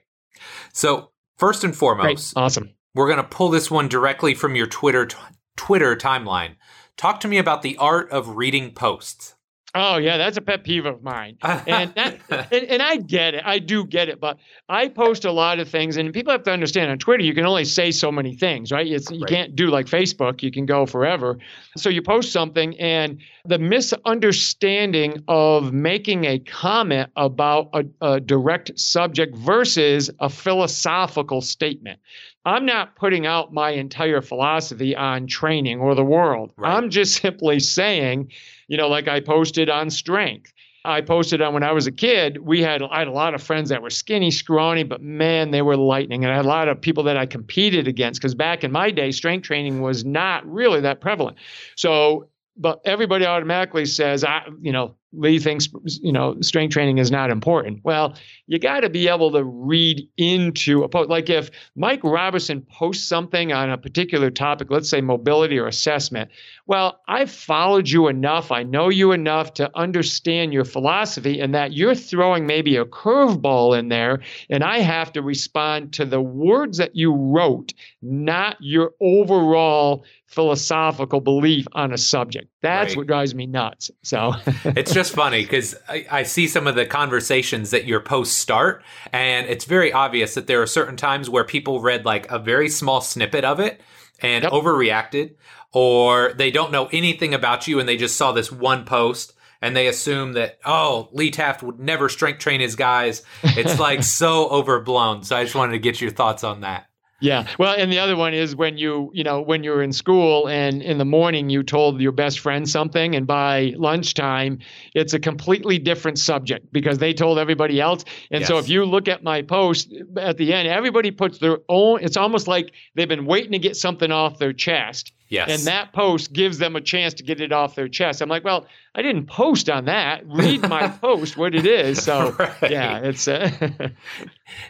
So 0.72 1.10
first 1.36 1.64
and 1.64 1.76
foremost, 1.76 2.34
Great. 2.34 2.42
awesome. 2.42 2.70
We're 2.94 3.08
gonna 3.08 3.24
pull 3.24 3.50
this 3.50 3.70
one 3.70 3.88
directly 3.88 4.34
from 4.34 4.56
your 4.56 4.66
Twitter 4.66 5.06
t- 5.06 5.16
Twitter 5.56 5.94
timeline. 5.94 6.56
Talk 6.96 7.20
to 7.20 7.28
me 7.28 7.36
about 7.36 7.60
the 7.62 7.76
art 7.76 8.10
of 8.10 8.36
reading 8.36 8.72
posts. 8.72 9.35
Oh 9.74 9.98
yeah, 9.98 10.16
that's 10.16 10.36
a 10.38 10.40
pet 10.40 10.64
peeve 10.64 10.86
of 10.86 11.02
mine, 11.02 11.36
and 11.42 11.92
that, 11.96 12.18
and, 12.52 12.64
and, 12.64 12.82
I 12.82 12.96
get 12.96 13.34
it. 13.34 13.42
I 13.44 13.58
do 13.58 13.84
get 13.84 14.08
it, 14.08 14.20
but 14.20 14.38
I 14.68 14.88
post 14.88 15.24
a 15.24 15.32
lot 15.32 15.58
of 15.58 15.68
things, 15.68 15.96
and 15.96 16.14
people 16.14 16.32
have 16.32 16.44
to 16.44 16.52
understand 16.52 16.90
on 16.90 16.98
Twitter 16.98 17.22
you 17.22 17.34
can 17.34 17.44
only 17.44 17.64
say 17.64 17.90
so 17.90 18.10
many 18.10 18.34
things, 18.34 18.72
right? 18.72 18.86
It's, 18.86 19.10
you 19.10 19.20
right. 19.20 19.28
can't 19.28 19.56
do 19.56 19.68
like 19.68 19.86
Facebook; 19.86 20.42
you 20.42 20.50
can 20.50 20.64
go 20.64 20.86
forever. 20.86 21.38
So 21.76 21.90
you 21.90 22.00
post 22.00 22.32
something, 22.32 22.78
and 22.78 23.18
the 23.44 23.58
misunderstanding 23.58 25.22
of 25.28 25.72
making 25.72 26.24
a 26.24 26.38
comment 26.38 27.10
about 27.16 27.68
a, 27.74 27.84
a 28.00 28.20
direct 28.20 28.78
subject 28.78 29.36
versus 29.36 30.10
a 30.20 30.30
philosophical 30.30 31.42
statement. 31.42 32.00
I'm 32.46 32.64
not 32.64 32.94
putting 32.94 33.26
out 33.26 33.52
my 33.52 33.70
entire 33.70 34.22
philosophy 34.22 34.94
on 34.94 35.26
training 35.26 35.80
or 35.80 35.96
the 35.96 36.04
world. 36.04 36.52
Right. 36.56 36.72
I'm 36.72 36.90
just 36.90 37.20
simply 37.20 37.58
saying, 37.58 38.30
you 38.68 38.76
know, 38.76 38.88
like 38.88 39.08
I 39.08 39.20
posted 39.20 39.68
on 39.68 39.90
strength. 39.90 40.52
I 40.84 41.00
posted 41.00 41.42
on 41.42 41.52
when 41.52 41.64
I 41.64 41.72
was 41.72 41.88
a 41.88 41.92
kid. 41.92 42.38
We 42.38 42.62
had 42.62 42.80
I 42.80 43.00
had 43.00 43.08
a 43.08 43.12
lot 43.12 43.34
of 43.34 43.42
friends 43.42 43.70
that 43.70 43.82
were 43.82 43.90
skinny, 43.90 44.30
scrawny, 44.30 44.84
but 44.84 45.02
man, 45.02 45.50
they 45.50 45.60
were 45.60 45.76
lightning. 45.76 46.24
And 46.24 46.32
I 46.32 46.36
had 46.36 46.44
a 46.44 46.48
lot 46.48 46.68
of 46.68 46.80
people 46.80 47.02
that 47.04 47.16
I 47.16 47.26
competed 47.26 47.88
against 47.88 48.20
because 48.20 48.36
back 48.36 48.62
in 48.62 48.70
my 48.70 48.92
day, 48.92 49.10
strength 49.10 49.42
training 49.42 49.82
was 49.82 50.04
not 50.04 50.46
really 50.46 50.80
that 50.82 51.00
prevalent. 51.00 51.38
So, 51.74 52.28
but 52.56 52.80
everybody 52.84 53.26
automatically 53.26 53.86
says, 53.86 54.22
I, 54.22 54.42
you 54.60 54.70
know, 54.70 54.94
Lee 55.16 55.38
thinks 55.38 55.68
you 56.02 56.12
know 56.12 56.40
strength 56.40 56.72
training 56.72 56.98
is 56.98 57.10
not 57.10 57.30
important. 57.30 57.80
Well, 57.84 58.14
you 58.46 58.58
got 58.58 58.80
to 58.80 58.90
be 58.90 59.08
able 59.08 59.32
to 59.32 59.44
read 59.44 60.08
into 60.16 60.82
a 60.82 60.88
post. 60.88 61.10
Like 61.10 61.30
if 61.30 61.50
Mike 61.74 62.04
Robertson 62.04 62.62
posts 62.62 63.06
something 63.06 63.52
on 63.52 63.70
a 63.70 63.78
particular 63.78 64.30
topic, 64.30 64.70
let's 64.70 64.88
say 64.88 65.00
mobility 65.00 65.58
or 65.58 65.66
assessment. 65.66 66.30
Well, 66.68 67.00
I've 67.06 67.30
followed 67.30 67.88
you 67.88 68.08
enough. 68.08 68.50
I 68.50 68.64
know 68.64 68.88
you 68.88 69.12
enough 69.12 69.54
to 69.54 69.70
understand 69.76 70.52
your 70.52 70.64
philosophy, 70.64 71.40
and 71.40 71.54
that 71.54 71.72
you're 71.72 71.94
throwing 71.94 72.46
maybe 72.46 72.76
a 72.76 72.84
curveball 72.84 73.78
in 73.78 73.88
there, 73.88 74.20
and 74.50 74.64
I 74.64 74.80
have 74.80 75.12
to 75.12 75.22
respond 75.22 75.92
to 75.94 76.04
the 76.04 76.20
words 76.20 76.78
that 76.78 76.96
you 76.96 77.14
wrote, 77.14 77.72
not 78.02 78.56
your 78.60 78.92
overall 79.00 80.04
philosophical 80.26 81.20
belief 81.20 81.66
on 81.72 81.92
a 81.92 81.98
subject. 81.98 82.48
That's 82.62 82.90
right. 82.90 82.96
what 82.96 83.06
drives 83.06 83.34
me 83.34 83.46
nuts. 83.46 83.92
So 84.02 84.34
it's 84.64 84.92
just 84.92 85.14
funny 85.14 85.42
because 85.42 85.76
I, 85.88 86.04
I, 86.10 86.22
see 86.24 86.48
some 86.48 86.66
of 86.66 86.74
the 86.74 86.84
conversations 86.84 87.70
that 87.70 87.86
your 87.86 88.00
posts 88.00 88.36
start, 88.36 88.82
and 89.12 89.46
it's 89.46 89.64
very 89.64 89.92
obvious 89.92 90.34
that 90.34 90.48
there 90.48 90.60
are 90.60 90.66
certain 90.66 90.96
times 90.96 91.30
where 91.30 91.44
people 91.44 91.80
read 91.80 92.04
like 92.04 92.28
a 92.30 92.40
very 92.40 92.68
small 92.68 93.00
snippet 93.00 93.44
of 93.44 93.60
it 93.60 93.80
and 94.20 94.44
yep. 94.44 94.52
overreacted, 94.52 95.34
or 95.76 96.32
they 96.32 96.50
don't 96.50 96.72
know 96.72 96.86
anything 96.90 97.34
about 97.34 97.68
you 97.68 97.78
and 97.78 97.86
they 97.86 97.98
just 97.98 98.16
saw 98.16 98.32
this 98.32 98.50
one 98.50 98.86
post 98.86 99.34
and 99.60 99.76
they 99.76 99.88
assume 99.88 100.32
that 100.32 100.58
oh 100.64 101.10
Lee 101.12 101.30
Taft 101.30 101.62
would 101.62 101.78
never 101.78 102.08
strength 102.08 102.38
train 102.38 102.62
his 102.62 102.76
guys. 102.76 103.22
It's 103.42 103.78
like 103.88 104.02
so 104.02 104.48
overblown. 104.48 105.22
So 105.22 105.36
I 105.36 105.42
just 105.42 105.54
wanted 105.54 105.72
to 105.72 105.78
get 105.78 106.00
your 106.00 106.10
thoughts 106.10 106.44
on 106.44 106.62
that. 106.62 106.86
Yeah. 107.20 107.46
Well, 107.58 107.74
and 107.76 107.92
the 107.92 107.98
other 107.98 108.16
one 108.16 108.32
is 108.32 108.56
when 108.56 108.78
you, 108.78 109.10
you 109.12 109.22
know, 109.22 109.42
when 109.42 109.62
you're 109.64 109.82
in 109.82 109.92
school 109.92 110.48
and 110.48 110.82
in 110.82 110.96
the 110.96 111.04
morning 111.04 111.50
you 111.50 111.62
told 111.62 112.00
your 112.00 112.12
best 112.12 112.40
friend 112.40 112.66
something 112.66 113.14
and 113.14 113.26
by 113.26 113.74
lunchtime 113.76 114.60
it's 114.94 115.12
a 115.12 115.18
completely 115.18 115.78
different 115.78 116.18
subject 116.18 116.72
because 116.72 116.96
they 116.98 117.12
told 117.12 117.38
everybody 117.38 117.82
else. 117.82 118.04
And 118.30 118.40
yes. 118.40 118.48
so 118.48 118.56
if 118.56 118.70
you 118.70 118.86
look 118.86 119.08
at 119.08 119.22
my 119.22 119.42
post 119.42 119.92
at 120.16 120.38
the 120.38 120.54
end, 120.54 120.68
everybody 120.68 121.10
puts 121.10 121.38
their 121.38 121.58
own 121.68 122.00
it's 122.02 122.16
almost 122.16 122.48
like 122.48 122.72
they've 122.94 123.06
been 123.06 123.26
waiting 123.26 123.52
to 123.52 123.58
get 123.58 123.76
something 123.76 124.10
off 124.10 124.38
their 124.38 124.54
chest. 124.54 125.12
Yes. 125.28 125.50
And 125.50 125.66
that 125.66 125.92
post 125.92 126.32
gives 126.32 126.58
them 126.58 126.76
a 126.76 126.80
chance 126.80 127.14
to 127.14 127.22
get 127.24 127.40
it 127.40 127.52
off 127.52 127.74
their 127.74 127.88
chest. 127.88 128.20
I'm 128.20 128.28
like, 128.28 128.44
well, 128.44 128.66
I 128.94 129.02
didn't 129.02 129.26
post 129.26 129.68
on 129.68 129.86
that. 129.86 130.22
Read 130.26 130.62
my 130.68 130.88
post, 131.00 131.36
what 131.36 131.54
it 131.54 131.66
is. 131.66 132.02
So 132.02 132.30
right. 132.38 132.70
yeah, 132.70 132.98
it's 132.98 133.26
uh, 133.26 133.50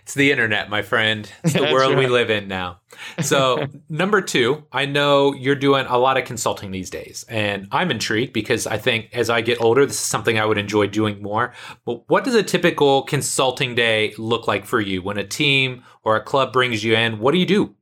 it's 0.03 0.15
the 0.15 0.33
internet, 0.33 0.71
my 0.71 0.83
friend. 0.83 1.31
It's 1.45 1.53
the 1.53 1.63
world 1.63 1.95
right. 1.95 1.99
we 1.99 2.07
live 2.07 2.31
in 2.31 2.49
now. 2.49 2.81
So 3.21 3.67
number 3.91 4.23
two, 4.23 4.65
I 4.73 4.87
know 4.87 5.35
you're 5.35 5.55
doing 5.55 5.85
a 5.87 5.99
lot 5.99 6.17
of 6.17 6.25
consulting 6.25 6.71
these 6.71 6.89
days, 6.89 7.27
and 7.29 7.69
I'm 7.71 7.91
intrigued 7.91 8.33
because 8.33 8.67
I 8.67 8.79
think 8.79 9.11
as 9.13 9.29
I 9.29 9.43
get 9.43 9.61
older, 9.61 9.85
this 9.85 9.97
is 9.97 10.01
something 10.01 10.39
I 10.39 10.47
would 10.47 10.59
enjoy 10.59 10.87
doing 10.87 11.23
more. 11.23 11.53
But 11.85 12.09
what 12.09 12.25
does 12.25 12.35
a 12.35 12.43
typical 12.43 13.03
consulting 13.03 13.75
day 13.75 14.15
look 14.17 14.49
like 14.49 14.65
for 14.65 14.81
you 14.81 15.03
when 15.03 15.19
a 15.19 15.27
team 15.27 15.85
or 16.03 16.17
a 16.17 16.23
club 16.23 16.53
brings 16.53 16.83
you 16.83 16.95
in? 16.97 17.19
What 17.19 17.33
do 17.33 17.39
you 17.39 17.47
do? 17.47 17.75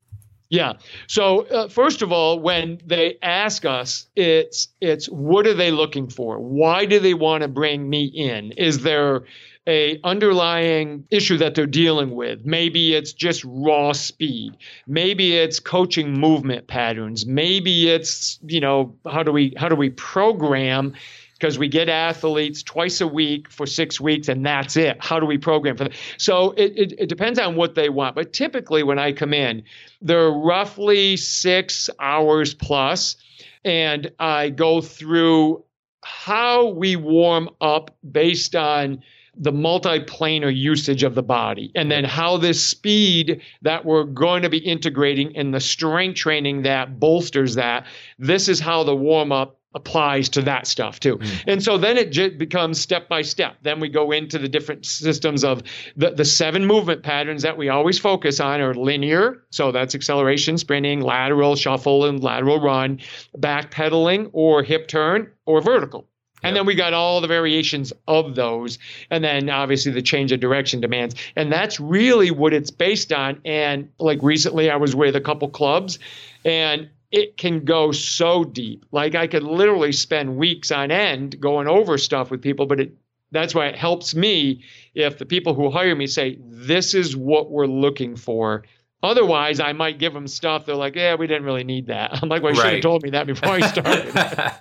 Yeah. 0.51 0.75
So 1.09 1.47
uh, 1.47 1.69
first 1.69 2.03
of 2.03 2.13
all, 2.13 2.39
when 2.39 2.81
they 2.85 3.17
ask 3.23 3.65
us, 3.65 4.07
it's 4.15 4.69
it's 4.81 5.07
what 5.07 5.47
are 5.47 5.55
they 5.55 5.71
looking 5.71 6.09
for? 6.09 6.39
Why 6.39 6.85
do 6.85 7.01
they 7.01 7.15
want 7.15 7.43
to 7.43 7.49
bring 7.49 7.89
me 7.89 8.05
in? 8.05 8.53
Is 8.53 8.83
there 8.83 9.25
a 9.67 9.99
underlying 10.05 11.07
issue 11.11 11.39
that 11.39 11.55
they're 11.55 11.67
dealing 11.67 12.15
with? 12.15 12.45
Maybe 12.45 12.95
it's 12.95 13.13
just 13.13 13.43
raw 13.47 13.93
speed. 13.93 14.57
Maybe 14.87 15.37
it's 15.37 15.59
coaching 15.59 16.13
movement 16.13 16.67
patterns. 16.67 17.25
Maybe 17.27 17.89
it's 17.89 18.39
you 18.47 18.61
know 18.61 18.95
how 19.11 19.23
do 19.23 19.33
we 19.33 19.55
how 19.57 19.69
do 19.69 19.77
we 19.77 19.91
program 19.91 20.95
because 21.35 21.59
we 21.59 21.69
get 21.69 21.89
athletes 21.89 22.63
twice 22.63 23.01
a 23.01 23.07
week 23.07 23.51
for 23.51 23.67
six 23.67 24.01
weeks 24.01 24.29
and 24.29 24.47
that's 24.47 24.77
it. 24.77 24.97
How 25.01 25.21
do 25.21 25.27
we 25.27 25.39
program 25.39 25.77
for 25.77 25.85
them? 25.85 25.93
So 26.17 26.53
it, 26.53 26.73
it, 26.77 26.93
it, 26.99 27.09
depends 27.09 27.39
on 27.39 27.57
what 27.57 27.75
they 27.75 27.89
want. 27.89 28.15
But 28.15 28.33
typically, 28.33 28.83
when 28.83 28.99
I 28.99 29.13
come 29.13 29.35
in, 29.35 29.65
they're 30.01 30.31
roughly 30.31 31.17
six 31.17 31.91
hours 32.01 32.55
plus, 32.55 33.17
and 33.65 34.11
I 34.19 34.51
go 34.51 34.81
through 34.81 35.65
how 36.03 36.69
we 36.69 36.97
warm 36.97 37.51
up 37.61 37.97
based 38.11 38.55
on 38.55 39.03
the 39.37 39.53
multiplanar 39.53 40.55
usage 40.55 41.03
of 41.03 41.15
the 41.15 41.23
body 41.23 41.73
and 41.75 41.91
then 41.91 42.05
how 42.05 42.37
this 42.37 42.65
speed 42.65 43.41
that 43.63 43.85
we're 43.85 44.05
going 44.05 44.43
to 44.43 44.49
be 44.49 44.59
integrating 44.59 45.33
in 45.33 45.51
the 45.51 45.61
strength 45.61 46.17
training 46.17 46.63
that 46.63 47.01
bolsters 47.01 47.55
that 47.55 47.87
this 48.19 48.49
is 48.49 48.61
how 48.61 48.85
the 48.85 48.95
warm 48.95 49.33
up 49.33 49.59
applies 49.75 50.29
to 50.29 50.43
that 50.43 50.67
stuff 50.67 51.01
too. 51.01 51.19
Mm. 51.19 51.45
And 51.47 51.63
so 51.63 51.77
then 51.77 51.99
it 51.99 52.13
j- 52.13 52.31
becomes 52.31 52.81
step 52.81 53.09
by 53.09 53.23
step. 53.23 53.57
Then 53.63 53.81
we 53.81 53.89
go 53.89 54.13
into 54.13 54.39
the 54.39 54.49
different 54.49 54.87
systems 54.87 55.43
of 55.43 55.63
the, 55.97 56.11
the 56.11 56.25
seven 56.25 56.65
movement 56.65 57.03
patterns 57.03 57.43
that 57.43 57.57
we 57.57 57.69
always 57.69 57.99
focus 57.99 58.39
on 58.39 58.61
are 58.61 58.75
linear. 58.75 59.43
So 59.51 59.73
that's 59.73 59.95
acceleration, 59.95 60.59
sprinting, 60.59 61.01
lateral, 61.01 61.57
shuffle, 61.57 62.05
and 62.05 62.23
lateral 62.23 62.61
run, 62.61 63.01
back 63.37 63.73
pedaling 63.73 64.31
or 64.33 64.63
hip 64.63 64.87
turn 64.87 65.31
or 65.45 65.61
vertical. 65.61 66.09
And 66.45 66.57
then 66.57 66.67
we 66.67 66.75
got 66.75 66.93
all 66.93 67.21
the 67.21 67.29
variations 67.29 67.93
of 68.07 68.35
those. 68.35 68.79
And 69.11 69.25
then 69.25 69.51
obviously 69.51 69.93
the 69.93 70.03
change 70.03 70.33
of 70.33 70.41
direction 70.41 70.81
demands. 70.81 71.15
And 71.37 71.53
that's 71.53 71.81
really 71.81 72.31
what 72.31 72.53
it's 72.53 72.71
based 72.71 73.13
on. 73.13 73.41
And 73.45 73.91
like 73.99 74.23
recently, 74.23 74.71
I 74.71 74.77
was 74.77 74.95
with 74.95 75.17
a 75.17 75.21
couple 75.21 75.49
clubs 75.49 75.99
and 76.45 76.89
it 77.11 77.37
can 77.37 77.65
go 77.65 77.93
so 77.93 78.45
deep. 78.45 78.85
Like 78.91 79.15
I 79.15 79.27
could 79.27 79.45
literally 79.45 79.93
spend 79.93 80.37
weeks 80.37 80.71
on 80.71 80.91
end 80.91 81.41
going 81.41 81.69
over 81.69 81.97
stuff 81.97 82.31
with 82.31 82.43
people, 82.43 82.67
but 82.67 82.81
it 82.81 82.93
that's 83.31 83.55
why 83.55 83.67
it 83.67 83.77
helps 83.77 84.15
me 84.15 84.63
if 84.95 85.19
the 85.19 85.27
people 85.27 85.55
who 85.55 85.71
hire 85.71 85.95
me 85.95 86.07
say, 86.07 86.39
this 86.41 86.95
is 86.95 87.17
what 87.17 87.51
we're 87.51 87.67
looking 87.67 88.17
for. 88.17 88.65
Otherwise, 89.03 89.61
I 89.61 89.73
might 89.73 89.99
give 89.99 90.15
them 90.15 90.27
stuff. 90.27 90.65
They're 90.65 90.77
like, 90.77 90.95
yeah, 90.95 91.17
we 91.17 91.27
didn't 91.27 91.45
really 91.45 91.65
need 91.65 91.89
that. 91.89 92.19
I'm 92.23 92.29
like, 92.29 92.43
well, 92.43 92.55
you 92.55 92.61
right. 92.61 92.67
should 92.67 92.75
have 92.75 92.83
told 92.83 93.03
me 93.03 93.11
that 93.11 93.27
before 93.27 93.51
I 93.51 93.61
started. 93.61 94.15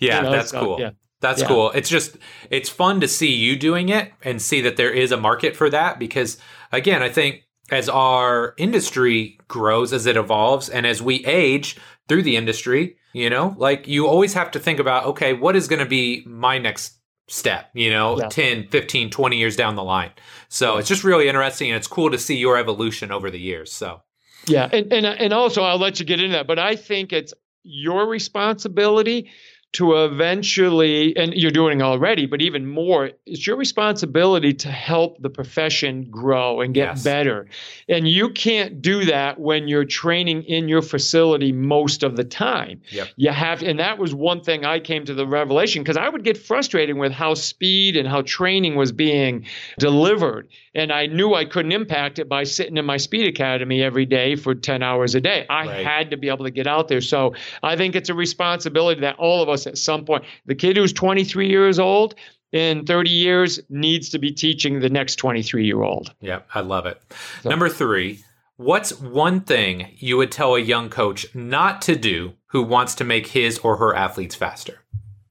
yeah, 0.00 0.16
you 0.16 0.22
know, 0.22 0.30
that's 0.30 0.52
so, 0.52 0.60
cool. 0.60 0.80
Yeah. 0.80 0.90
That's 1.20 1.42
yeah. 1.42 1.48
cool. 1.48 1.70
It's 1.72 1.88
just, 1.88 2.16
it's 2.50 2.68
fun 2.68 3.00
to 3.00 3.08
see 3.08 3.34
you 3.34 3.56
doing 3.56 3.88
it 3.88 4.12
and 4.22 4.40
see 4.40 4.60
that 4.62 4.76
there 4.76 4.92
is 4.92 5.12
a 5.12 5.16
market 5.16 5.54
for 5.54 5.68
that 5.70 5.98
because, 5.98 6.38
again, 6.72 7.02
I 7.02 7.10
think 7.10 7.42
as 7.70 7.88
our 7.88 8.54
industry 8.56 9.38
grows, 9.46 9.92
as 9.92 10.06
it 10.06 10.16
evolves, 10.16 10.68
and 10.68 10.86
as 10.86 11.02
we 11.02 11.24
age 11.26 11.76
through 12.08 12.22
the 12.22 12.36
industry, 12.36 12.96
you 13.12 13.28
know, 13.28 13.54
like 13.58 13.86
you 13.86 14.06
always 14.06 14.34
have 14.34 14.50
to 14.52 14.58
think 14.58 14.78
about, 14.78 15.04
okay, 15.04 15.32
what 15.32 15.56
is 15.56 15.68
going 15.68 15.80
to 15.80 15.88
be 15.88 16.24
my 16.26 16.58
next 16.58 16.94
step, 17.28 17.70
you 17.74 17.90
know, 17.90 18.18
yeah. 18.18 18.28
10, 18.28 18.68
15, 18.68 19.10
20 19.10 19.36
years 19.36 19.56
down 19.56 19.76
the 19.76 19.84
line. 19.84 20.10
So 20.48 20.78
it's 20.78 20.88
just 20.88 21.04
really 21.04 21.28
interesting 21.28 21.70
and 21.70 21.76
it's 21.76 21.86
cool 21.86 22.10
to 22.10 22.18
see 22.18 22.36
your 22.36 22.56
evolution 22.56 23.12
over 23.12 23.30
the 23.30 23.38
years. 23.38 23.72
So 23.72 24.02
yeah, 24.46 24.68
and 24.72 24.92
and 24.92 25.06
and 25.06 25.32
also 25.32 25.62
I'll 25.62 25.78
let 25.78 26.00
you 26.00 26.06
get 26.06 26.20
into 26.20 26.32
that, 26.32 26.46
but 26.46 26.58
I 26.58 26.76
think 26.76 27.12
it's 27.12 27.34
your 27.62 28.06
responsibility 28.06 29.30
to 29.72 30.04
eventually, 30.04 31.16
and 31.16 31.32
you're 31.32 31.52
doing 31.52 31.80
already, 31.80 32.26
but 32.26 32.42
even 32.42 32.66
more, 32.66 33.10
it's 33.24 33.46
your 33.46 33.56
responsibility 33.56 34.52
to 34.52 34.68
help 34.68 35.22
the 35.22 35.30
profession 35.30 36.10
grow 36.10 36.60
and 36.60 36.74
get 36.74 36.88
yes. 36.88 37.04
better. 37.04 37.46
And 37.88 38.08
you 38.08 38.30
can't 38.30 38.82
do 38.82 39.04
that 39.04 39.38
when 39.38 39.68
you're 39.68 39.84
training 39.84 40.42
in 40.42 40.68
your 40.68 40.82
facility 40.82 41.52
most 41.52 42.02
of 42.02 42.16
the 42.16 42.24
time. 42.24 42.80
Yep. 42.90 43.08
You 43.14 43.30
have, 43.30 43.62
and 43.62 43.78
that 43.78 43.98
was 43.98 44.12
one 44.12 44.40
thing 44.40 44.64
I 44.64 44.80
came 44.80 45.04
to 45.04 45.14
the 45.14 45.26
revelation 45.26 45.84
because 45.84 45.96
I 45.96 46.08
would 46.08 46.24
get 46.24 46.36
frustrated 46.36 46.96
with 46.96 47.12
how 47.12 47.34
speed 47.34 47.96
and 47.96 48.08
how 48.08 48.22
training 48.22 48.74
was 48.74 48.90
being 48.90 49.46
delivered. 49.78 50.48
And 50.74 50.92
I 50.92 51.06
knew 51.06 51.34
I 51.34 51.44
couldn't 51.44 51.72
impact 51.72 52.18
it 52.18 52.28
by 52.28 52.42
sitting 52.42 52.76
in 52.76 52.84
my 52.84 52.96
speed 52.96 53.28
academy 53.28 53.82
every 53.82 54.06
day 54.06 54.34
for 54.34 54.54
10 54.54 54.82
hours 54.82 55.14
a 55.14 55.20
day. 55.20 55.46
I 55.48 55.66
right. 55.66 55.86
had 55.86 56.10
to 56.10 56.16
be 56.16 56.28
able 56.28 56.44
to 56.44 56.50
get 56.50 56.66
out 56.66 56.88
there. 56.88 57.00
So 57.00 57.34
I 57.62 57.76
think 57.76 57.94
it's 57.94 58.08
a 58.08 58.14
responsibility 58.14 59.00
that 59.02 59.16
all 59.16 59.42
of 59.42 59.48
us 59.48 59.59
at 59.66 59.78
some 59.78 60.04
point, 60.04 60.24
the 60.46 60.54
kid 60.54 60.76
who's 60.76 60.92
23 60.92 61.48
years 61.48 61.78
old, 61.78 62.14
in 62.52 62.84
30 62.84 63.10
years 63.10 63.60
needs 63.68 64.08
to 64.10 64.18
be 64.18 64.32
teaching 64.32 64.80
the 64.80 64.90
next 64.90 65.16
23 65.16 65.64
year 65.64 65.82
old. 65.82 66.12
Yeah, 66.20 66.40
I 66.54 66.60
love 66.60 66.86
it. 66.86 67.00
So. 67.42 67.50
Number 67.50 67.68
three, 67.68 68.20
what's 68.56 68.98
one 69.00 69.40
thing 69.40 69.94
you 69.98 70.16
would 70.16 70.32
tell 70.32 70.56
a 70.56 70.60
young 70.60 70.90
coach 70.90 71.32
not 71.34 71.82
to 71.82 71.96
do 71.96 72.34
who 72.46 72.62
wants 72.62 72.94
to 72.96 73.04
make 73.04 73.28
his 73.28 73.58
or 73.58 73.76
her 73.76 73.94
athletes 73.94 74.34
faster? 74.34 74.80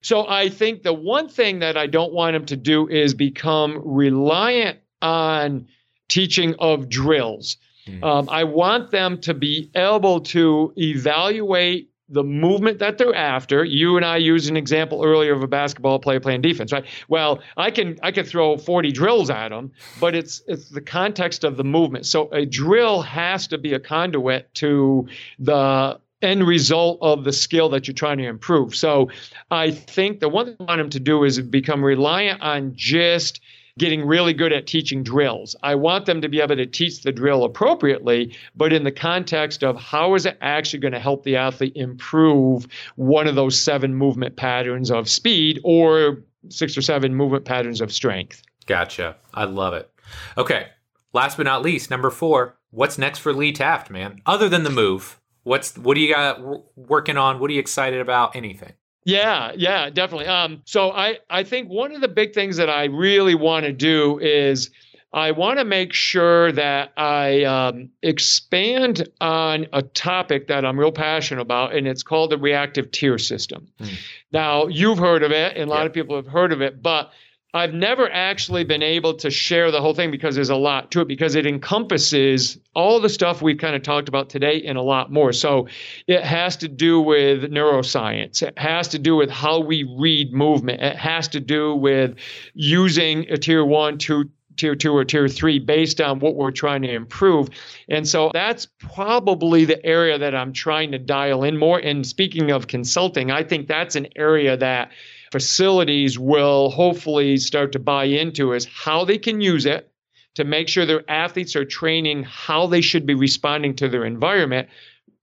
So 0.01 0.25
I 0.27 0.47
think 0.47 0.84
the 0.84 0.93
one 0.93 1.27
thing 1.27 1.59
that 1.59 1.75
I 1.75 1.88
don't 1.88 2.13
want 2.13 2.36
him 2.36 2.45
to 2.45 2.55
do 2.55 2.88
is 2.88 3.13
become 3.13 3.82
reliant 3.84 4.80
on 5.01 5.67
teaching 6.07 6.55
of 6.57 6.88
drills. 6.88 7.57
Mm. 7.86 8.03
Um, 8.03 8.30
I 8.30 8.45
want 8.45 8.91
them 8.91 9.19
to 9.21 9.34
be 9.34 9.69
able 9.75 10.21
to 10.21 10.73
evaluate 10.77 11.89
the 12.10 12.24
movement 12.24 12.80
that 12.80 12.97
they're 12.97 13.16
after. 13.16 13.64
You 13.64 13.95
and 13.95 14.05
I 14.05 14.18
used 14.18 14.49
an 14.49 14.57
example 14.57 15.03
earlier 15.03 15.34
of 15.34 15.43
a 15.43 15.47
basketball 15.47 15.99
player 15.99 16.20
playing 16.20 16.41
defense, 16.41 16.72
right? 16.72 16.86
Well, 17.07 17.39
I 17.57 17.72
can 17.72 17.97
I 18.01 18.12
can 18.12 18.26
throw 18.26 18.57
40 18.57 18.91
drills 18.91 19.30
at 19.30 19.49
them, 19.49 19.72
but 19.99 20.16
it's 20.16 20.41
it's 20.47 20.70
the 20.70 20.82
context 20.82 21.43
of 21.43 21.57
the 21.57 21.64
movement. 21.64 22.05
So 22.05 22.30
a 22.32 22.45
drill 22.45 23.01
has 23.03 23.47
to 23.47 23.57
be 23.57 23.74
a 23.74 23.80
conduit 23.80 24.53
to 24.55 25.07
the 25.38 25.99
end 26.22 26.45
result 26.45 26.99
of 27.01 27.24
the 27.24 27.32
skill 27.32 27.70
that 27.70 27.88
you're 27.88 27.95
trying 27.95 28.18
to 28.18 28.26
improve. 28.26 28.76
So 28.76 29.10
I 29.51 29.72
think 29.72 30.20
the 30.20 30.30
one 30.30 30.47
thing 30.47 30.57
I 30.60 30.64
want 30.64 30.80
them 30.80 30.89
to 30.89 30.99
do 30.99 31.24
is 31.24 31.39
become 31.39 31.84
reliant 31.84 32.41
on 32.41 32.74
just 32.76 33.41
getting 33.80 34.05
really 34.05 34.34
good 34.34 34.53
at 34.53 34.67
teaching 34.67 35.01
drills. 35.01 35.55
I 35.63 35.73
want 35.73 36.05
them 36.05 36.21
to 36.21 36.30
be 36.30 36.39
able 36.39 36.57
to 36.57 36.65
teach 36.67 37.01
the 37.01 37.11
drill 37.11 37.43
appropriately, 37.43 38.36
but 38.55 38.71
in 38.71 38.84
the 38.84 38.91
context 38.91 39.63
of 39.63 39.75
how 39.77 40.13
is 40.13 40.25
it 40.25 40.38
actually 40.41 40.80
going 40.80 40.91
to 40.91 40.99
help 40.99 41.23
the 41.23 41.36
athlete 41.36 41.73
improve 41.75 42.67
one 42.95 43.27
of 43.27 43.36
those 43.36 43.59
seven 43.59 43.95
movement 43.95 44.36
patterns 44.36 44.91
of 44.91 45.09
speed 45.09 45.59
or 45.63 46.23
six 46.49 46.77
or 46.77 46.82
seven 46.82 47.15
movement 47.15 47.45
patterns 47.45 47.82
of 47.82 47.91
strength. 47.91 48.43
Gotcha. 48.65 49.15
I 49.34 49.45
love 49.45 49.73
it. 49.73 49.89
Okay. 50.38 50.67
Last 51.13 51.38
but 51.38 51.43
not 51.43 51.63
least, 51.63 51.89
number 51.89 52.11
four, 52.11 52.57
what's 52.69 52.97
next 52.97 53.19
for 53.19 53.34
Lee 53.34 53.51
Taft, 53.51 53.89
man? 53.89 54.21
Other 54.25 54.47
than 54.47 54.63
the 54.63 54.69
move, 54.69 55.19
what's 55.43 55.75
what 55.77 55.95
do 55.95 56.01
you 56.01 56.13
got 56.13 56.39
working 56.75 57.17
on? 57.17 57.39
What 57.39 57.49
are 57.49 57.53
you 57.53 57.59
excited 57.59 57.99
about? 57.99 58.36
Anything? 58.36 58.73
Yeah, 59.06 59.54
yeah, 59.56 59.89
definitely. 59.89 60.28
Um, 60.28 60.62
so 60.66 60.91
I, 60.91 61.20
I 61.30 61.43
think 61.43 61.70
one 61.70 61.93
of 61.93 62.02
the 62.02 62.08
big 62.08 62.34
things 62.34 62.58
that 62.58 62.70
I 62.70 62.86
really 62.86 63.36
want 63.36 63.66
to 63.66 63.72
do 63.72 64.20
is 64.20 64.70
I 65.12 65.32
want 65.32 65.58
to 65.58 65.66
make 65.66 65.93
sure 65.93 66.52
that 66.52 66.91
I 66.95 67.43
um, 67.43 67.89
expand 68.04 69.10
on 69.22 69.66
a 69.74 69.82
topic 69.82 70.47
that 70.47 70.66
I'm 70.66 70.80
real 70.80 70.91
passionate 70.91 71.41
about, 71.41 71.74
and 71.74 71.88
it's 71.88 72.04
called 72.04 72.30
the 72.30 72.38
reactive 72.38 72.91
tier 72.91 73.18
system. 73.18 73.68
Mm. 73.80 73.93
Now, 74.32 74.68
you've 74.68 75.00
heard 75.00 75.24
of 75.24 75.32
it, 75.32 75.58
and 75.58 75.70
a 75.70 75.74
lot 75.74 75.88
of 75.88 75.93
people 75.93 76.16
have 76.16 76.28
heard 76.28 76.52
of 76.52 76.62
it, 76.62 76.84
but 76.84 77.12
I've 77.52 77.74
never 77.74 78.12
actually 78.12 78.64
been 78.64 78.84
able 78.84 79.16
to 79.16 79.32
share 79.32 79.72
the 79.72 79.82
whole 79.82 79.95
thing 79.95 80.12
because 80.12 80.36
there's 80.36 80.52
a 80.52 80.56
lot 80.56 80.91
to 80.91 81.02
it 81.02 81.08
because 81.08 81.34
it 81.34 81.47
encompasses 81.47 82.60
all 82.76 83.00
the 83.00 83.10
stuff 83.10 83.41
we've 83.41 83.58
kind 83.58 83.76
of 83.76 83.82
talked 83.82 84.08
about 84.08 84.30
today 84.30 84.62
and 84.64 84.78
a 84.78 84.84
lot 84.84 85.12
more. 85.12 85.34
So 85.34 85.68
it 86.06 86.24
has 86.24 86.56
to 86.58 86.68
do 86.68 87.02
with 87.02 87.52
neuroscience. 87.52 88.43
It 88.43 88.58
has 88.60 88.88
to 88.89 89.00
do 89.00 89.16
with 89.16 89.32
how 89.32 89.60
we 89.60 89.84
read 89.97 90.32
movement. 90.32 90.82
It 90.82 90.95
has 90.97 91.28
to 91.30 91.39
do 91.39 91.74
with 91.74 92.16
using 92.54 93.28
a 93.32 93.38
tier 93.38 93.66
one, 93.66 93.97
two, 93.97 94.30
tier 94.56 94.76
two 94.76 94.95
or 94.95 95.04
tier 95.04 95.28
three 95.28 95.58
based 95.58 96.00
on 96.00 96.20
what 96.20 96.36
we're 96.36 96.52
trying 96.52 96.84
to 96.84 96.93
improve. 96.93 97.50
And 97.88 98.08
so 98.08 98.30
that's 98.32 98.68
probably 98.78 99.66
the 99.66 99.84
area 99.84 100.20
that 100.20 100.36
I'm 100.36 100.54
trying 100.54 100.91
to 100.91 101.00
dial 101.00 101.43
in 101.43 101.58
more. 101.58 101.80
And 101.80 102.06
speaking 102.06 102.52
of 102.52 102.68
consulting, 102.68 103.32
I 103.32 103.43
think 103.43 103.68
that's 103.68 103.95
an 103.95 104.08
area 104.16 104.56
that 104.58 104.91
facilities 105.32 106.17
will 106.17 106.69
hopefully 106.69 107.38
start 107.38 107.71
to 107.73 107.80
buy 107.80 108.05
into 108.05 108.53
is 108.53 108.65
how 108.65 109.05
they 109.05 109.17
can 109.17 109.41
use 109.41 109.65
it 109.65 109.91
to 110.36 110.43
make 110.43 110.67
sure 110.67 110.86
their 110.86 111.09
athletes 111.09 111.55
are 111.55 111.65
training 111.65 112.23
how 112.23 112.67
they 112.67 112.82
should 112.82 113.05
be 113.05 113.13
responding 113.13 113.75
to 113.75 113.89
their 113.89 114.05
environment 114.05 114.69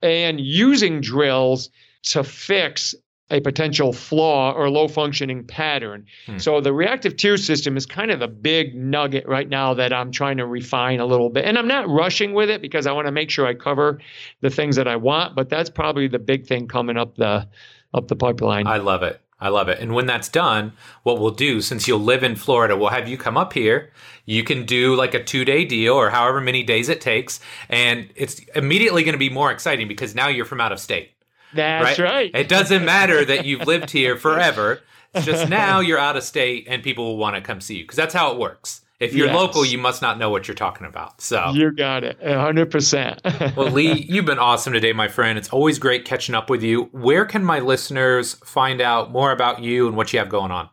and 0.03 0.41
using 0.41 1.01
drills 1.01 1.71
to 2.03 2.23
fix 2.23 2.95
a 3.31 3.41
potential 3.41 3.93
flaw 3.93 4.53
or 4.53 4.71
low 4.71 4.87
functioning 4.87 5.45
pattern. 5.45 6.07
Hmm. 6.27 6.39
So 6.39 6.61
the 6.61 6.73
reactive 6.73 7.17
tier 7.17 7.37
system 7.37 7.77
is 7.77 7.85
kind 7.85 8.13
of 8.13 8.21
the 8.21 8.29
big 8.29 8.77
nugget 8.77 9.27
right 9.27 9.49
now 9.49 9.75
that 9.75 9.93
I'm 9.93 10.13
trying 10.13 10.37
to 10.37 10.47
refine 10.47 11.01
a 11.01 11.07
little 11.07 11.29
bit. 11.29 11.45
And 11.45 11.59
I'm 11.59 11.67
not 11.67 11.89
rushing 11.89 12.35
with 12.35 12.51
it 12.51 12.63
because 12.63 12.87
I 12.87 12.93
want 12.93 13.07
to 13.07 13.13
make 13.13 13.31
sure 13.31 13.47
I 13.47 13.55
cover 13.55 14.01
the 14.43 14.51
things 14.51 14.77
that 14.77 14.87
I 14.87 14.95
want, 14.95 15.35
but 15.35 15.49
that's 15.49 15.71
probably 15.71 16.07
the 16.07 16.21
big 16.21 16.47
thing 16.47 16.69
coming 16.69 16.97
up 16.97 17.17
the 17.17 17.49
up 17.95 18.09
the 18.09 18.17
pipeline. 18.17 18.67
I 18.67 18.77
love 18.77 19.03
it. 19.03 19.21
I 19.39 19.49
love 19.49 19.69
it. 19.69 19.81
And 19.81 19.95
when 19.95 20.07
that's 20.07 20.29
done, 20.29 20.73
what 21.03 21.19
we'll 21.19 21.31
do, 21.31 21.61
since 21.61 21.87
you'll 21.87 22.01
live 22.01 22.23
in 22.23 22.37
Florida, 22.37 22.77
we'll 22.77 22.89
have 22.89 23.07
you 23.09 23.19
come 23.19 23.37
up 23.37 23.53
here. 23.53 23.93
You 24.25 24.43
can 24.45 24.65
do 24.65 24.95
like 24.97 25.13
a 25.13 25.23
two 25.23 25.45
day 25.45 25.65
deal 25.65 25.95
or 25.95 26.11
however 26.11 26.41
many 26.41 26.63
days 26.63 26.89
it 26.89 27.01
takes. 27.01 27.39
And 27.69 28.09
it's 28.15 28.39
immediately 28.55 29.05
going 29.05 29.13
to 29.13 29.19
be 29.19 29.29
more 29.29 29.53
exciting 29.53 29.89
because 29.89 30.15
now 30.15 30.29
you're 30.29 30.47
from 30.47 30.61
out 30.61 30.73
of 30.73 30.81
state. 30.81 31.13
That's 31.53 31.99
right. 31.99 32.11
right. 32.11 32.31
It 32.35 32.49
doesn't 32.49 32.85
matter 32.85 33.25
that 33.25 33.45
you've 33.45 33.67
lived 33.67 33.91
here 33.91 34.17
forever. 34.17 34.81
It's 35.15 35.27
just 35.27 35.49
now 35.51 35.81
you're 35.81 35.99
out 35.99 36.17
of 36.17 36.23
state 36.23 36.67
and 36.69 36.83
people 36.83 37.05
will 37.05 37.19
want 37.19 37.37
to 37.37 37.43
come 37.43 37.61
see 37.61 37.77
you 37.77 37.85
because 37.85 37.97
that's 37.97 38.15
how 38.15 38.33
it 38.33 38.39
works. 38.39 38.81
If 38.99 39.15
you're 39.15 39.27
yes. 39.27 39.37
local, 39.37 39.65
you 39.65 39.77
must 39.77 40.01
not 40.01 40.19
know 40.19 40.31
what 40.31 40.49
you're 40.49 40.55
talking 40.55 40.87
about. 40.87 41.21
So 41.21 41.51
you 41.53 41.71
got 41.73 42.03
it, 42.03 42.19
hundred 42.23 42.71
percent. 42.71 43.21
Well, 43.57 43.71
Lee, 43.71 44.07
you've 44.09 44.25
been 44.25 44.39
awesome 44.39 44.73
today, 44.73 44.93
my 44.93 45.09
friend. 45.09 45.39
It's 45.39 45.49
always 45.49 45.79
great 45.79 46.05
catching 46.05 46.35
up 46.35 46.51
with 46.51 46.63
you. 46.63 46.85
Where 46.93 47.25
can 47.25 47.45
my 47.45 47.61
listeners 47.61 48.35
find 48.45 48.81
out 48.81 49.11
more 49.13 49.31
about 49.31 49.63
you 49.63 49.87
and 49.87 49.97
what 49.97 50.13
you 50.13 50.19
have 50.19 50.29
going 50.29 50.51
on? 50.51 50.69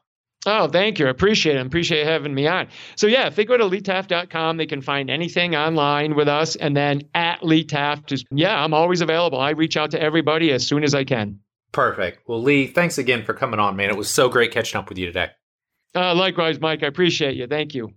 Oh, 0.45 0.67
thank 0.67 0.99
you. 0.99 1.07
I 1.07 1.09
appreciate 1.09 1.55
it. 1.55 1.59
I 1.59 1.61
appreciate 1.61 2.05
having 2.05 2.33
me 2.33 2.47
on. 2.47 2.67
So, 2.95 3.07
yeah, 3.07 3.27
if 3.27 3.35
they 3.35 3.45
go 3.45 3.57
to 3.57 3.63
leetaft.com, 3.63 4.57
they 4.57 4.65
can 4.65 4.81
find 4.81 5.09
anything 5.09 5.55
online 5.55 6.15
with 6.15 6.27
us. 6.27 6.55
And 6.55 6.75
then 6.75 7.03
at 7.13 7.43
Lee 7.43 7.63
Taft 7.63 8.11
is, 8.11 8.25
yeah, 8.31 8.61
I'm 8.61 8.73
always 8.73 9.01
available. 9.01 9.39
I 9.39 9.51
reach 9.51 9.77
out 9.77 9.91
to 9.91 10.01
everybody 10.01 10.51
as 10.51 10.65
soon 10.67 10.83
as 10.83 10.93
I 10.93 11.05
can. 11.05 11.39
Perfect. 11.71 12.27
Well, 12.27 12.41
Lee, 12.41 12.67
thanks 12.67 12.97
again 12.97 13.23
for 13.23 13.33
coming 13.33 13.59
on, 13.59 13.75
man. 13.75 13.89
It 13.89 13.97
was 13.97 14.09
so 14.09 14.29
great 14.29 14.51
catching 14.51 14.77
up 14.79 14.89
with 14.89 14.97
you 14.97 15.05
today. 15.05 15.29
Uh, 15.95 16.13
likewise, 16.13 16.59
Mike. 16.59 16.83
I 16.83 16.87
appreciate 16.87 17.35
you. 17.35 17.47
Thank 17.47 17.73
you. 17.73 17.93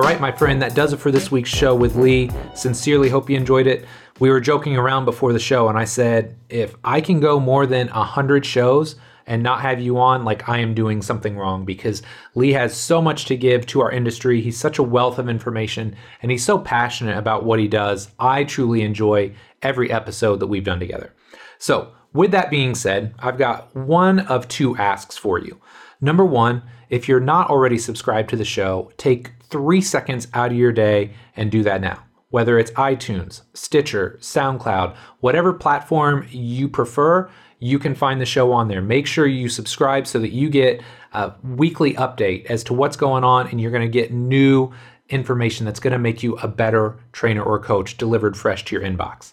All 0.00 0.06
right, 0.06 0.18
my 0.18 0.32
friend, 0.32 0.62
that 0.62 0.74
does 0.74 0.94
it 0.94 0.96
for 0.96 1.10
this 1.10 1.30
week's 1.30 1.50
show 1.50 1.74
with 1.74 1.94
Lee. 1.94 2.30
Sincerely 2.54 3.10
hope 3.10 3.28
you 3.28 3.36
enjoyed 3.36 3.66
it. 3.66 3.84
We 4.18 4.30
were 4.30 4.40
joking 4.40 4.74
around 4.74 5.04
before 5.04 5.34
the 5.34 5.38
show, 5.38 5.68
and 5.68 5.76
I 5.76 5.84
said, 5.84 6.38
if 6.48 6.74
I 6.82 7.02
can 7.02 7.20
go 7.20 7.38
more 7.38 7.66
than 7.66 7.88
100 7.88 8.46
shows, 8.46 8.96
and 9.26 9.42
not 9.42 9.60
have 9.60 9.78
you 9.78 9.98
on, 9.98 10.24
like 10.24 10.48
I 10.48 10.60
am 10.60 10.72
doing 10.72 11.02
something 11.02 11.36
wrong 11.36 11.66
because 11.66 12.00
Lee 12.34 12.54
has 12.54 12.74
so 12.74 13.02
much 13.02 13.26
to 13.26 13.36
give 13.36 13.66
to 13.66 13.82
our 13.82 13.92
industry. 13.92 14.40
He's 14.40 14.58
such 14.58 14.78
a 14.78 14.82
wealth 14.82 15.18
of 15.18 15.28
information 15.28 15.94
and 16.22 16.32
he's 16.32 16.44
so 16.46 16.58
passionate 16.58 17.18
about 17.18 17.44
what 17.44 17.60
he 17.60 17.68
does. 17.68 18.10
I 18.18 18.44
truly 18.44 18.80
enjoy 18.80 19.34
every 19.60 19.92
episode 19.92 20.40
that 20.40 20.46
we've 20.46 20.64
done 20.64 20.80
together. 20.80 21.12
So, 21.58 21.92
with 22.14 22.30
that 22.30 22.48
being 22.48 22.74
said, 22.74 23.14
I've 23.18 23.38
got 23.38 23.76
one 23.76 24.20
of 24.20 24.48
two 24.48 24.76
asks 24.78 25.18
for 25.18 25.38
you. 25.38 25.60
Number 26.00 26.24
one, 26.24 26.62
if 26.88 27.06
you're 27.06 27.20
not 27.20 27.50
already 27.50 27.78
subscribed 27.78 28.30
to 28.30 28.36
the 28.36 28.46
show, 28.46 28.90
take 28.96 29.32
three 29.50 29.80
seconds 29.80 30.28
out 30.34 30.52
of 30.52 30.56
your 30.58 30.72
day 30.72 31.12
and 31.36 31.50
do 31.50 31.62
that 31.64 31.80
now. 31.80 32.04
Whether 32.30 32.58
it's 32.58 32.70
iTunes, 32.72 33.42
Stitcher, 33.54 34.16
SoundCloud, 34.20 34.96
whatever 35.18 35.52
platform 35.52 36.26
you 36.30 36.68
prefer, 36.68 37.28
you 37.58 37.78
can 37.78 37.94
find 37.94 38.20
the 38.20 38.26
show 38.26 38.52
on 38.52 38.68
there. 38.68 38.80
Make 38.80 39.06
sure 39.06 39.26
you 39.26 39.48
subscribe 39.48 40.06
so 40.06 40.18
that 40.20 40.30
you 40.32 40.48
get 40.48 40.80
a 41.12 41.32
weekly 41.42 41.94
update 41.94 42.46
as 42.46 42.64
to 42.64 42.74
what's 42.74 42.96
going 42.96 43.24
on 43.24 43.48
and 43.48 43.60
you're 43.60 43.72
going 43.72 43.82
to 43.82 43.88
get 43.88 44.12
new 44.12 44.72
information 45.08 45.66
that's 45.66 45.80
going 45.80 45.92
to 45.92 45.98
make 45.98 46.22
you 46.22 46.36
a 46.36 46.48
better 46.48 46.98
trainer 47.12 47.42
or 47.42 47.58
coach 47.58 47.96
delivered 47.96 48.36
fresh 48.36 48.64
to 48.64 48.76
your 48.76 48.84
inbox. 48.84 49.32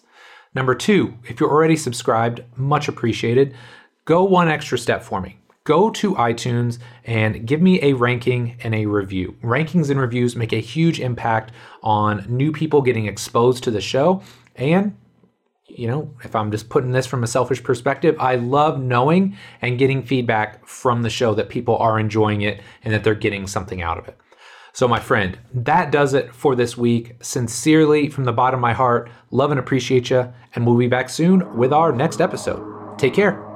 Number 0.54 0.74
two, 0.74 1.14
if 1.24 1.38
you're 1.38 1.50
already 1.50 1.76
subscribed, 1.76 2.42
much 2.56 2.88
appreciated. 2.88 3.54
Go 4.04 4.24
one 4.24 4.48
extra 4.48 4.76
step 4.76 5.02
for 5.02 5.20
me. 5.20 5.38
Go 5.68 5.90
to 5.90 6.14
iTunes 6.14 6.78
and 7.04 7.46
give 7.46 7.60
me 7.60 7.78
a 7.82 7.92
ranking 7.92 8.56
and 8.62 8.74
a 8.74 8.86
review. 8.86 9.36
Rankings 9.44 9.90
and 9.90 10.00
reviews 10.00 10.34
make 10.34 10.54
a 10.54 10.60
huge 10.60 10.98
impact 10.98 11.52
on 11.82 12.24
new 12.26 12.52
people 12.52 12.80
getting 12.80 13.04
exposed 13.04 13.64
to 13.64 13.70
the 13.70 13.82
show 13.82 14.22
and 14.56 14.96
you 15.68 15.86
know, 15.86 16.14
if 16.24 16.34
I'm 16.34 16.50
just 16.50 16.70
putting 16.70 16.92
this 16.92 17.06
from 17.06 17.22
a 17.22 17.26
selfish 17.26 17.62
perspective, 17.62 18.16
I 18.18 18.36
love 18.36 18.80
knowing 18.80 19.36
and 19.60 19.78
getting 19.78 20.02
feedback 20.02 20.66
from 20.66 21.02
the 21.02 21.10
show 21.10 21.34
that 21.34 21.50
people 21.50 21.76
are 21.76 22.00
enjoying 22.00 22.40
it 22.40 22.62
and 22.82 22.94
that 22.94 23.04
they're 23.04 23.14
getting 23.14 23.46
something 23.46 23.82
out 23.82 23.98
of 23.98 24.08
it. 24.08 24.16
So, 24.72 24.88
my 24.88 25.00
friend, 25.00 25.38
that 25.52 25.92
does 25.92 26.14
it 26.14 26.34
for 26.34 26.56
this 26.56 26.78
week. 26.78 27.16
Sincerely, 27.20 28.08
from 28.08 28.24
the 28.24 28.32
bottom 28.32 28.58
of 28.58 28.62
my 28.62 28.72
heart, 28.72 29.10
love 29.30 29.50
and 29.50 29.60
appreciate 29.60 30.08
you. 30.08 30.32
And 30.54 30.66
we'll 30.66 30.78
be 30.78 30.88
back 30.88 31.10
soon 31.10 31.58
with 31.58 31.74
our 31.74 31.92
next 31.92 32.22
episode. 32.22 32.98
Take 32.98 33.12
care. 33.12 33.47